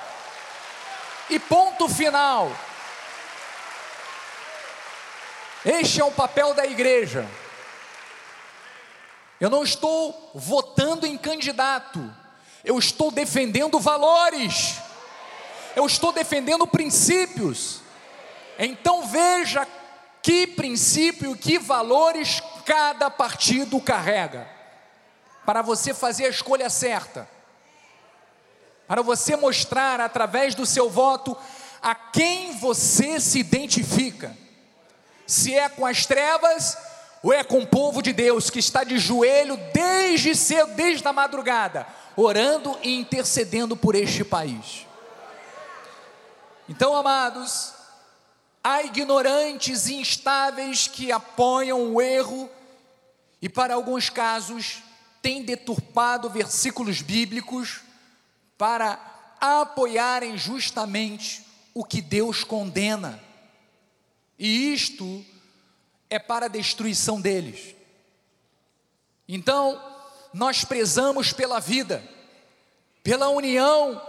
E 1.30 1.40
ponto 1.40 1.88
final. 1.88 2.52
Este 5.64 6.02
é 6.02 6.04
o 6.04 6.12
papel 6.12 6.54
da 6.54 6.66
igreja. 6.66 7.26
Eu 9.42 9.50
não 9.50 9.64
estou 9.64 10.32
votando 10.36 11.08
em 11.08 11.18
candidato, 11.18 12.00
eu 12.64 12.78
estou 12.78 13.10
defendendo 13.10 13.80
valores. 13.80 14.78
Eu 15.76 15.88
estou 15.88 16.12
defendendo 16.12 16.68
princípios. 16.68 17.82
Então 18.60 19.08
veja 19.08 19.68
que 20.22 20.46
princípio, 20.46 21.36
que 21.36 21.58
valores 21.58 22.40
cada 22.66 23.10
partido 23.10 23.82
carrega, 23.82 24.48
para 25.44 25.64
você 25.64 25.92
fazer 25.92 26.26
a 26.26 26.30
escolha 26.30 26.70
certa, 26.70 27.28
para 28.88 29.02
você 29.02 29.36
mostrar 29.36 30.00
através 30.00 30.54
do 30.54 30.68
seu 30.68 30.88
voto 30.88 31.36
a 31.82 31.96
quem 31.96 32.56
você 32.60 33.20
se 33.20 33.40
identifica, 33.40 34.38
se 35.26 35.56
é 35.56 35.68
com 35.68 35.84
as 35.84 36.06
trevas 36.06 36.78
ou 37.24 37.32
é 37.32 37.44
com 37.44 37.60
o 37.60 37.68
povo 37.68 38.02
de 38.02 38.12
Deus 38.14 38.50
que 38.50 38.60
está 38.60 38.84
de 38.84 38.98
joelho 38.98 39.58
desde 39.74 40.36
cedo, 40.36 40.74
desde 40.76 41.08
a 41.08 41.14
madrugada, 41.14 41.88
orando 42.16 42.78
e 42.82 42.96
intercedendo 42.96 43.78
por 43.78 43.96
este 43.96 44.24
país. 44.24 44.88
Então, 46.68 46.96
amados, 46.96 47.74
há 48.64 48.84
ignorantes 48.84 49.88
e 49.88 49.96
instáveis 49.96 50.88
que 50.88 51.12
apoiam 51.12 51.94
o 51.94 52.02
erro 52.02 52.50
e, 53.42 53.50
para 53.50 53.76
alguns 53.76 54.10
casos, 54.10 54.82
têm 55.22 55.44
deturpado 55.44 56.30
versículos 56.30 57.02
bíblicos 57.02 57.82
para 58.58 59.00
apoiarem 59.40 60.38
justamente 60.38 61.46
o 61.74 61.84
que 61.84 62.02
Deus 62.02 62.44
condena. 62.44 63.22
E 64.38 64.74
isto 64.74 65.26
é 66.12 66.20
para 66.20 66.48
a 66.48 66.50
destruição 66.50 67.22
deles. 67.22 67.74
Então, 69.26 69.82
nós 70.34 70.66
prezamos 70.66 71.32
pela 71.32 71.62
vida, 71.62 72.04
pela 73.02 73.30
união 73.30 74.00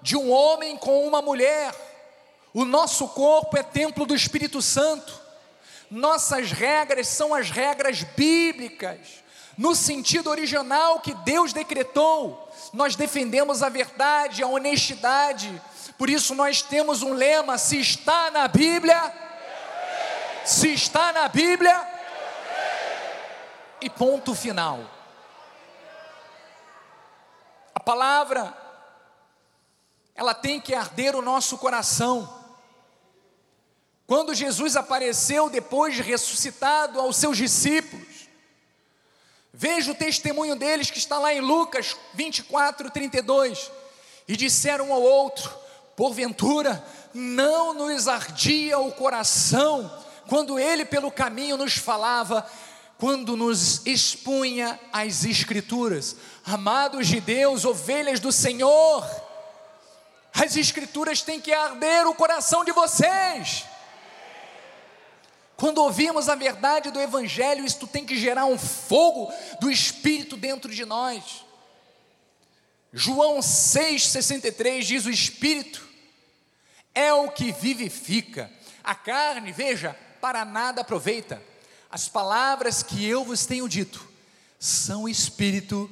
de 0.00 0.16
um 0.16 0.30
homem 0.32 0.74
com 0.78 1.06
uma 1.06 1.20
mulher, 1.20 1.74
o 2.54 2.64
nosso 2.64 3.08
corpo 3.08 3.58
é 3.58 3.62
templo 3.62 4.06
do 4.06 4.14
Espírito 4.14 4.62
Santo. 4.62 5.20
Nossas 5.90 6.50
regras 6.50 7.08
são 7.08 7.34
as 7.34 7.50
regras 7.50 8.02
bíblicas, 8.02 9.22
no 9.58 9.74
sentido 9.74 10.30
original 10.30 11.00
que 11.00 11.12
Deus 11.12 11.52
decretou. 11.52 12.50
Nós 12.72 12.96
defendemos 12.96 13.62
a 13.62 13.68
verdade, 13.68 14.42
a 14.42 14.46
honestidade. 14.46 15.60
Por 15.98 16.08
isso 16.08 16.34
nós 16.34 16.62
temos 16.62 17.02
um 17.02 17.12
lema: 17.12 17.58
se 17.58 17.78
está 17.78 18.30
na 18.30 18.48
Bíblia, 18.48 19.29
se 20.44 20.72
está 20.72 21.12
na 21.12 21.28
Bíblia, 21.28 21.88
e 23.80 23.88
ponto 23.88 24.34
final. 24.34 24.80
A 27.74 27.80
palavra, 27.80 28.54
ela 30.14 30.34
tem 30.34 30.60
que 30.60 30.74
arder 30.74 31.16
o 31.16 31.22
nosso 31.22 31.56
coração 31.56 32.40
Quando 34.10 34.34
Jesus 34.34 34.74
apareceu 34.74 35.48
depois 35.48 35.94
de 35.94 36.02
ressuscitado 36.02 36.98
aos 36.98 37.14
seus 37.14 37.36
discípulos, 37.36 38.28
veja 39.52 39.92
o 39.92 39.94
testemunho 39.94 40.56
deles 40.56 40.90
que 40.90 40.98
está 40.98 41.16
lá 41.16 41.32
em 41.32 41.40
Lucas 41.40 41.96
24, 42.14 42.90
32. 42.90 43.70
E 44.26 44.36
disseram 44.36 44.88
um 44.88 44.92
ao 44.92 45.00
outro: 45.00 45.56
Porventura, 45.94 46.84
não 47.14 47.72
nos 47.72 48.08
ardia 48.08 48.80
o 48.80 48.90
coração 48.90 49.88
quando 50.30 50.60
ele 50.60 50.84
pelo 50.84 51.10
caminho 51.10 51.56
nos 51.56 51.76
falava, 51.76 52.48
quando 52.96 53.36
nos 53.36 53.84
expunha 53.84 54.78
as 54.92 55.24
Escrituras. 55.24 56.14
Amados 56.46 57.08
de 57.08 57.20
Deus, 57.20 57.64
ovelhas 57.64 58.20
do 58.20 58.30
Senhor, 58.30 59.04
as 60.32 60.54
Escrituras 60.54 61.20
têm 61.20 61.40
que 61.40 61.52
arder 61.52 62.06
o 62.06 62.14
coração 62.14 62.64
de 62.64 62.70
vocês. 62.70 63.64
Quando 65.56 65.78
ouvimos 65.78 66.28
a 66.28 66.36
verdade 66.36 66.92
do 66.92 67.00
Evangelho, 67.00 67.64
isto 67.64 67.88
tem 67.88 68.06
que 68.06 68.16
gerar 68.16 68.44
um 68.44 68.56
fogo 68.56 69.32
do 69.60 69.68
Espírito 69.68 70.36
dentro 70.36 70.72
de 70.72 70.84
nós. 70.84 71.44
João 72.92 73.40
6,63 73.40 74.82
diz: 74.82 75.06
O 75.06 75.10
Espírito 75.10 75.84
é 76.94 77.12
o 77.12 77.32
que 77.32 77.50
vivifica, 77.50 78.48
a 78.84 78.94
carne, 78.94 79.50
veja, 79.50 79.96
para 80.20 80.44
nada 80.44 80.82
aproveita. 80.82 81.42
As 81.90 82.08
palavras 82.08 82.82
que 82.82 83.04
eu 83.04 83.24
vos 83.24 83.46
tenho 83.46 83.68
dito 83.68 84.06
são 84.58 85.08
Espírito 85.08 85.90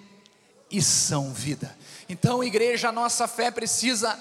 e 0.70 0.82
são 0.82 1.32
vida. 1.32 1.76
Então, 2.08 2.44
igreja, 2.44 2.90
a 2.90 2.92
nossa 2.92 3.26
fé 3.26 3.50
precisa 3.50 4.18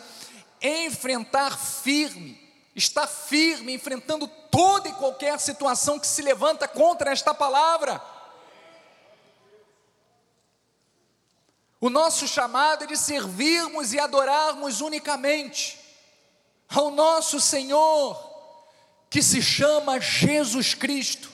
enfrentar 0.61 1.57
firme 1.57 2.47
está 2.77 3.07
firme, 3.07 3.73
enfrentando 3.73 4.27
toda 4.27 4.87
e 4.87 4.93
qualquer 4.93 5.39
situação 5.39 5.99
que 5.99 6.05
se 6.05 6.21
levanta 6.21 6.67
contra 6.67 7.11
esta 7.11 7.33
palavra. 7.33 7.99
O 11.81 11.89
nosso 11.89 12.27
chamado 12.27 12.83
é 12.83 12.87
de 12.87 12.95
servirmos 12.95 13.93
e 13.93 13.99
adorarmos 13.99 14.79
unicamente 14.79 15.79
ao 16.69 16.91
nosso 16.91 17.39
Senhor, 17.39 18.26
que 19.09 19.21
se 19.21 19.41
chama 19.41 19.99
Jesus 19.99 20.73
Cristo. 20.73 21.31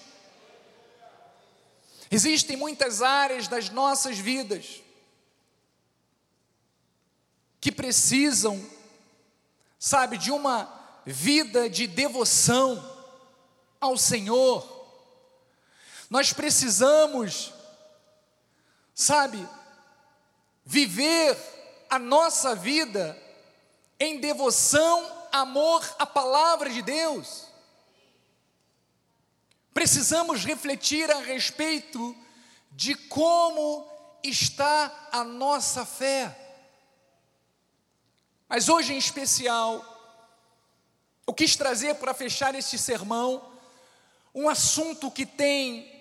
Existem 2.09 2.55
muitas 2.55 3.01
áreas 3.01 3.47
das 3.47 3.69
nossas 3.69 4.17
vidas 4.17 4.81
que 7.59 7.71
precisam, 7.71 8.63
sabe, 9.79 10.17
de 10.17 10.31
uma 10.31 10.71
vida 11.05 11.69
de 11.69 11.87
devoção 11.87 12.91
ao 13.81 13.97
Senhor. 13.97 14.69
Nós 16.09 16.31
precisamos, 16.31 17.51
sabe, 18.93 19.47
viver 20.63 21.35
a 21.89 21.97
nossa 21.97 22.53
vida 22.53 23.17
em 23.99 24.19
devoção, 24.19 25.27
amor 25.31 25.83
à 25.97 26.05
palavra 26.05 26.69
de 26.69 26.81
Deus. 26.81 27.52
Precisamos 29.73 30.45
refletir 30.45 31.09
a 31.11 31.19
respeito 31.19 32.15
de 32.71 32.95
como 32.95 33.87
está 34.23 35.09
a 35.11 35.23
nossa 35.23 35.85
fé. 35.85 36.39
Mas 38.47 38.69
hoje 38.69 38.93
em 38.93 38.97
especial, 38.97 39.83
eu 41.25 41.33
quis 41.33 41.55
trazer 41.55 41.95
para 41.95 42.13
fechar 42.13 42.53
este 42.53 42.77
sermão 42.77 43.51
um 44.33 44.47
assunto 44.49 45.09
que 45.11 45.25
tem, 45.25 45.91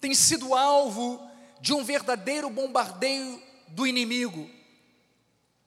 tem 0.00 0.14
sido 0.14 0.54
alvo 0.54 1.20
de 1.60 1.72
um 1.72 1.84
verdadeiro 1.84 2.48
bombardeio 2.50 3.42
do 3.68 3.86
inimigo, 3.86 4.48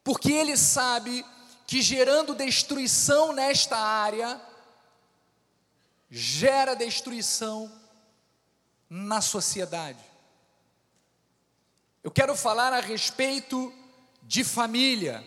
porque 0.04 0.32
ele 0.32 0.56
sabe 0.56 1.26
que 1.68 1.82
gerando 1.82 2.34
destruição 2.34 3.34
nesta 3.34 3.78
área, 3.78 4.42
gera 6.10 6.76
destruição 6.76 7.72
na 8.90 9.22
sociedade. 9.22 10.04
Eu 12.04 12.10
quero 12.10 12.36
falar 12.36 12.74
a 12.74 12.80
respeito 12.80 13.72
de 14.24 14.44
família. 14.44 15.24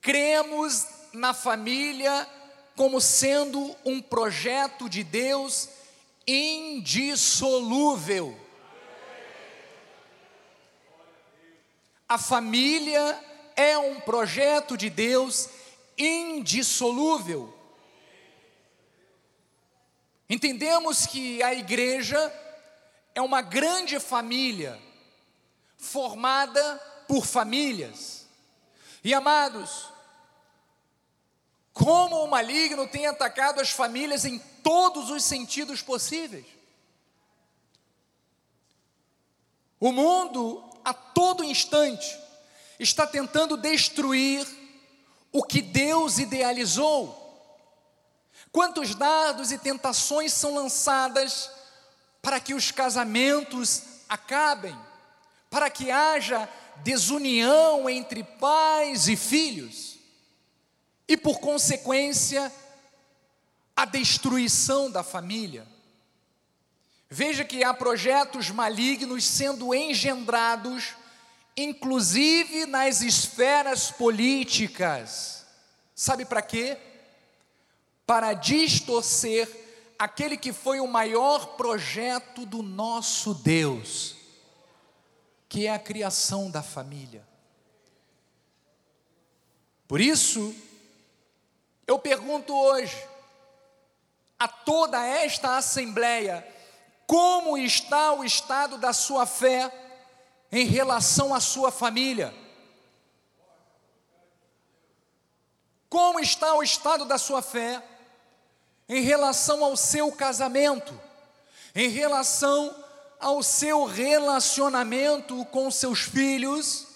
Cremos 0.00 0.86
na 1.12 1.34
família 1.34 2.28
como 2.76 3.00
sendo 3.00 3.74
um 3.84 4.00
projeto 4.00 4.88
de 4.88 5.02
Deus 5.02 5.68
indissolúvel. 6.26 8.38
A 12.08 12.18
família 12.18 13.20
é 13.56 13.76
um 13.78 14.00
projeto 14.00 14.76
de 14.76 14.90
Deus 14.90 15.48
indissolúvel. 15.98 17.55
Entendemos 20.28 21.06
que 21.06 21.42
a 21.42 21.54
igreja 21.54 22.32
é 23.14 23.20
uma 23.22 23.40
grande 23.40 24.00
família, 24.00 24.80
formada 25.78 26.76
por 27.06 27.24
famílias. 27.24 28.26
E 29.04 29.14
amados, 29.14 29.88
como 31.72 32.24
o 32.24 32.28
maligno 32.28 32.88
tem 32.88 33.06
atacado 33.06 33.60
as 33.60 33.70
famílias 33.70 34.24
em 34.24 34.38
todos 34.62 35.10
os 35.10 35.22
sentidos 35.22 35.80
possíveis. 35.80 36.46
O 39.78 39.92
mundo, 39.92 40.64
a 40.84 40.92
todo 40.92 41.44
instante, 41.44 42.18
está 42.80 43.06
tentando 43.06 43.56
destruir 43.56 44.46
o 45.30 45.42
que 45.42 45.60
Deus 45.60 46.18
idealizou. 46.18 47.25
Quantos 48.56 48.94
dardos 48.94 49.52
e 49.52 49.58
tentações 49.58 50.32
são 50.32 50.54
lançadas 50.54 51.50
para 52.22 52.40
que 52.40 52.54
os 52.54 52.70
casamentos 52.70 53.82
acabem, 54.08 54.74
para 55.50 55.68
que 55.68 55.90
haja 55.90 56.48
desunião 56.76 57.86
entre 57.86 58.24
pais 58.24 59.08
e 59.08 59.14
filhos 59.14 59.98
e, 61.06 61.18
por 61.18 61.38
consequência, 61.38 62.50
a 63.76 63.84
destruição 63.84 64.90
da 64.90 65.02
família. 65.02 65.68
Veja 67.10 67.44
que 67.44 67.62
há 67.62 67.74
projetos 67.74 68.48
malignos 68.48 69.22
sendo 69.26 69.74
engendrados, 69.74 70.94
inclusive 71.54 72.64
nas 72.64 73.02
esferas 73.02 73.90
políticas. 73.90 75.44
Sabe 75.94 76.24
para 76.24 76.40
quê? 76.40 76.78
Para 78.06 78.32
distorcer 78.32 79.48
aquele 79.98 80.36
que 80.36 80.52
foi 80.52 80.80
o 80.80 80.86
maior 80.86 81.56
projeto 81.56 82.46
do 82.46 82.62
nosso 82.62 83.34
Deus, 83.34 84.14
que 85.48 85.66
é 85.66 85.74
a 85.74 85.78
criação 85.78 86.50
da 86.50 86.62
família. 86.62 87.26
Por 89.88 90.00
isso, 90.00 90.54
eu 91.86 91.98
pergunto 91.98 92.54
hoje 92.54 92.96
a 94.38 94.48
toda 94.48 95.04
esta 95.04 95.56
assembleia: 95.56 96.46
como 97.06 97.56
está 97.56 98.12
o 98.12 98.24
estado 98.24 98.78
da 98.78 98.92
sua 98.92 99.26
fé 99.26 99.72
em 100.50 100.66
relação 100.66 101.34
à 101.34 101.40
sua 101.40 101.70
família? 101.70 102.34
Como 105.88 106.18
está 106.18 106.54
o 106.54 106.62
estado 106.62 107.04
da 107.04 107.16
sua 107.16 107.40
fé 107.40 107.82
em 108.88 109.02
relação 109.02 109.64
ao 109.64 109.76
seu 109.76 110.12
casamento, 110.12 110.98
em 111.74 111.88
relação 111.88 112.74
ao 113.18 113.42
seu 113.42 113.84
relacionamento 113.84 115.44
com 115.46 115.70
seus 115.70 116.00
filhos 116.00 116.86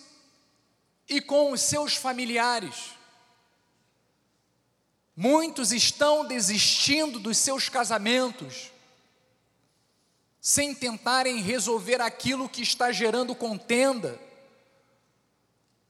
e 1.09 1.21
com 1.21 1.53
os 1.53 1.61
seus 1.61 1.97
familiares? 1.97 2.93
Muitos 5.17 5.73
estão 5.73 6.25
desistindo 6.25 7.19
dos 7.19 7.37
seus 7.37 7.69
casamentos, 7.69 8.71
sem 10.41 10.75
tentarem 10.75 11.43
resolver 11.43 12.01
aquilo 12.01 12.49
que 12.49 12.63
está 12.63 12.91
gerando 12.91 13.35
contenda 13.35 14.19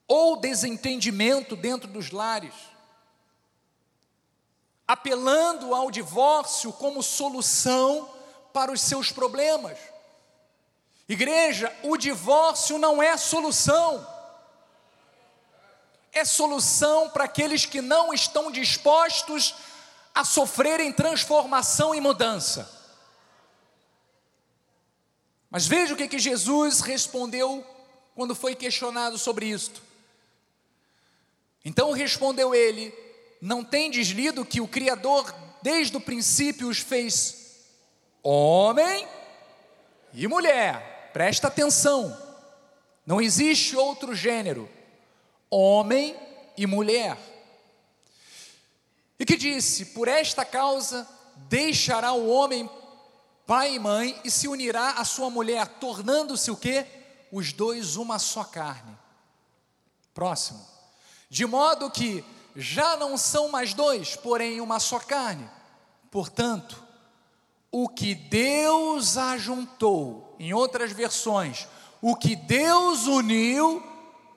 ou 0.09 0.37
desentendimento 0.37 1.55
dentro 1.55 1.87
dos 1.87 2.11
lares, 2.11 2.53
apelando 4.93 5.75
ao 5.75 5.91
divórcio 5.91 6.73
como 6.73 7.03
solução 7.03 8.11
para 8.53 8.73
os 8.73 8.81
seus 8.81 9.13
problemas. 9.13 9.79
Igreja, 11.09 11.75
o 11.83 11.97
divórcio 11.97 12.79
não 12.79 13.03
é 13.03 13.17
solução 13.17 14.07
é 16.13 16.25
solução 16.25 17.09
para 17.09 17.25
aqueles 17.25 17.65
que 17.65 17.81
não 17.81 18.13
estão 18.13 18.51
dispostos 18.51 19.55
a 20.15 20.25
sofrerem 20.25 20.93
transformação 20.93 21.95
e 21.95 22.01
mudança. 22.01 22.79
Mas 25.49 25.67
veja 25.67 25.95
o 25.95 25.97
que, 25.97 26.09
que 26.09 26.19
Jesus 26.19 26.81
respondeu 26.81 27.65
quando 28.15 28.35
foi 28.35 28.55
questionado 28.55 29.19
sobre 29.19 29.47
isto. 29.47 29.83
Então 31.65 31.93
respondeu 31.93 32.55
ele: 32.55 32.93
Não 33.41 33.65
tendes 33.65 34.09
lido 34.09 34.45
que 34.45 34.61
o 34.61 34.69
Criador 34.69 35.35
desde 35.63 35.97
o 35.97 36.01
princípio 36.01 36.69
os 36.69 36.79
fez 36.79 37.65
homem 38.23 39.07
e 40.13 40.27
mulher? 40.29 41.11
Presta 41.13 41.49
atenção, 41.49 42.17
não 43.07 43.21
existe 43.21 43.77
outro 43.77 44.15
gênero, 44.15 44.69
homem 45.51 46.17
e 46.57 46.67
mulher. 46.67 47.17
E 49.19 49.25
que 49.25 49.37
disse: 49.37 49.87
Por 49.87 50.07
esta 50.07 50.45
causa 50.45 51.09
deixará 51.49 52.13
o 52.13 52.29
homem 52.29 52.69
pai 53.47 53.75
e 53.75 53.79
mãe 53.81 54.21
e 54.25 54.31
se 54.31 54.47
unirá 54.47 54.91
à 54.91 55.05
sua 55.05 55.29
mulher, 55.29 55.67
tornando-se 55.67 56.53
o 56.53 56.57
quê? 56.57 56.87
Os 57.33 57.53
dois 57.53 57.97
uma 57.97 58.19
só 58.19 58.45
carne. 58.45 58.97
Próximo. 60.15 60.65
De 61.29 61.45
modo 61.45 61.91
que 61.91 62.25
já 62.57 62.97
não 62.97 63.17
são 63.17 63.49
mais 63.49 63.75
dois, 63.75 64.17
porém 64.17 64.61
uma 64.61 64.81
só 64.81 64.99
carne. 64.99 65.49
Portanto, 66.11 66.83
o 67.71 67.89
que 67.89 68.15
Deus 68.15 69.17
ajuntou, 69.17 70.35
em 70.39 70.53
outras 70.53 70.93
versões, 70.93 71.69
o 72.03 72.17
que 72.17 72.35
Deus 72.35 73.07
uniu, 73.07 73.83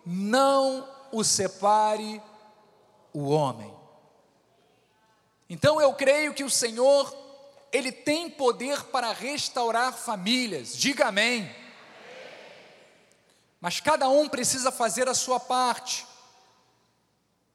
não 0.05 0.87
o 1.11 1.23
separe 1.23 2.21
o 3.13 3.29
homem. 3.29 3.73
Então 5.49 5.79
eu 5.79 5.93
creio 5.93 6.33
que 6.33 6.43
o 6.43 6.49
Senhor, 6.49 7.15
Ele 7.71 7.91
tem 7.91 8.29
poder 8.29 8.83
para 8.85 9.11
restaurar 9.13 9.93
famílias, 9.93 10.75
diga 10.77 11.07
amém. 11.07 11.49
Mas 13.61 13.79
cada 13.79 14.09
um 14.09 14.27
precisa 14.27 14.71
fazer 14.71 15.07
a 15.07 15.13
sua 15.13 15.39
parte, 15.39 16.05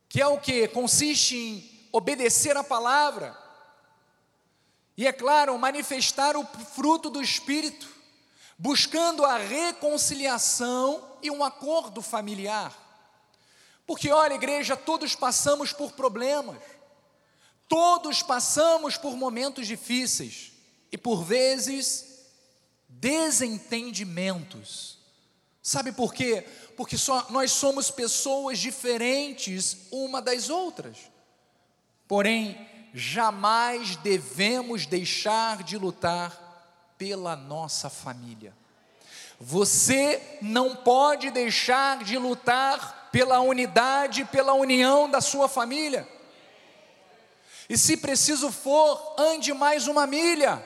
que 0.09 0.20
é 0.20 0.26
o 0.26 0.38
que? 0.38 0.66
Consiste 0.68 1.36
em 1.36 1.88
obedecer 1.92 2.56
a 2.56 2.64
palavra, 2.64 3.36
e 4.96 5.06
é 5.06 5.12
claro, 5.12 5.56
manifestar 5.59 6.36
o 6.36 6.44
fruto 6.44 7.09
do 7.09 7.22
Espírito, 7.22 7.88
buscando 8.59 9.24
a 9.24 9.38
reconciliação 9.38 11.16
e 11.22 11.30
um 11.30 11.44
acordo 11.44 12.02
familiar. 12.02 12.76
Porque, 13.86 14.11
olha, 14.11 14.34
igreja, 14.34 14.76
todos 14.76 15.14
passamos 15.14 15.72
por 15.72 15.92
problemas, 15.92 16.59
todos 17.68 18.20
passamos 18.22 18.96
por 18.96 19.16
momentos 19.16 19.68
difíceis 19.68 20.50
e, 20.90 20.98
por 20.98 21.22
vezes, 21.22 22.26
desentendimentos. 22.88 24.98
Sabe 25.62 25.92
por 25.92 26.12
quê? 26.12 26.44
Porque 26.79 26.97
só, 26.97 27.26
nós 27.31 27.51
somos 27.51 27.91
pessoas 27.91 28.57
diferentes 28.57 29.89
uma 29.91 30.22
das 30.22 30.49
outras. 30.49 30.97
Porém, 32.07 32.57
jamais 32.95 33.97
devemos 33.97 34.87
deixar 34.87 35.64
de 35.64 35.76
lutar 35.76 36.95
pela 36.97 37.35
nossa 37.35 37.91
família. 37.91 38.55
Você 39.41 40.39
não 40.41 40.76
pode 40.76 41.33
deixar 41.33 42.05
de 42.05 42.16
lutar 42.16 43.09
pela 43.11 43.41
unidade, 43.41 44.24
pela 44.26 44.53
união 44.53 45.11
da 45.11 45.20
sua 45.20 45.49
família. 45.49 46.09
E 47.68 47.76
se 47.76 47.97
preciso 47.97 48.53
for, 48.53 49.16
ande 49.18 49.53
mais 49.53 49.89
uma 49.89 50.07
milha. 50.07 50.64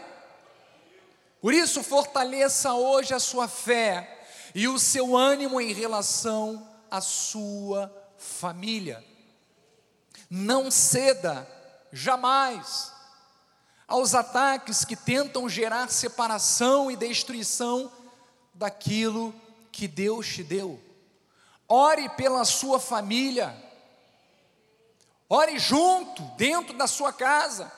Por 1.41 1.55
isso, 1.55 1.83
fortaleça 1.83 2.75
hoje 2.75 3.15
a 3.15 3.19
sua 3.19 3.49
fé 3.49 4.19
e 4.55 4.69
o 4.69 4.79
seu 4.79 5.17
ânimo 5.17 5.61
em 5.61 5.73
relação 5.73 6.69
à 6.91 7.01
sua 7.01 7.93
família. 8.19 9.05
Não 10.29 10.71
ceda 10.71 11.49
jamais 11.93 12.93
aos 13.87 14.15
ataques 14.15 14.85
que 14.85 14.97
tentam 14.97 15.49
gerar 15.49 15.89
separação 15.91 16.91
e 16.91 16.97
destruição 16.97 17.91
daquilo 18.55 19.35
que 19.71 19.87
Deus 19.89 20.27
te 20.27 20.43
deu. 20.43 20.81
Ore 21.69 22.09
pela 22.11 22.45
sua 22.45 22.79
família. 22.79 23.55
Ore 25.29 25.59
junto, 25.59 26.23
dentro 26.37 26.77
da 26.77 26.87
sua 26.87 27.13
casa. 27.13 27.73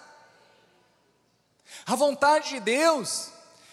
A 1.87 1.95
vontade 1.95 2.51
de 2.51 2.61
Deus 2.61 3.31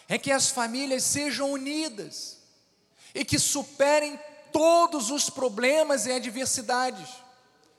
é 0.08 0.18
que 0.18 0.32
as 0.32 0.50
famílias 0.50 1.04
sejam 1.04 1.52
unidas 1.52 2.41
e 3.14 3.26
que 3.26 3.40
superem 3.40 4.20
todos 4.52 5.10
os 5.10 5.30
problemas 5.30 6.06
e 6.06 6.12
adversidades, 6.12 7.10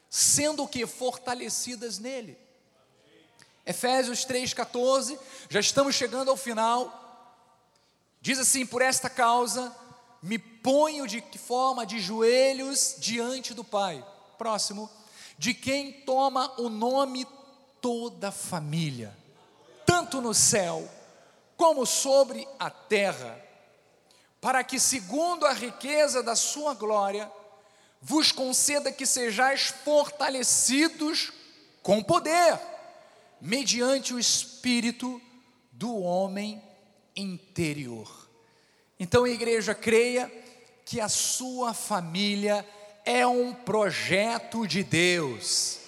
sendo 0.09 0.67
que 0.67 0.87
fortalecidas 0.87 1.99
nele. 1.99 2.39
Efésios 3.65 4.27
3,14, 4.27 5.19
já 5.49 5.61
estamos 5.61 5.95
chegando 5.95 6.31
ao 6.31 6.37
final. 6.37 7.01
Diz 8.21 8.39
assim: 8.39 8.67
Por 8.67 8.83
esta 8.83 9.09
causa 9.09 9.75
me 10.21 10.39
ponho 10.39 11.07
de 11.07 11.21
que 11.21 11.39
forma? 11.39 11.87
De 11.87 12.01
joelhos 12.01 12.97
diante 12.99 13.55
do 13.55 13.65
Pai. 13.65 14.05
Próximo, 14.37 14.91
de 15.39 15.55
quem 15.55 15.93
toma 15.93 16.53
o 16.61 16.69
nome 16.69 17.27
toda 17.81 18.29
a 18.29 18.33
família, 18.33 19.17
tanto 19.85 20.21
no 20.21 20.35
céu 20.35 20.89
como 21.57 21.87
sobre 21.87 22.47
a 22.59 22.71
terra, 22.71 23.41
para 24.43 24.65
que, 24.65 24.81
segundo 24.81 25.47
a 25.47 25.53
riqueza 25.53 26.21
da 26.21 26.35
sua 26.35 26.75
glória, 26.75 27.31
vos 28.01 28.33
conceda 28.33 28.91
que 28.91 29.07
sejais 29.07 29.69
fortalecidos 29.85 31.33
com 31.81 32.03
poder 32.03 32.59
mediante 33.41 34.13
o 34.13 34.19
espírito 34.19 35.23
do 35.71 35.97
homem 35.97 36.61
interior. 37.15 38.29
Então, 38.99 39.29
igreja, 39.29 39.77
creia 39.77 40.27
que 40.85 41.01
a 41.01 41.09
sua 41.09 41.73
família 41.73 42.69
é 43.05 43.25
um 43.25 43.55
projeto 43.55 44.67
de 44.67 44.83
Deus. 44.83 45.79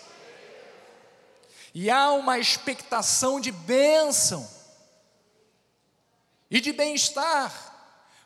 E 1.75 1.91
há 1.91 2.13
uma 2.13 2.39
expectação 2.39 3.41
de 3.41 3.51
bênção 3.51 4.49
e 6.49 6.61
de 6.61 6.73
bem-estar 6.73 7.74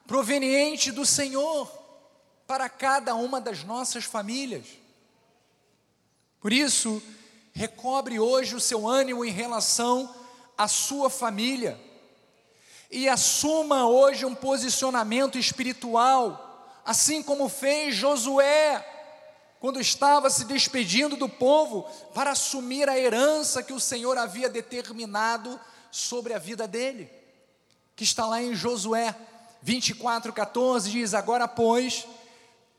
proveniente 0.09 0.91
do 0.91 1.05
Senhor 1.05 1.71
para 2.47 2.67
cada 2.67 3.15
uma 3.15 3.43
das 3.43 3.63
nossas 3.63 4.05
famílias. 4.05 4.65
Por 6.41 6.51
isso, 6.51 7.03
recobre 7.53 8.19
hoje 8.19 8.57
o 8.57 8.61
seu 8.61 8.89
ânimo 8.89 9.23
em 9.23 9.31
relação 9.31 10.13
à 10.57 10.67
sua 10.67 11.11
família 11.11 11.79
e 12.91 13.07
assuma 13.07 13.87
hoje 13.87 14.25
um 14.25 14.35
posicionamento 14.35 15.39
espiritual, 15.39 16.81
assim 16.87 17.23
como 17.23 17.47
fez 17.47 17.95
Josué 17.95 18.83
quando 19.61 19.79
estava 19.79 20.31
se 20.31 20.47
despedindo 20.47 21.19
do 21.19 21.29
povo 21.29 21.83
para 22.15 22.31
assumir 22.31 22.89
a 22.89 22.99
herança 22.99 23.63
que 23.63 23.75
o 23.75 23.81
Senhor 23.81 24.17
havia 24.17 24.49
determinado 24.49 25.61
sobre 25.91 26.33
a 26.33 26.39
vida 26.39 26.67
dele, 26.67 27.11
que 27.95 28.05
está 28.05 28.25
lá 28.25 28.41
em 28.43 28.55
Josué 28.55 29.15
24:14 29.65 30.91
diz: 30.91 31.15
Agora, 31.15 31.47
pois, 31.47 32.07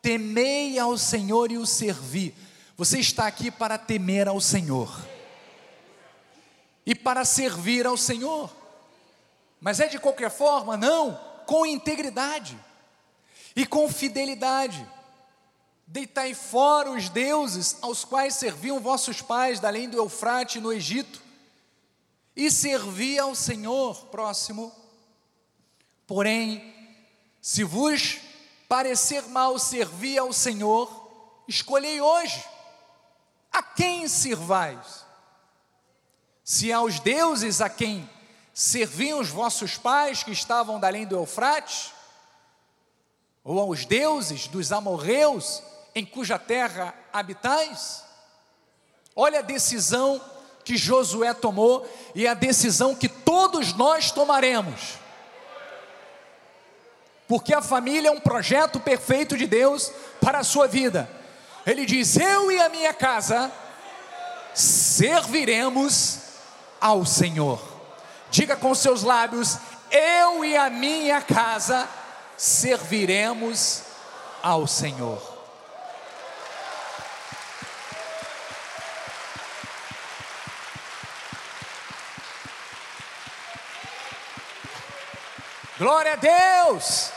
temei 0.01 0.79
ao 0.79 0.97
Senhor 0.97 1.51
e 1.51 1.57
o 1.57 1.65
servi 1.65 2.35
você 2.79 2.97
está 2.99 3.27
aqui 3.27 3.51
para 3.51 3.77
temer 3.77 4.29
ao 4.29 4.39
Senhor 4.39 4.89
e 6.85 6.95
para 6.95 7.25
servir 7.25 7.85
ao 7.85 7.97
Senhor. 7.97 8.49
Mas 9.59 9.81
é 9.81 9.87
de 9.87 9.99
qualquer 9.99 10.31
forma? 10.31 10.77
Não, 10.77 11.19
com 11.45 11.65
integridade 11.65 12.57
e 13.53 13.65
com 13.65 13.89
fidelidade. 13.89 14.87
Deitai 15.85 16.33
fora 16.33 16.89
os 16.91 17.09
deuses 17.09 17.75
aos 17.81 18.05
quais 18.05 18.35
serviam 18.35 18.79
vossos 18.79 19.21
pais, 19.21 19.61
além 19.61 19.89
do 19.89 19.97
Eufrate 19.97 20.61
no 20.61 20.71
Egito, 20.71 21.21
e 22.33 22.49
servi 22.49 23.19
ao 23.19 23.35
Senhor. 23.35 24.05
Próximo. 24.05 24.73
Porém, 26.09 26.73
se 27.39 27.63
vos 27.63 28.17
parecer 28.67 29.27
mal 29.27 29.59
servir 29.59 30.17
ao 30.17 30.33
Senhor, 30.33 30.89
escolhei 31.47 32.01
hoje 32.01 32.43
a 33.51 33.61
quem 33.61 34.07
servais? 34.07 35.05
Se 36.43 36.73
aos 36.73 36.99
deuses 36.99 37.61
a 37.61 37.69
quem 37.69 38.09
serviam 38.55 39.19
os 39.19 39.29
vossos 39.29 39.77
pais 39.77 40.23
que 40.23 40.31
estavam 40.31 40.83
além 40.83 41.05
do 41.05 41.15
Eufrates, 41.15 41.91
ou 43.43 43.59
aos 43.59 43.85
deuses 43.85 44.47
dos 44.47 44.71
amorreus 44.71 45.61
em 45.93 46.03
cuja 46.03 46.39
terra 46.39 46.91
habitais? 47.13 48.03
Olha 49.15 49.39
a 49.39 49.43
decisão 49.43 50.19
que 50.65 50.75
Josué 50.75 51.35
tomou 51.35 51.87
e 52.15 52.27
a 52.27 52.33
decisão 52.33 52.95
que 52.95 53.07
todos 53.07 53.73
nós 53.73 54.09
tomaremos. 54.11 54.97
Porque 57.29 57.53
a 57.53 57.61
família 57.61 58.09
é 58.09 58.11
um 58.11 58.19
projeto 58.19 58.79
perfeito 58.79 59.37
de 59.37 59.45
Deus 59.45 59.91
para 60.19 60.39
a 60.39 60.43
sua 60.43 60.67
vida. 60.67 61.07
Ele 61.63 61.85
diz: 61.85 62.17
Eu 62.17 62.51
e 62.51 62.59
a 62.59 62.69
minha 62.69 62.91
casa 62.91 63.51
serviremos 64.55 66.17
ao 66.81 67.05
Senhor. 67.05 67.61
Diga 68.31 68.55
com 68.55 68.73
seus 68.73 69.03
lábios: 69.03 69.59
Eu 69.91 70.43
e 70.43 70.57
a 70.57 70.71
minha 70.71 71.21
casa 71.21 71.87
serviremos 72.35 73.83
ao 74.41 74.65
Senhor. 74.65 75.38
Glória 85.79 86.11
a 86.11 86.15
Deus! 86.17 87.09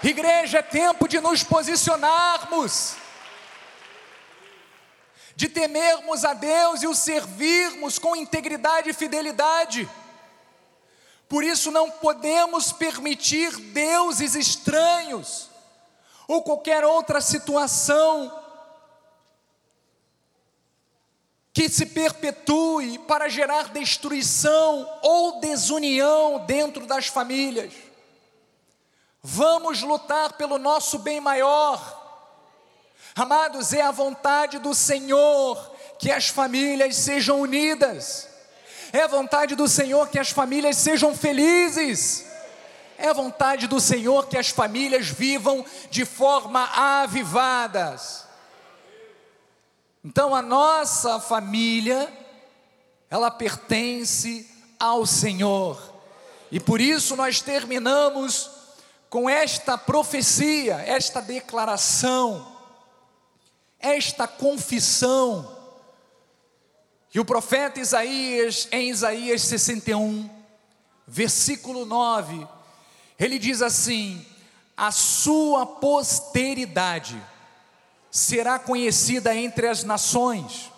Igreja, 0.00 0.60
é 0.60 0.62
tempo 0.62 1.08
de 1.08 1.20
nos 1.20 1.42
posicionarmos, 1.42 2.94
de 5.34 5.48
temermos 5.48 6.24
a 6.24 6.34
Deus 6.34 6.84
e 6.84 6.86
o 6.86 6.94
servirmos 6.94 7.98
com 7.98 8.14
integridade 8.14 8.90
e 8.90 8.94
fidelidade. 8.94 9.90
Por 11.28 11.42
isso 11.42 11.72
não 11.72 11.90
podemos 11.90 12.70
permitir 12.70 13.50
deuses 13.56 14.36
estranhos 14.36 15.50
ou 16.28 16.44
qualquer 16.44 16.84
outra 16.84 17.20
situação 17.20 18.32
que 21.58 21.68
se 21.68 21.86
perpetue 21.86 23.00
para 23.00 23.28
gerar 23.28 23.70
destruição 23.70 24.88
ou 25.02 25.40
desunião 25.40 26.44
dentro 26.46 26.86
das 26.86 27.08
famílias. 27.08 27.72
Vamos 29.20 29.82
lutar 29.82 30.34
pelo 30.34 30.56
nosso 30.56 31.00
bem 31.00 31.20
maior. 31.20 31.82
Amados, 33.12 33.72
é 33.72 33.82
a 33.82 33.90
vontade 33.90 34.60
do 34.60 34.72
Senhor 34.72 35.74
que 35.98 36.12
as 36.12 36.28
famílias 36.28 36.94
sejam 36.94 37.40
unidas. 37.40 38.28
É 38.92 39.02
a 39.02 39.08
vontade 39.08 39.56
do 39.56 39.66
Senhor 39.66 40.08
que 40.10 40.20
as 40.20 40.30
famílias 40.30 40.76
sejam 40.76 41.12
felizes. 41.12 42.24
É 42.96 43.08
a 43.08 43.12
vontade 43.12 43.66
do 43.66 43.80
Senhor 43.80 44.28
que 44.28 44.38
as 44.38 44.50
famílias 44.50 45.08
vivam 45.08 45.66
de 45.90 46.04
forma 46.04 46.70
avivadas. 46.72 48.27
Então 50.04 50.34
a 50.34 50.42
nossa 50.42 51.18
família, 51.20 52.12
ela 53.10 53.30
pertence 53.30 54.48
ao 54.78 55.04
Senhor. 55.04 55.94
E 56.50 56.60
por 56.60 56.80
isso 56.80 57.16
nós 57.16 57.40
terminamos 57.40 58.50
com 59.10 59.28
esta 59.28 59.76
profecia, 59.76 60.76
esta 60.76 61.20
declaração, 61.20 62.56
esta 63.78 64.26
confissão, 64.26 65.56
que 67.10 67.18
o 67.18 67.24
profeta 67.24 67.80
Isaías, 67.80 68.68
em 68.70 68.90
Isaías 68.90 69.42
61, 69.42 70.28
versículo 71.06 71.86
9, 71.86 72.46
ele 73.18 73.38
diz 73.38 73.62
assim: 73.62 74.24
a 74.76 74.92
sua 74.92 75.64
posteridade, 75.66 77.20
será 78.10 78.58
conhecida 78.58 79.34
entre 79.34 79.66
as 79.66 79.84
nações, 79.84 80.70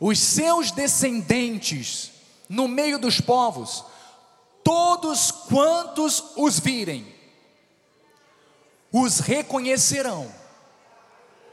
os 0.00 0.18
seus 0.18 0.70
descendentes 0.70 2.10
no 2.48 2.68
meio 2.68 2.98
dos 2.98 3.20
povos, 3.20 3.84
todos 4.62 5.30
quantos 5.30 6.32
os 6.36 6.58
virem, 6.58 7.06
os 8.92 9.18
reconhecerão 9.18 10.32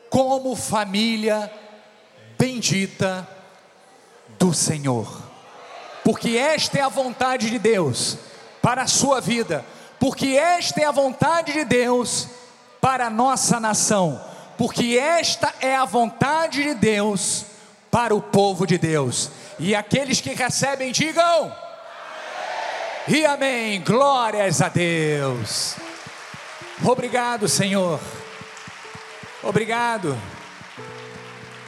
como 0.10 0.56
família 0.56 1.52
bendita 2.38 3.28
do 4.40 4.54
Senhor, 4.54 5.22
porque 6.04 6.38
esta 6.38 6.80
é 6.80 6.82
a 6.82 6.90
vontade 6.90 7.50
de 7.50 7.60
Deus 7.60 8.18
para 8.62 8.84
a 8.84 8.88
sua 8.88 9.20
vida, 9.20 9.66
porque 10.00 10.30
esta 10.30 10.82
é 10.82 10.86
a 10.86 10.92
vontade 10.92 11.54
de 11.54 11.64
Deus 11.66 12.28
para 12.80 13.08
a 13.08 13.10
nossa 13.10 13.60
nação 13.60 14.31
porque 14.62 14.96
esta 14.96 15.52
é 15.60 15.76
a 15.76 15.86
vontade 15.86 16.62
de 16.62 16.76
Deus 16.76 17.46
para 17.90 18.14
o 18.14 18.22
povo 18.22 18.68
de 18.68 18.78
Deus. 18.78 19.32
E 19.58 19.74
aqueles 19.74 20.22
que 20.22 20.36
recebem, 20.36 20.92
digam: 20.92 21.52
amém. 23.08 23.22
E 23.22 23.26
amém. 23.26 23.82
Glórias 23.82 24.62
a 24.62 24.70
Deus. 24.70 25.74
Obrigado, 26.86 27.48
Senhor. 27.48 28.00
Obrigado 29.42 30.16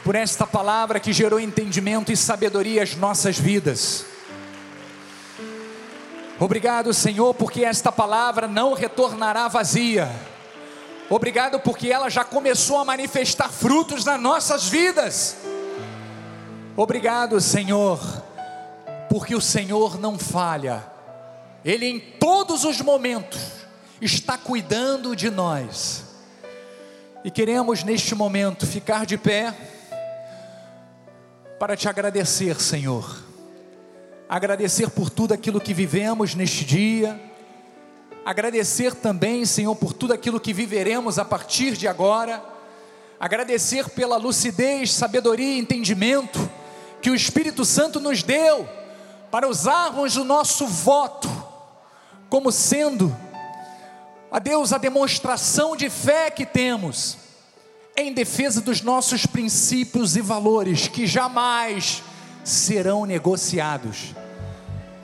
por 0.04 0.14
esta 0.14 0.46
palavra 0.46 1.00
que 1.00 1.12
gerou 1.12 1.40
entendimento 1.40 2.12
e 2.12 2.16
sabedoria 2.16 2.84
às 2.84 2.94
nossas 2.94 3.36
vidas. 3.36 4.06
Obrigado, 6.38 6.94
Senhor, 6.94 7.34
porque 7.34 7.64
esta 7.64 7.90
palavra 7.90 8.46
não 8.46 8.72
retornará 8.72 9.48
vazia 9.48 10.08
Obrigado 11.10 11.60
porque 11.60 11.90
ela 11.90 12.08
já 12.08 12.24
começou 12.24 12.78
a 12.78 12.84
manifestar 12.84 13.50
frutos 13.50 14.04
nas 14.04 14.20
nossas 14.20 14.68
vidas. 14.68 15.36
Obrigado, 16.76 17.40
Senhor, 17.40 18.00
porque 19.10 19.34
o 19.34 19.40
Senhor 19.40 20.00
não 20.00 20.18
falha. 20.18 20.84
Ele 21.64 21.86
em 21.86 22.00
todos 22.00 22.64
os 22.64 22.80
momentos 22.80 23.40
está 24.00 24.38
cuidando 24.38 25.14
de 25.14 25.30
nós. 25.30 26.04
E 27.22 27.30
queremos 27.30 27.84
neste 27.84 28.14
momento 28.14 28.66
ficar 28.66 29.06
de 29.06 29.16
pé 29.16 29.54
para 31.58 31.76
te 31.76 31.88
agradecer, 31.88 32.60
Senhor. 32.60 33.22
Agradecer 34.28 34.90
por 34.90 35.10
tudo 35.10 35.32
aquilo 35.32 35.60
que 35.60 35.74
vivemos 35.74 36.34
neste 36.34 36.64
dia 36.64 37.33
Agradecer 38.24 38.94
também, 38.94 39.44
Senhor, 39.44 39.76
por 39.76 39.92
tudo 39.92 40.14
aquilo 40.14 40.40
que 40.40 40.54
viveremos 40.54 41.18
a 41.18 41.24
partir 41.24 41.76
de 41.76 41.86
agora. 41.86 42.42
Agradecer 43.20 43.90
pela 43.90 44.16
lucidez, 44.16 44.92
sabedoria 44.92 45.54
e 45.54 45.58
entendimento 45.58 46.50
que 47.02 47.10
o 47.10 47.14
Espírito 47.14 47.64
Santo 47.66 48.00
nos 48.00 48.22
deu 48.22 48.66
para 49.30 49.46
usarmos 49.46 50.16
o 50.16 50.24
nosso 50.24 50.66
voto 50.66 51.28
como 52.30 52.50
sendo, 52.50 53.14
a 54.30 54.38
Deus, 54.38 54.72
a 54.72 54.78
demonstração 54.78 55.76
de 55.76 55.90
fé 55.90 56.30
que 56.30 56.46
temos 56.46 57.18
em 57.96 58.12
defesa 58.12 58.60
dos 58.60 58.80
nossos 58.80 59.26
princípios 59.26 60.16
e 60.16 60.20
valores 60.20 60.88
que 60.88 61.06
jamais 61.06 62.02
serão 62.42 63.04
negociados. 63.04 64.14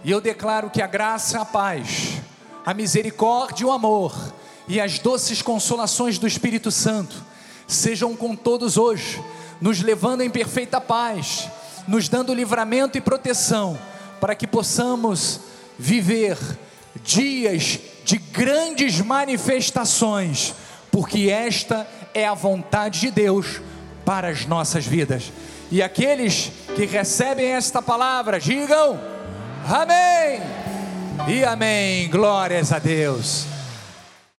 E 0.02 0.10
eu 0.10 0.20
declaro 0.20 0.70
que 0.70 0.80
a 0.82 0.86
graça 0.86 1.40
a 1.40 1.44
paz 1.44 2.20
a 2.64 2.74
misericórdia 2.74 3.62
e 3.64 3.66
o 3.66 3.72
amor 3.72 4.14
e 4.68 4.80
as 4.80 4.98
doces 4.98 5.42
consolações 5.42 6.18
do 6.18 6.26
Espírito 6.26 6.70
Santo 6.70 7.24
sejam 7.66 8.16
com 8.16 8.34
todos 8.34 8.76
hoje, 8.76 9.22
nos 9.60 9.80
levando 9.80 10.22
em 10.22 10.30
perfeita 10.30 10.80
paz, 10.80 11.48
nos 11.86 12.08
dando 12.08 12.34
livramento 12.34 12.98
e 12.98 13.00
proteção, 13.00 13.78
para 14.20 14.34
que 14.34 14.46
possamos 14.46 15.40
viver 15.78 16.36
dias 17.02 17.78
de 18.04 18.18
grandes 18.18 19.00
manifestações, 19.00 20.54
porque 20.90 21.30
esta 21.30 21.88
é 22.12 22.26
a 22.26 22.34
vontade 22.34 23.00
de 23.00 23.10
Deus 23.10 23.60
para 24.04 24.28
as 24.28 24.46
nossas 24.46 24.84
vidas. 24.84 25.32
E 25.70 25.82
aqueles 25.82 26.50
que 26.74 26.84
recebem 26.84 27.46
esta 27.46 27.80
palavra, 27.80 28.40
digam: 28.40 29.00
Amém 29.68 30.79
e 31.28 31.44
amém. 31.44 32.08
Glórias 32.08 32.72
a 32.72 32.78
Deus. 32.78 33.59